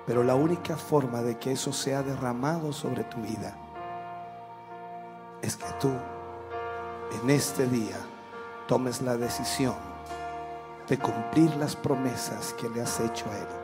[0.06, 3.56] Pero la única forma de que eso sea derramado sobre tu vida
[5.40, 5.92] es que tú
[7.22, 7.96] en este día
[8.66, 9.76] tomes la decisión
[10.86, 13.57] de cumplir las promesas que le has hecho a Él.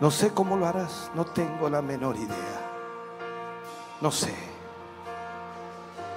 [0.00, 2.70] No sé cómo lo harás, no tengo la menor idea.
[4.00, 4.34] No sé.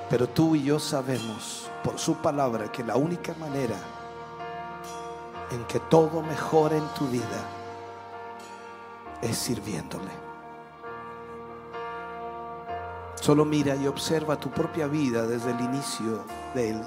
[0.10, 3.76] Pero tú y yo sabemos por su palabra que la única manera
[5.52, 7.46] en que todo mejore en tu vida
[9.22, 10.12] es sirviéndole.
[13.16, 16.82] Solo mira y observa tu propia vida desde el inicio de Él,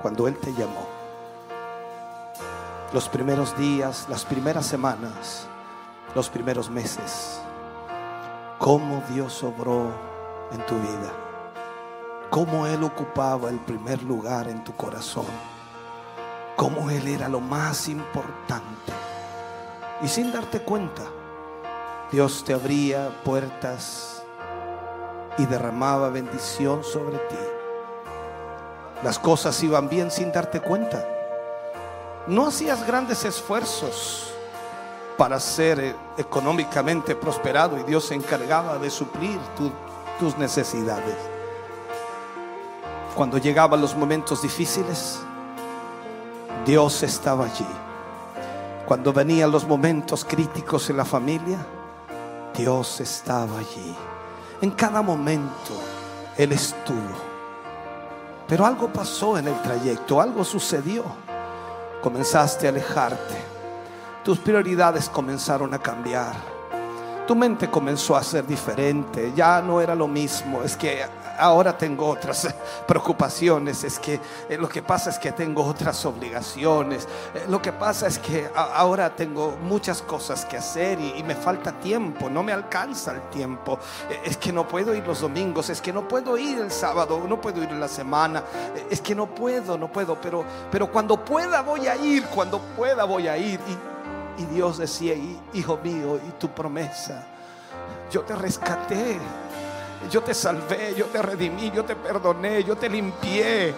[0.00, 0.86] cuando Él te llamó.
[2.94, 5.46] Los primeros días, las primeras semanas,
[6.14, 7.40] los primeros meses.
[8.58, 9.92] Cómo Dios obró
[10.52, 11.12] en tu vida.
[12.30, 15.26] Cómo Él ocupaba el primer lugar en tu corazón.
[16.56, 18.92] Cómo Él era lo más importante.
[20.02, 21.02] Y sin darte cuenta,
[22.10, 24.22] Dios te abría puertas
[25.38, 27.36] y derramaba bendición sobre ti.
[29.02, 31.04] Las cosas iban bien sin darte cuenta.
[32.26, 34.31] No hacías grandes esfuerzos
[35.22, 39.70] para ser eh, económicamente prosperado y Dios se encargaba de suplir tu-
[40.18, 41.14] tus necesidades.
[43.14, 45.20] Cuando llegaban los momentos difíciles,
[46.66, 47.64] Dios estaba allí.
[48.84, 51.64] Cuando venían los momentos críticos en la familia,
[52.56, 53.96] Dios estaba allí.
[54.60, 55.72] En cada momento
[56.36, 57.14] Él estuvo.
[58.48, 61.04] Pero algo pasó en el trayecto, algo sucedió.
[62.02, 63.51] Comenzaste a alejarte.
[64.24, 66.52] Tus prioridades comenzaron a cambiar.
[67.26, 69.32] Tu mente comenzó a ser diferente.
[69.34, 70.62] Ya no era lo mismo.
[70.62, 71.04] Es que
[71.38, 72.54] ahora tengo otras
[72.86, 73.82] preocupaciones.
[73.82, 77.08] Es que eh, lo que pasa es que tengo otras obligaciones.
[77.34, 81.72] Eh, Lo que pasa es que ahora tengo muchas cosas que hacer y, me falta
[81.72, 82.30] tiempo.
[82.30, 83.78] No me alcanza el tiempo.
[84.08, 85.68] Eh, Es que no puedo ir los domingos.
[85.68, 87.24] Es que no puedo ir el sábado.
[87.28, 88.44] No puedo ir la semana.
[88.88, 90.20] Es que no puedo, no puedo.
[90.20, 92.24] Pero, pero cuando pueda voy a ir.
[92.26, 93.58] Cuando pueda voy a ir.
[94.38, 97.26] Y Dios decía, "Hi- hijo mío, y tu promesa,
[98.10, 99.18] yo te rescaté,
[100.10, 103.74] yo te salvé, yo te redimí, yo te perdoné, yo te limpié.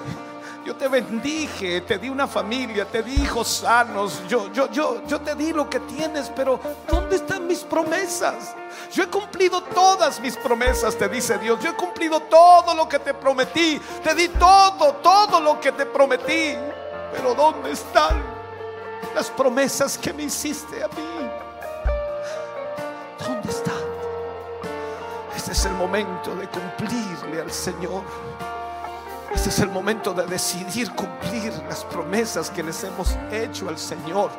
[0.65, 4.23] Yo te bendije, te di una familia, te di hijos sanos.
[4.27, 6.59] Yo, yo, yo, yo te di lo que tienes, pero
[6.91, 8.55] ¿dónde están mis promesas?
[8.91, 11.61] Yo he cumplido todas mis promesas, te dice Dios.
[11.63, 13.79] Yo he cumplido todo lo que te prometí.
[14.03, 16.57] Te di todo, todo lo que te prometí.
[17.13, 18.23] Pero ¿dónde están
[19.15, 21.31] las promesas que me hiciste a mí?
[23.19, 23.75] ¿Dónde están?
[25.37, 28.03] Este es el momento de cumplirle al Señor.
[29.35, 34.31] Este es el momento de decidir cumplir las promesas que les hemos hecho al Señor.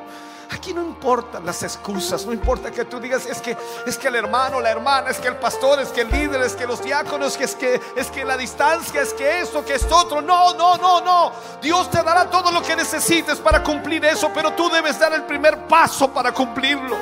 [0.52, 4.16] Aquí no importan las excusas, no importa que tú digas es que es que el
[4.16, 7.36] hermano, la hermana, es que el pastor, es que el líder, es que los diáconos,
[7.36, 10.22] que es que es que la distancia, es que esto, que esto otro.
[10.22, 11.32] No, no, no, no.
[11.62, 15.24] Dios te dará todo lo que necesites para cumplir eso, pero tú debes dar el
[15.24, 16.98] primer paso para cumplirlo.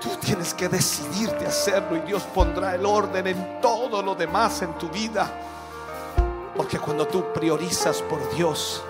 [0.00, 4.62] Tú tienes que decidirte a hacerlo y Dios pondrá el orden en todo lo demás
[4.62, 5.28] en tu vida.
[6.56, 8.84] Porque cuando tú priorizas por Dios,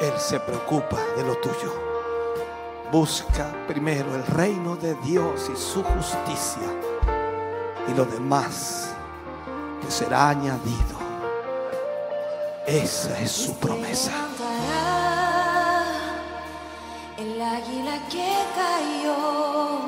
[0.00, 1.74] Él se preocupa de lo tuyo.
[2.90, 6.68] Busca primero el reino de Dios y su justicia.
[7.86, 8.94] Y lo demás
[9.82, 10.98] te será añadido.
[12.66, 14.12] Esa es su promesa.
[17.18, 19.80] El águila que cayó,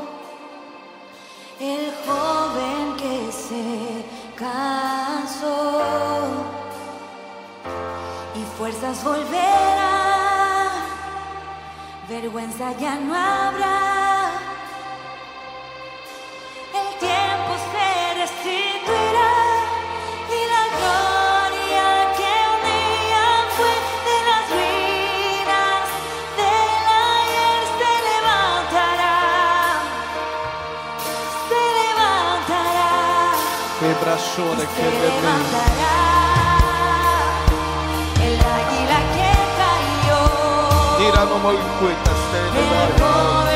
[1.59, 4.05] el joven que se
[4.37, 5.81] cansó
[8.35, 9.92] y fuerzas volverán,
[12.09, 14.31] vergüenza ya no habrá.
[16.81, 19.33] El tiempo se restituirá
[20.29, 21.87] y la gloria
[22.19, 23.75] que un día fue
[24.09, 25.85] de las ruinas
[26.39, 26.71] del
[27.05, 29.17] ayer se levantará,
[31.49, 32.93] se levantará,
[34.75, 35.82] se levantará.
[41.11, 41.43] Cayó.
[41.43, 43.52] El joven que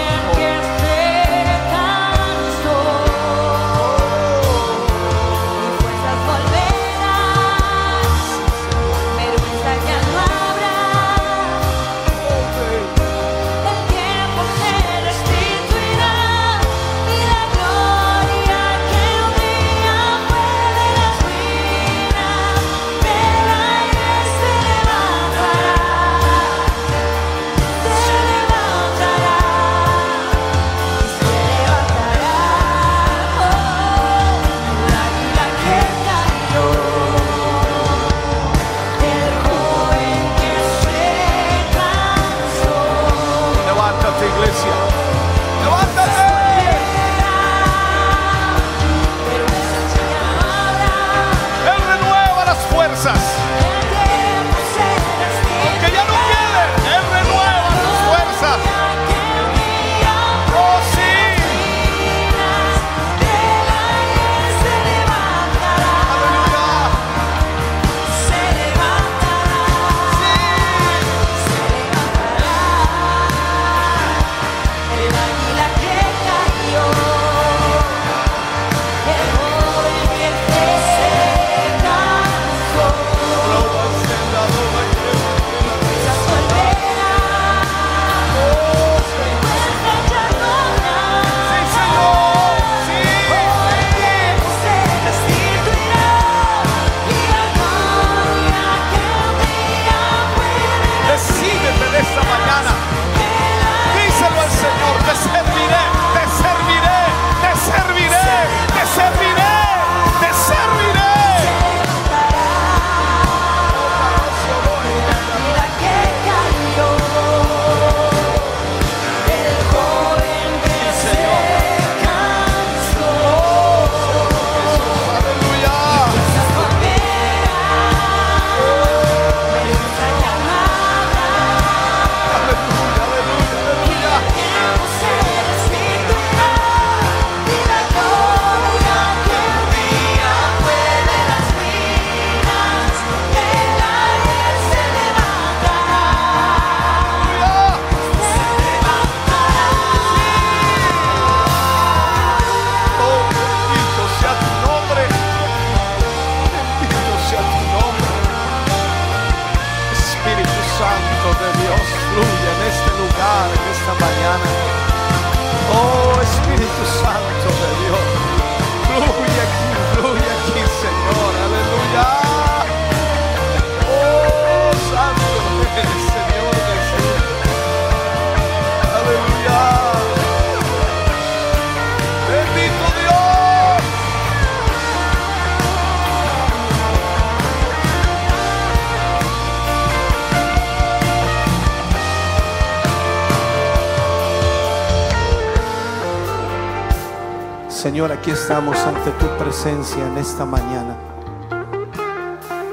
[197.76, 200.96] Señor, aquí estamos ante tu presencia en esta mañana.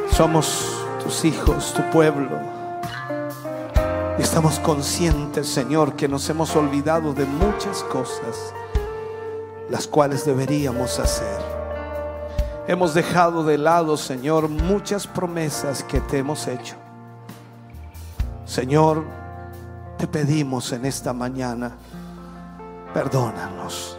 [0.09, 2.39] Somos tus hijos, tu pueblo.
[4.17, 8.53] Y estamos conscientes, Señor, que nos hemos olvidado de muchas cosas,
[9.69, 11.41] las cuales deberíamos hacer.
[12.69, 16.75] Hemos dejado de lado, Señor, muchas promesas que te hemos hecho.
[18.45, 19.03] Señor,
[19.97, 21.73] te pedimos en esta mañana,
[22.93, 23.92] perdónanos.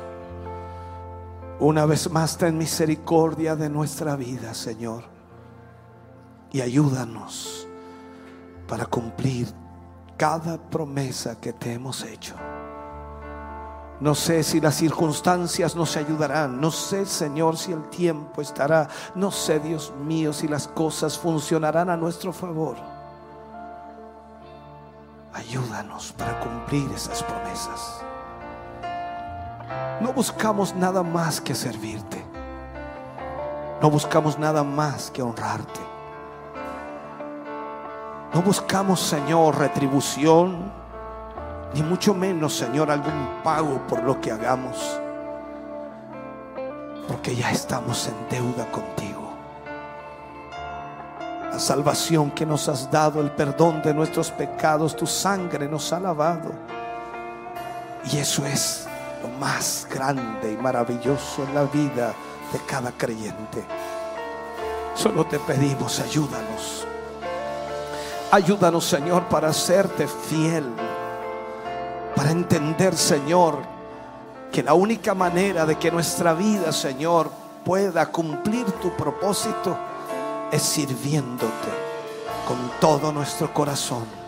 [1.61, 5.05] Una vez más, ten misericordia de nuestra vida, Señor.
[6.53, 7.67] Y ayúdanos
[8.67, 9.49] para cumplir
[10.17, 12.35] cada promesa que te hemos hecho.
[14.01, 16.61] No sé si las circunstancias nos ayudarán.
[16.61, 18.89] No sé, Señor, si el tiempo estará.
[19.15, 22.77] No sé, Dios mío, si las cosas funcionarán a nuestro favor.
[25.33, 28.05] Ayúdanos para cumplir esas promesas.
[30.01, 32.25] No buscamos nada más que servirte.
[33.81, 35.81] No buscamos nada más que honrarte.
[38.33, 40.73] No buscamos, Señor, retribución,
[41.73, 45.01] ni mucho menos, Señor, algún pago por lo que hagamos.
[47.07, 49.33] Porque ya estamos en deuda contigo.
[51.53, 56.01] La salvación que nos has dado, el perdón de nuestros pecados, tu sangre nos ha
[56.01, 56.53] lavado.
[58.11, 58.89] Y eso es
[59.29, 62.15] más grande y maravilloso en la vida
[62.53, 63.65] de cada creyente.
[64.95, 66.87] Solo te pedimos, ayúdanos.
[68.31, 70.65] Ayúdanos, Señor, para serte fiel.
[72.15, 73.59] Para entender, Señor,
[74.53, 77.31] que la única manera de que nuestra vida, Señor,
[77.65, 79.77] pueda cumplir tu propósito
[80.53, 81.85] es sirviéndote
[82.47, 84.24] con todo nuestro corazón.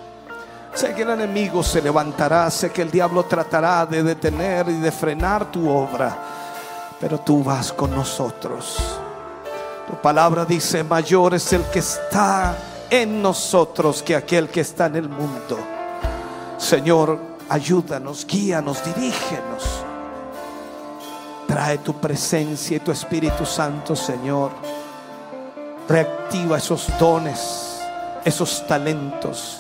[0.77, 4.93] Sé que el enemigo se levantará, sé que el diablo tratará de detener y de
[4.93, 6.15] frenar tu obra,
[7.01, 8.77] pero tú vas con nosotros.
[9.89, 12.55] Tu palabra dice, mayor es el que está
[12.91, 15.59] en nosotros que aquel que está en el mundo.
[16.59, 19.65] Señor, ayúdanos, guíanos, dirígenos.
[21.49, 24.51] Trae tu presencia y tu Espíritu Santo, Señor.
[25.89, 27.81] Reactiva esos dones,
[28.27, 29.59] esos talentos.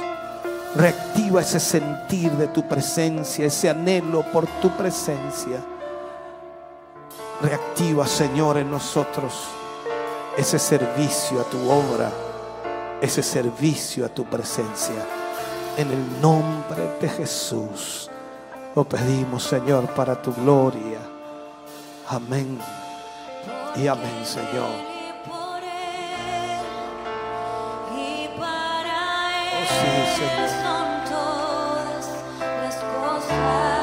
[0.76, 5.64] Reactiva ese sentir de tu presencia, ese anhelo por tu presencia.
[7.40, 9.32] Reactiva, Señor, en nosotros
[10.36, 12.10] ese servicio a tu obra,
[13.00, 15.02] ese servicio a tu presencia.
[15.78, 18.10] En el nombre de Jesús
[18.74, 21.00] lo pedimos, Señor, para tu gloria.
[22.08, 22.58] Amén.
[23.76, 24.95] Y amén, Señor.
[29.68, 30.48] Sí, Señor.
[30.48, 32.06] son todas
[32.62, 33.75] las cosas.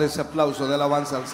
[0.00, 1.24] Dale ese aplauso de alabanza al.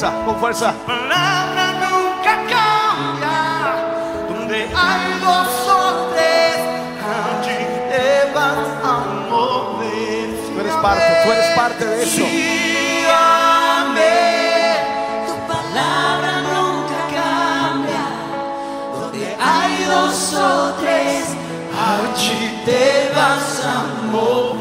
[0.00, 0.74] fuerza, con fuerza.
[0.86, 3.38] Palabra nunca cambia.
[4.28, 6.56] Donde hay dos o tres,
[7.16, 8.86] allí te vas a
[9.28, 10.28] mover.
[10.54, 12.24] Tú eres parte, tú eres parte de eso.
[15.26, 18.04] Tu palabra nunca cambia.
[18.94, 21.24] Donde hay dos o tres,
[21.88, 23.66] allí te vas a
[24.10, 24.59] mover.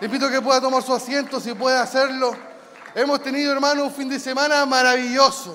[0.00, 2.34] Le invito a que pueda tomar su asiento si puede hacerlo.
[2.94, 5.54] Hemos tenido, hermano, un fin de semana maravilloso.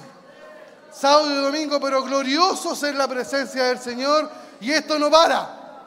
[0.93, 4.29] Sábado y domingo, pero gloriosos en la presencia del Señor.
[4.61, 5.81] Y esto no para.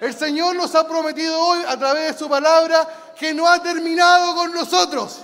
[0.00, 4.34] El Señor nos ha prometido hoy, a través de su palabra, que no ha terminado
[4.34, 5.20] con nosotros.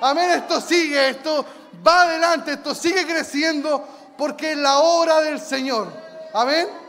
[0.00, 0.30] Amén.
[0.30, 1.44] Esto sigue, esto
[1.86, 3.86] va adelante, esto sigue creciendo
[4.16, 5.92] porque es la hora del Señor.
[6.32, 6.83] Amén.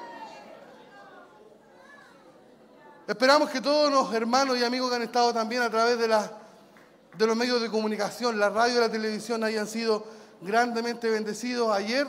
[3.08, 7.38] Esperamos que todos los hermanos y amigos que han estado también a través de, los
[7.38, 10.08] medios de comunicación, la radio y la televisión, hayan sido
[10.42, 12.08] grandemente bendecidos ayer,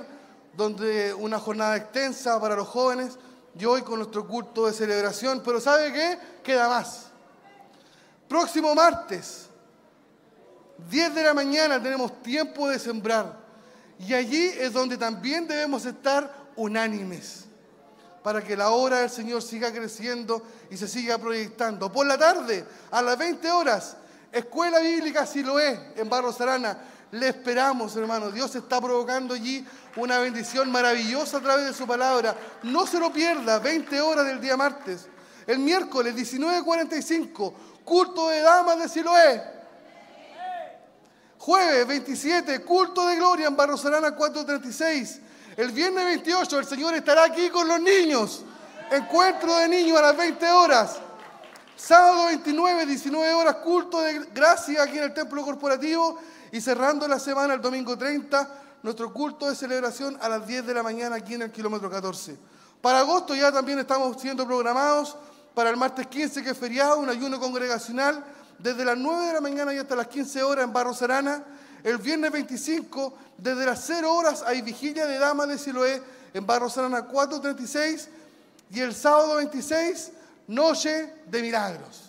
[0.54, 3.18] donde una jornada extensa para los jóvenes
[3.58, 5.42] y hoy con nuestro culto de celebración.
[5.44, 6.18] Pero ¿sabe qué?
[6.42, 7.08] Queda más.
[8.26, 9.48] Próximo martes,
[10.88, 13.36] 10 de la mañana, tenemos tiempo de sembrar.
[13.98, 17.46] Y allí es donde también debemos estar unánimes
[18.26, 21.92] para que la obra del Señor siga creciendo y se siga proyectando.
[21.92, 23.96] Por la tarde, a las 20 horas,
[24.32, 26.76] Escuela Bíblica Siloé en Barros Arana.
[27.12, 28.34] Le esperamos, hermanos.
[28.34, 29.64] Dios está provocando allí
[29.94, 32.34] una bendición maravillosa a través de su palabra.
[32.64, 35.06] No se lo pierda, 20 horas del día martes.
[35.46, 39.40] El miércoles 19.45, culto de damas de Siloé.
[41.38, 45.20] Jueves 27, culto de gloria en Barros Arana 436.
[45.56, 48.44] El viernes 28, el Señor estará aquí con los niños.
[48.90, 50.98] Encuentro de niños a las 20 horas.
[51.74, 56.18] Sábado 29, 19 horas, culto de gracia aquí en el templo corporativo.
[56.52, 58.50] Y cerrando la semana, el domingo 30,
[58.82, 62.36] nuestro culto de celebración a las 10 de la mañana aquí en el kilómetro 14.
[62.82, 65.16] Para agosto ya también estamos siendo programados
[65.54, 68.22] para el martes 15, que es feriado, un ayuno congregacional,
[68.58, 71.42] desde las 9 de la mañana y hasta las 15 horas en Barros Arana.
[71.86, 76.02] El viernes 25, desde las 0 horas, hay vigilia de damas de Siloé
[76.34, 78.08] en Barros Arana 436.
[78.72, 80.10] Y el sábado 26,
[80.48, 82.06] noche de milagros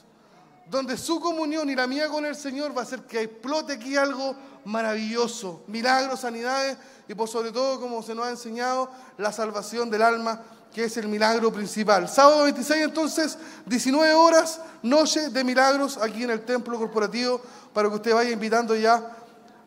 [0.70, 3.96] donde su comunión y la mía con el Señor va a hacer que explote aquí
[3.96, 9.90] algo maravilloso, milagros, sanidades y por sobre todo, como se nos ha enseñado, la salvación
[9.90, 10.42] del alma,
[10.74, 12.10] que es el milagro principal.
[12.10, 17.42] Sábado 26 entonces, 19 horas, noche de milagros aquí en el templo corporativo,
[17.74, 19.17] para que usted vaya invitando ya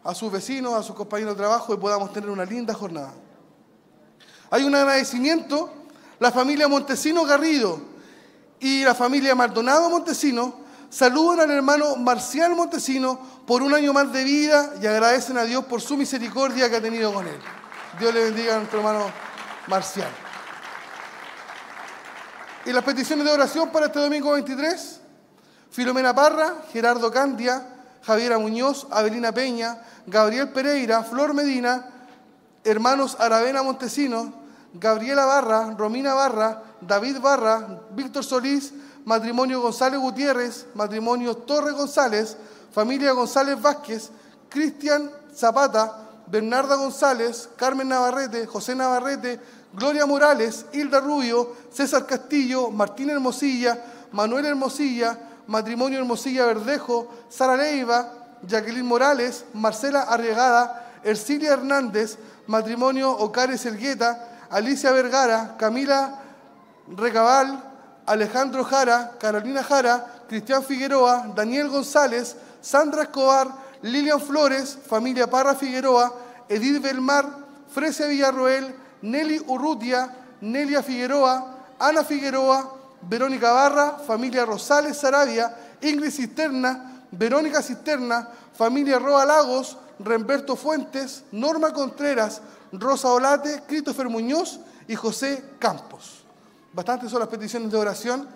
[0.03, 3.13] a sus vecinos, a sus compañeros de trabajo y podamos tener una linda jornada.
[4.51, 5.71] Hay un agradecimiento,
[6.19, 7.81] la familia Montesino Garrido
[8.59, 14.25] y la familia Maldonado Montesino saludan al hermano Marcial Montesino por un año más de
[14.25, 17.39] vida y agradecen a Dios por su misericordia que ha tenido con él.
[17.99, 19.11] Dios le bendiga a nuestro hermano
[19.67, 20.11] Marcial.
[22.67, 25.01] Y las peticiones de oración para este domingo 23,
[25.71, 31.91] Filomena Parra, Gerardo Candia, Javiera Muñoz, Avelina Peña, Gabriel Pereira, Flor Medina,
[32.65, 34.33] hermanos Aravena Montesino,
[34.75, 38.73] Gabriela Barra, Romina Barra, David Barra, Víctor Solís,
[39.05, 42.37] matrimonio González Gutiérrez, matrimonio Torre González,
[42.73, 44.11] familia González Vázquez,
[44.49, 49.41] Cristian Zapata, Bernarda González, Carmen Navarrete, José Navarrete,
[49.73, 53.79] Gloria Morales, Hilda Rubio, César Castillo, Martín Hermosilla,
[54.13, 63.67] Manuel Hermosilla, matrimonio Hermosilla Verdejo, Sara Leiva, Jacqueline Morales, Marcela Arriagada, Ercilia Hernández, matrimonio Ocares
[63.67, 66.23] Elgueta, Alicia Vergara, Camila
[66.97, 67.65] Recabal,
[68.07, 73.49] Alejandro Jara, Carolina Jara, Cristian Figueroa, Daniel González, Sandra Escobar,
[73.83, 76.15] Lilian Flores, familia Parra Figueroa,
[76.49, 77.27] Edith Belmar,
[77.75, 78.73] Fresia Villarroel,
[79.03, 88.29] Nelly Urrutia, Nelia Figueroa, Ana Figueroa, Verónica Barra, familia Rosales Sarabia, Ingrid Cisterna, Verónica Cisterna,
[88.53, 92.41] familia Roa Lagos, Remberto Fuentes, Norma Contreras,
[92.73, 96.25] Rosa Olate, Christopher Muñoz y José Campos.
[96.73, 98.29] Bastantes son las peticiones de oración.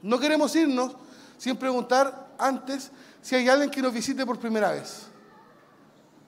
[0.00, 0.96] No queremos irnos
[1.38, 5.06] sin preguntar antes si hay alguien que nos visite por primera vez.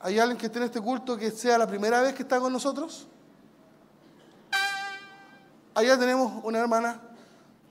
[0.01, 2.53] ¿Hay alguien que esté en este culto que sea la primera vez que está con
[2.53, 3.07] nosotros?
[5.75, 7.01] Allá tenemos una hermana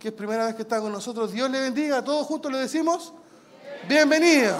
[0.04, 1.32] que es primera vez que está con nosotros.
[1.32, 2.04] Dios le bendiga.
[2.04, 3.14] Todos juntos le decimos,
[3.88, 4.58] bienvenida.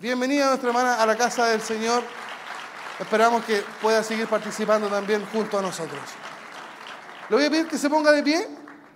[0.00, 2.02] Bienvenida nuestra hermana a la casa del Señor.
[2.98, 6.00] Esperamos que pueda seguir participando también junto a nosotros.
[7.28, 8.48] Le voy a pedir que se ponga de pie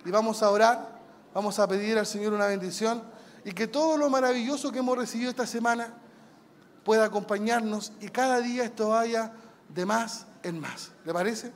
[0.03, 0.99] y vamos a orar.
[1.33, 3.01] Vamos a pedir al Señor una bendición
[3.45, 5.93] y que todo lo maravilloso que hemos recibido esta semana
[6.83, 9.31] pueda acompañarnos y cada día esto vaya
[9.69, 10.91] de más en más.
[11.05, 11.53] ¿Le parece?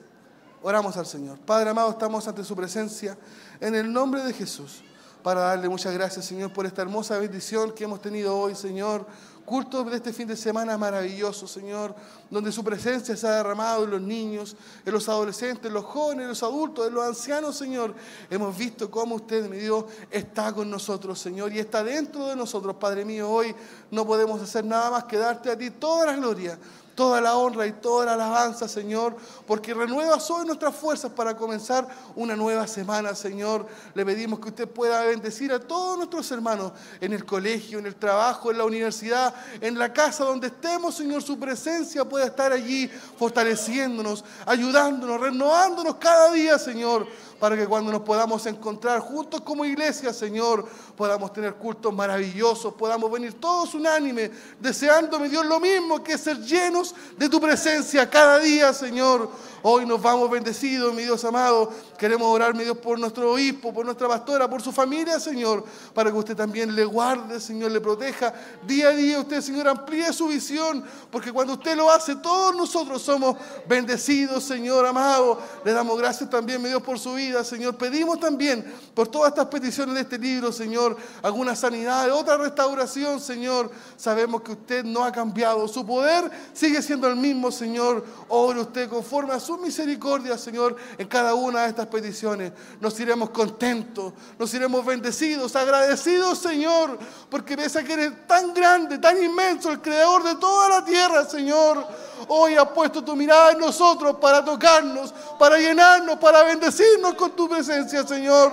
[0.64, 1.40] Oramos al Señor.
[1.40, 3.18] Padre amado, estamos ante su presencia
[3.60, 4.84] en el nombre de Jesús
[5.28, 9.06] para darle muchas gracias, Señor, por esta hermosa bendición que hemos tenido hoy, Señor.
[9.44, 11.94] Culto de este fin de semana maravilloso, Señor,
[12.30, 14.56] donde su presencia se ha derramado en los niños,
[14.86, 17.94] en los adolescentes, en los jóvenes, en los adultos, en los ancianos, Señor.
[18.30, 22.76] Hemos visto cómo usted, mi Dios, está con nosotros, Señor, y está dentro de nosotros,
[22.76, 23.30] Padre mío.
[23.30, 23.56] Hoy
[23.92, 26.58] no podemos hacer nada más que darte a ti toda la gloria
[26.98, 31.88] toda la honra y toda la alabanza, Señor, porque renuevas hoy nuestras fuerzas para comenzar
[32.16, 33.68] una nueva semana, Señor.
[33.94, 37.96] Le pedimos que usted pueda bendecir a todos nuestros hermanos en el colegio, en el
[37.96, 41.22] trabajo, en la universidad, en la casa donde estemos, Señor.
[41.22, 47.06] Su presencia pueda estar allí fortaleciéndonos, ayudándonos, renovándonos cada día, Señor
[47.40, 53.12] para que cuando nos podamos encontrar juntos como iglesia, Señor, podamos tener cultos maravillosos, podamos
[53.12, 58.40] venir todos unánimes, deseando, mi Dios, lo mismo que ser llenos de tu presencia cada
[58.40, 59.30] día, Señor.
[59.64, 61.72] Hoy nos vamos bendecidos, mi Dios amado.
[61.98, 65.64] Queremos orar, mi Dios, por nuestro obispo, por nuestra pastora, por su familia, Señor,
[65.94, 68.34] para que usted también le guarde, Señor, le proteja.
[68.66, 73.02] Día a día usted, Señor, amplíe su visión, porque cuando usted lo hace, todos nosotros
[73.02, 73.36] somos
[73.68, 75.40] bendecidos, Señor amado.
[75.66, 77.76] Le damos gracias también, mi Dios, por su vida, Señor.
[77.78, 78.64] Pedimos también
[78.94, 83.72] por todas estas peticiones de este libro, Señor, alguna sanidad, otra restauración, Señor.
[83.96, 85.68] Sabemos que usted no ha cambiado.
[85.68, 88.06] Su poder sigue siendo el mismo, Señor.
[88.28, 92.52] Ore usted conforme a su misericordia, Señor, en cada una de estas peticiones.
[92.82, 96.98] Nos iremos contentos, nos iremos bendecidos, agradecidos, Señor,
[97.30, 101.24] porque ves a que eres tan grande, tan inmenso, el creador de toda la tierra,
[101.26, 101.88] Señor.
[102.28, 107.48] Hoy has puesto tu mirada en nosotros para tocarnos, para llenarnos, para bendecirnos con tu
[107.48, 108.52] presencia, Señor.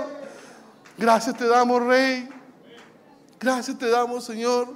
[0.99, 2.29] Gracias te damos, Rey.
[3.41, 4.69] Gracias te damos, Señor.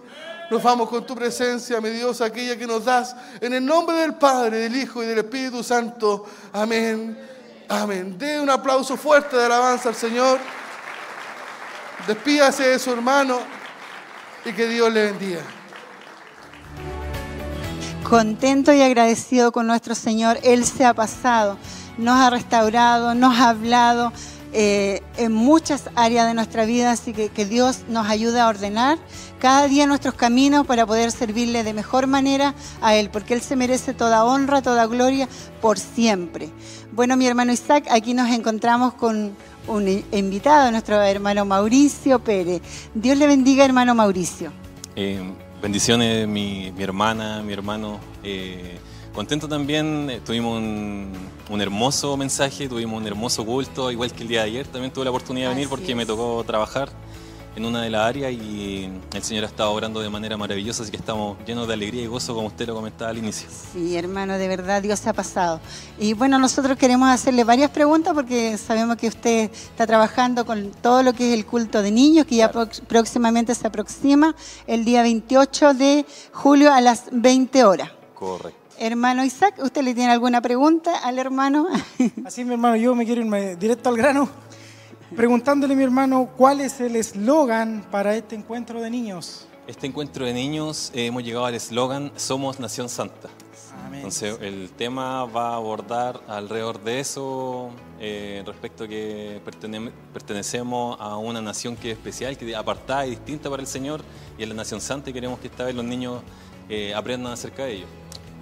[0.51, 3.15] Nos vamos con tu presencia, mi Dios, aquella que nos das.
[3.41, 6.27] En el nombre del Padre, del Hijo y del Espíritu Santo.
[6.52, 7.18] Amén.
[7.68, 8.17] Amén.
[8.18, 10.39] De un aplauso fuerte de alabanza al Señor.
[12.07, 13.39] Despídase de su hermano
[14.44, 15.41] y que Dios le bendiga.
[18.09, 20.39] contento y agradecido con nuestro Señor.
[20.43, 21.59] Él se ha pasado,
[21.99, 24.12] nos ha restaurado, nos ha hablado
[24.52, 28.99] eh, en muchas áreas de nuestra vida, así que que Dios nos ayude a ordenar
[29.39, 33.57] cada día nuestros caminos para poder servirle de mejor manera a Él, porque Él se
[33.57, 35.28] merece toda honra, toda gloria
[35.60, 36.49] por siempre.
[36.93, 39.36] Bueno, mi hermano Isaac, aquí nos encontramos con
[39.68, 42.62] un invitado, nuestro hermano Mauricio Pérez.
[42.94, 44.51] Dios le bendiga, hermano Mauricio.
[44.97, 45.20] Eh,
[45.62, 48.01] bendiciones, mi, hermana, mi hermano.
[48.25, 48.78] Eh,
[49.19, 51.13] contento también, eh, tuvimos un,
[51.51, 54.67] un hermoso mensaje, tuvimos un hermoso culto, igual que el día de ayer.
[54.69, 55.97] También tuve la oportunidad de venir Así porque es.
[55.97, 56.89] me tocó trabajar
[57.57, 60.93] en una de las áreas y el Señor ha estado obrando de manera maravillosa, así
[60.93, 63.49] que estamos llenos de alegría y gozo, como usted lo comentaba al inicio.
[63.73, 65.61] Sí, hermano, de verdad Dios se ha pasado.
[65.99, 71.03] Y bueno, nosotros queremos hacerle varias preguntas porque sabemos que usted está trabajando con todo
[71.03, 72.53] lo que es el culto de niños, que ya
[72.87, 74.37] próximamente se aproxima
[74.69, 77.91] el día 28 de julio a las 20 horas.
[78.15, 78.68] Correcto.
[78.81, 81.66] Hermano Isaac, ¿usted le tiene alguna pregunta al hermano?
[82.24, 84.28] Así, mi hermano, yo me quiero irme directo al grano,
[85.16, 89.48] preguntándole, mi hermano, ¿cuál es el eslogan para este encuentro de niños?
[89.66, 93.28] Este encuentro de niños eh, hemos llegado al eslogan Somos Nación Santa.
[93.84, 93.97] Amén.
[93.97, 100.97] Entonces el tema va a abordar alrededor de eso, eh, respecto a que pertene- pertenecemos
[101.00, 104.02] a una nación que es especial, que es apartada y distinta para el Señor,
[104.39, 106.23] y es la nación santa y queremos que esta vez los niños
[106.68, 107.86] eh, aprendan acerca de ello.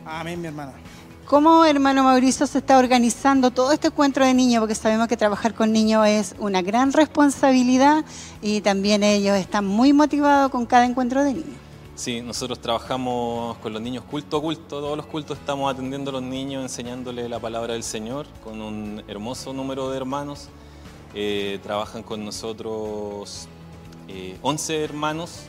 [0.06, 0.72] Amén, mi hermana.
[1.26, 4.60] ¿Cómo, hermano Mauricio, se está organizando todo este encuentro de niños?
[4.60, 8.04] Porque sabemos que trabajar con niños es una gran responsabilidad
[8.40, 11.56] y también ellos están muy motivados con cada encuentro de niños.
[11.96, 16.12] Sí, nosotros trabajamos con los niños culto a culto, todos los cultos estamos atendiendo a
[16.12, 20.48] los niños, enseñándoles la palabra del Señor con un hermoso número de hermanos.
[21.14, 23.48] Eh, trabajan con nosotros
[24.06, 25.46] eh, 11 hermanos,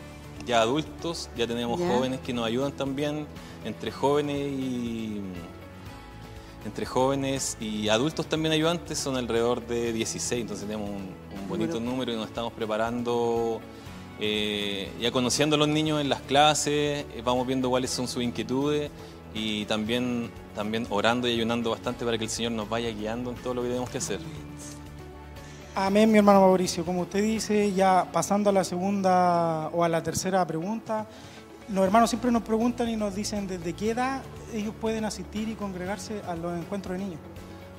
[0.48, 3.28] ya adultos, ya tenemos jóvenes que nos ayudan también,
[3.66, 5.22] entre jóvenes y
[6.66, 11.76] entre jóvenes y adultos también ayudantes son alrededor de 16, entonces tenemos un, un bonito
[11.76, 11.92] Número.
[11.92, 13.62] número y nos estamos preparando
[14.20, 18.24] eh, ya conociendo a los niños en las clases, eh, vamos viendo cuáles son sus
[18.24, 18.90] inquietudes
[19.34, 23.36] y también, también orando y ayunando bastante para que el Señor nos vaya guiando en
[23.38, 24.20] todo lo que tenemos que hacer.
[25.80, 26.84] Amén, mi hermano Mauricio.
[26.84, 31.06] Como usted dice, ya pasando a la segunda o a la tercera pregunta,
[31.70, 34.24] los hermanos siempre nos preguntan y nos dicen desde qué edad
[34.56, 37.20] ellos pueden asistir y congregarse a los encuentros de niños.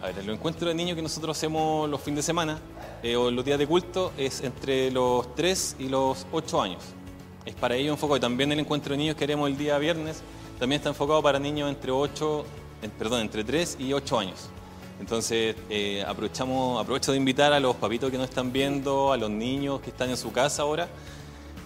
[0.00, 2.60] A ver, el encuentro de niños que nosotros hacemos los fines de semana
[3.02, 6.82] eh, o los días de culto es entre los 3 y los 8 años.
[7.44, 8.16] Es para ellos enfocado.
[8.18, 10.22] Y también el encuentro de niños que haremos el día viernes
[10.60, 12.44] también está enfocado para niños entre 8,
[12.82, 14.50] en- perdón, entre 3 y 8 años.
[15.00, 19.30] Entonces, eh, aprovechamos, aprovecho de invitar a los papitos que nos están viendo, a los
[19.30, 20.88] niños que están en su casa ahora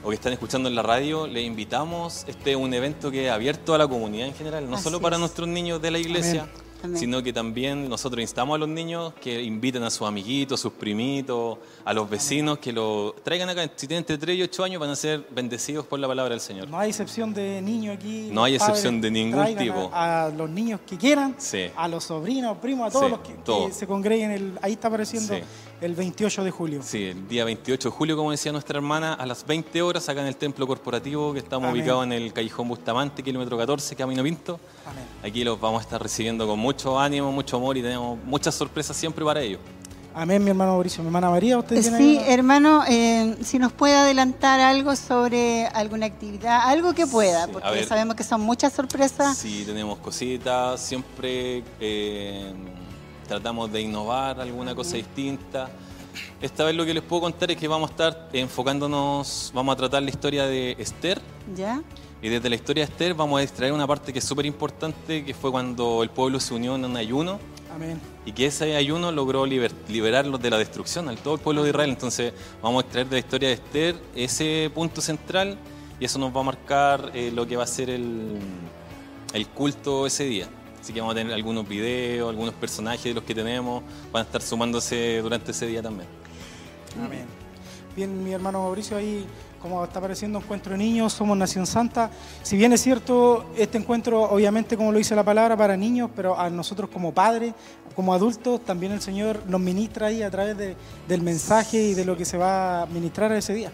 [0.05, 2.25] o que están escuchando en la radio, les invitamos.
[2.27, 5.01] Este es un evento que es abierto a la comunidad en general, no Así solo
[5.01, 5.21] para es.
[5.21, 6.55] nuestros niños de la iglesia, Amén.
[6.95, 11.59] Sino que también nosotros instamos a los niños que inviten a sus amiguitos, sus primitos,
[11.85, 13.63] a los vecinos, que lo traigan acá.
[13.77, 16.41] Si tienen entre 3 y 8 años van a ser bendecidos por la palabra del
[16.41, 16.69] Señor.
[16.69, 18.29] No hay excepción de niños aquí.
[18.33, 19.91] No hay excepción de ningún tipo.
[19.93, 21.67] A, a los niños que quieran, Sí.
[21.77, 24.31] a los sobrinos, primos, a todos Sí, los que, se congreguen.
[24.31, 25.41] El, ahí está apareciendo Sí.
[25.83, 26.81] El 28 de julio.
[26.85, 30.21] Sí, el día 28 de julio, como decía nuestra hermana, a las 20 horas acá
[30.21, 31.81] en el templo corporativo que estamos Amén.
[31.83, 34.61] ubicados en el Callejón Bustamante, kilómetro 14, Camino Pinto.
[34.87, 35.05] Amén.
[35.25, 38.97] Aquí los vamos a estar recibiendo con mucho ánimo, mucho amor y tenemos muchas sorpresas
[38.97, 39.61] siempre para ellos.
[40.15, 41.03] Amén, mi hermano Mauricio.
[41.03, 46.07] Mi hermana María, ¿usted tiene Sí, hermano, eh, si nos puede adelantar algo sobre alguna
[46.07, 47.87] actividad, algo que pueda, Sí, porque ver.
[47.87, 49.37] sabemos que son muchas sorpresas.
[49.39, 52.53] Sí, tenemos cositas, siempre eh,
[53.33, 55.71] tratamos de innovar alguna cosa distinta.
[56.43, 59.77] Esta vez lo que les puedo contar es que vamos a estar enfocándonos, vamos a
[59.77, 61.19] tratar la historia de Esther.
[61.57, 61.83] ¿Ya?
[62.21, 65.25] Y desde la historia de Esther vamos a extraer una parte que es súper importante,
[65.25, 67.41] que fue cuando el pueblo se unió en un ayuno
[67.75, 67.99] Amén.
[68.27, 71.71] y que ese ayuno logró liber- liberarlos de la destrucción al todo el pueblo de
[71.71, 71.89] Israel.
[71.89, 75.57] Entonces vamos a extraer de la historia de Esther ese punto central
[75.99, 78.37] y eso nos va a marcar eh, lo que va a ser el,
[79.33, 80.49] el culto ese día.
[80.83, 84.27] Así que vamos a tener algunos videos, algunos personajes de los que tenemos, van a
[84.27, 86.09] estar sumándose durante ese día también.
[87.03, 87.25] Amén.
[87.95, 89.25] Bien, mi hermano Mauricio, ahí
[89.61, 92.11] como está apareciendo Encuentro de Niños, somos Nación Santa.
[92.43, 96.37] Si bien es cierto, este encuentro, obviamente, como lo dice la palabra, para niños, pero
[96.37, 97.55] a nosotros como padres,
[97.95, 100.75] como adultos, también el Señor nos ministra ahí a través de-
[101.07, 103.71] del mensaje y de lo que se va a ministrar ese día.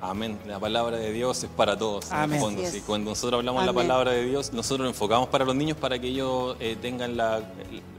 [0.00, 0.38] Amén.
[0.46, 2.10] La palabra de Dios es para todos.
[2.10, 2.40] en el Amén.
[2.40, 2.84] fondo, Así sí.
[2.86, 3.86] Cuando nosotros hablamos la Amén.
[3.86, 7.40] palabra de Dios, nosotros lo enfocamos para los niños para que ellos eh, tengan la,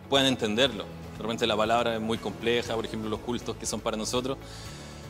[0.10, 0.86] puedan entenderlo.
[1.18, 4.38] De repente la palabra es muy compleja, por ejemplo, los cultos que son para nosotros.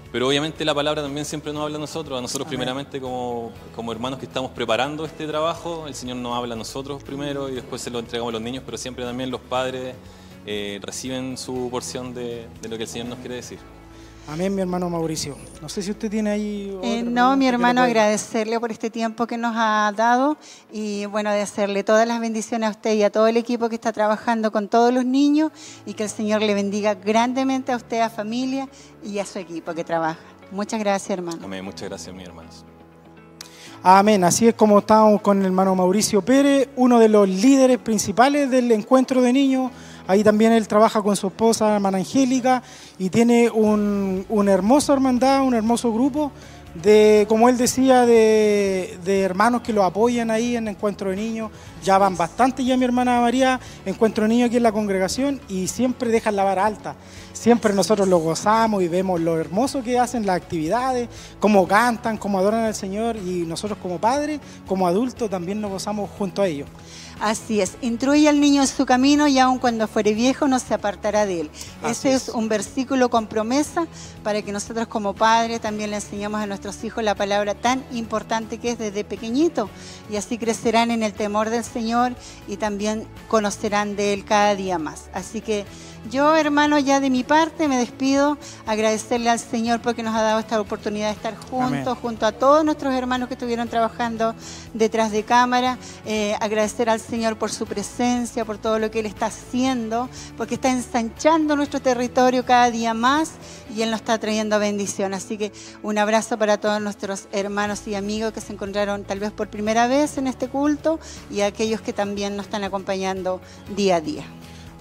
[0.09, 3.91] Pero obviamente la palabra también siempre nos habla a nosotros, a nosotros primeramente como, como
[3.91, 7.81] hermanos que estamos preparando este trabajo, el Señor nos habla a nosotros primero y después
[7.81, 9.95] se lo entregamos a los niños, pero siempre también los padres
[10.45, 13.59] eh, reciben su porción de, de lo que el Señor nos quiere decir.
[14.27, 15.37] Amén, mi hermano Mauricio.
[15.61, 16.73] No sé si usted tiene ahí.
[16.75, 20.37] otra Eh, no, mi hermano, agradecerle por este tiempo que nos ha dado
[20.71, 23.75] y bueno, de hacerle todas las bendiciones a usted y a todo el equipo que
[23.75, 25.53] está trabajando con todos los niños
[25.85, 28.67] y que el Señor le bendiga grandemente a usted, a familia
[29.01, 30.19] y a su equipo que trabaja.
[30.51, 31.39] Muchas gracias, hermano.
[31.45, 31.63] Amén.
[31.63, 32.65] Muchas gracias, mis hermanos.
[33.81, 34.25] Amén.
[34.25, 38.69] Así es como estamos con el hermano Mauricio Pérez, uno de los líderes principales del
[38.73, 39.71] encuentro de niños.
[40.07, 42.63] Ahí también él trabaja con su esposa, hermana Angélica,
[42.97, 46.31] y tiene un, una hermosa hermandad, un hermoso grupo
[46.81, 51.51] de, como él decía, de, de hermanos que lo apoyan ahí en Encuentro de Niños.
[51.83, 55.67] Ya van bastante ya mi hermana María, Encuentro de Niños aquí en la congregación, y
[55.67, 56.95] siempre dejan la vara alta.
[57.37, 61.07] Siempre nosotros lo gozamos y vemos lo hermoso que hacen las actividades,
[61.39, 66.09] cómo cantan, cómo adoran al Señor, y nosotros como padres, como adultos, también nos gozamos
[66.17, 66.67] junto a ellos.
[67.19, 70.73] Así es, instruye al niño en su camino y aun cuando fuere viejo no se
[70.73, 71.51] apartará de él.
[71.81, 72.27] Así Ese es.
[72.27, 73.87] es un versículo con promesa
[74.23, 78.59] para que nosotros como padres también le enseñemos a nuestros hijos la palabra tan importante
[78.59, 79.69] que es desde pequeñito
[80.11, 82.13] y así crecerán en el temor del Señor
[82.47, 85.09] y también conocerán de él cada día más.
[85.13, 85.65] Así que
[86.09, 90.39] yo, hermano, ya de mi parte me despido, agradecerle al Señor porque nos ha dado
[90.39, 91.95] esta oportunidad de estar juntos, Amén.
[92.01, 94.35] junto a todos nuestros hermanos que estuvieron trabajando
[94.73, 99.05] detrás de cámara, eh, agradecer al Señor por su presencia, por todo lo que Él
[99.05, 103.31] está haciendo, porque está ensanchando nuestro territorio cada día más
[103.75, 105.13] y Él nos está trayendo bendición.
[105.13, 105.51] Así que
[105.83, 109.87] un abrazo para todos nuestros hermanos y amigos que se encontraron tal vez por primera
[109.87, 113.41] vez en este culto y a aquellos que también nos están acompañando
[113.75, 114.25] día a día.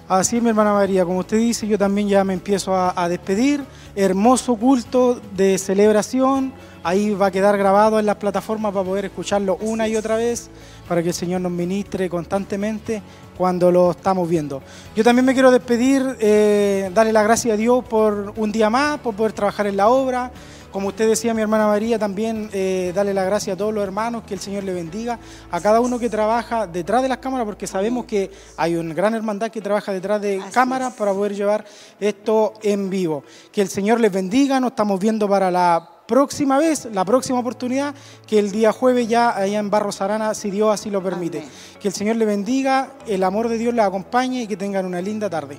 [0.09, 3.09] Así es, mi hermana María, como usted dice, yo también ya me empiezo a, a
[3.09, 3.65] despedir.
[3.97, 6.52] Hermoso culto de celebración.
[6.85, 10.49] Ahí va a quedar grabado en las plataformas para poder escucharlo una y otra vez,
[10.86, 13.02] para que el Señor nos ministre constantemente
[13.36, 14.62] cuando lo estamos viendo.
[14.94, 19.01] Yo también me quiero despedir, eh, darle la gracia a Dios por un día más,
[19.01, 20.31] por poder trabajar en la obra.
[20.76, 24.24] Como usted decía, mi hermana María, también eh, darle la gracia a todos los hermanos,
[24.24, 25.18] que el Señor le bendiga,
[25.50, 29.14] a cada uno que trabaja detrás de las cámaras, porque sabemos que hay una gran
[29.14, 31.64] hermandad que trabaja detrás de cámaras para poder llevar
[31.98, 33.24] esto en vivo.
[33.52, 37.94] Que el Señor les bendiga, nos estamos viendo para la próxima vez, la próxima oportunidad,
[38.26, 41.38] que el día jueves ya allá en Barros Arana, si Dios así lo permite.
[41.38, 41.50] Amén.
[41.80, 45.00] Que el Señor le bendiga, el amor de Dios les acompañe y que tengan una
[45.00, 45.58] linda tarde.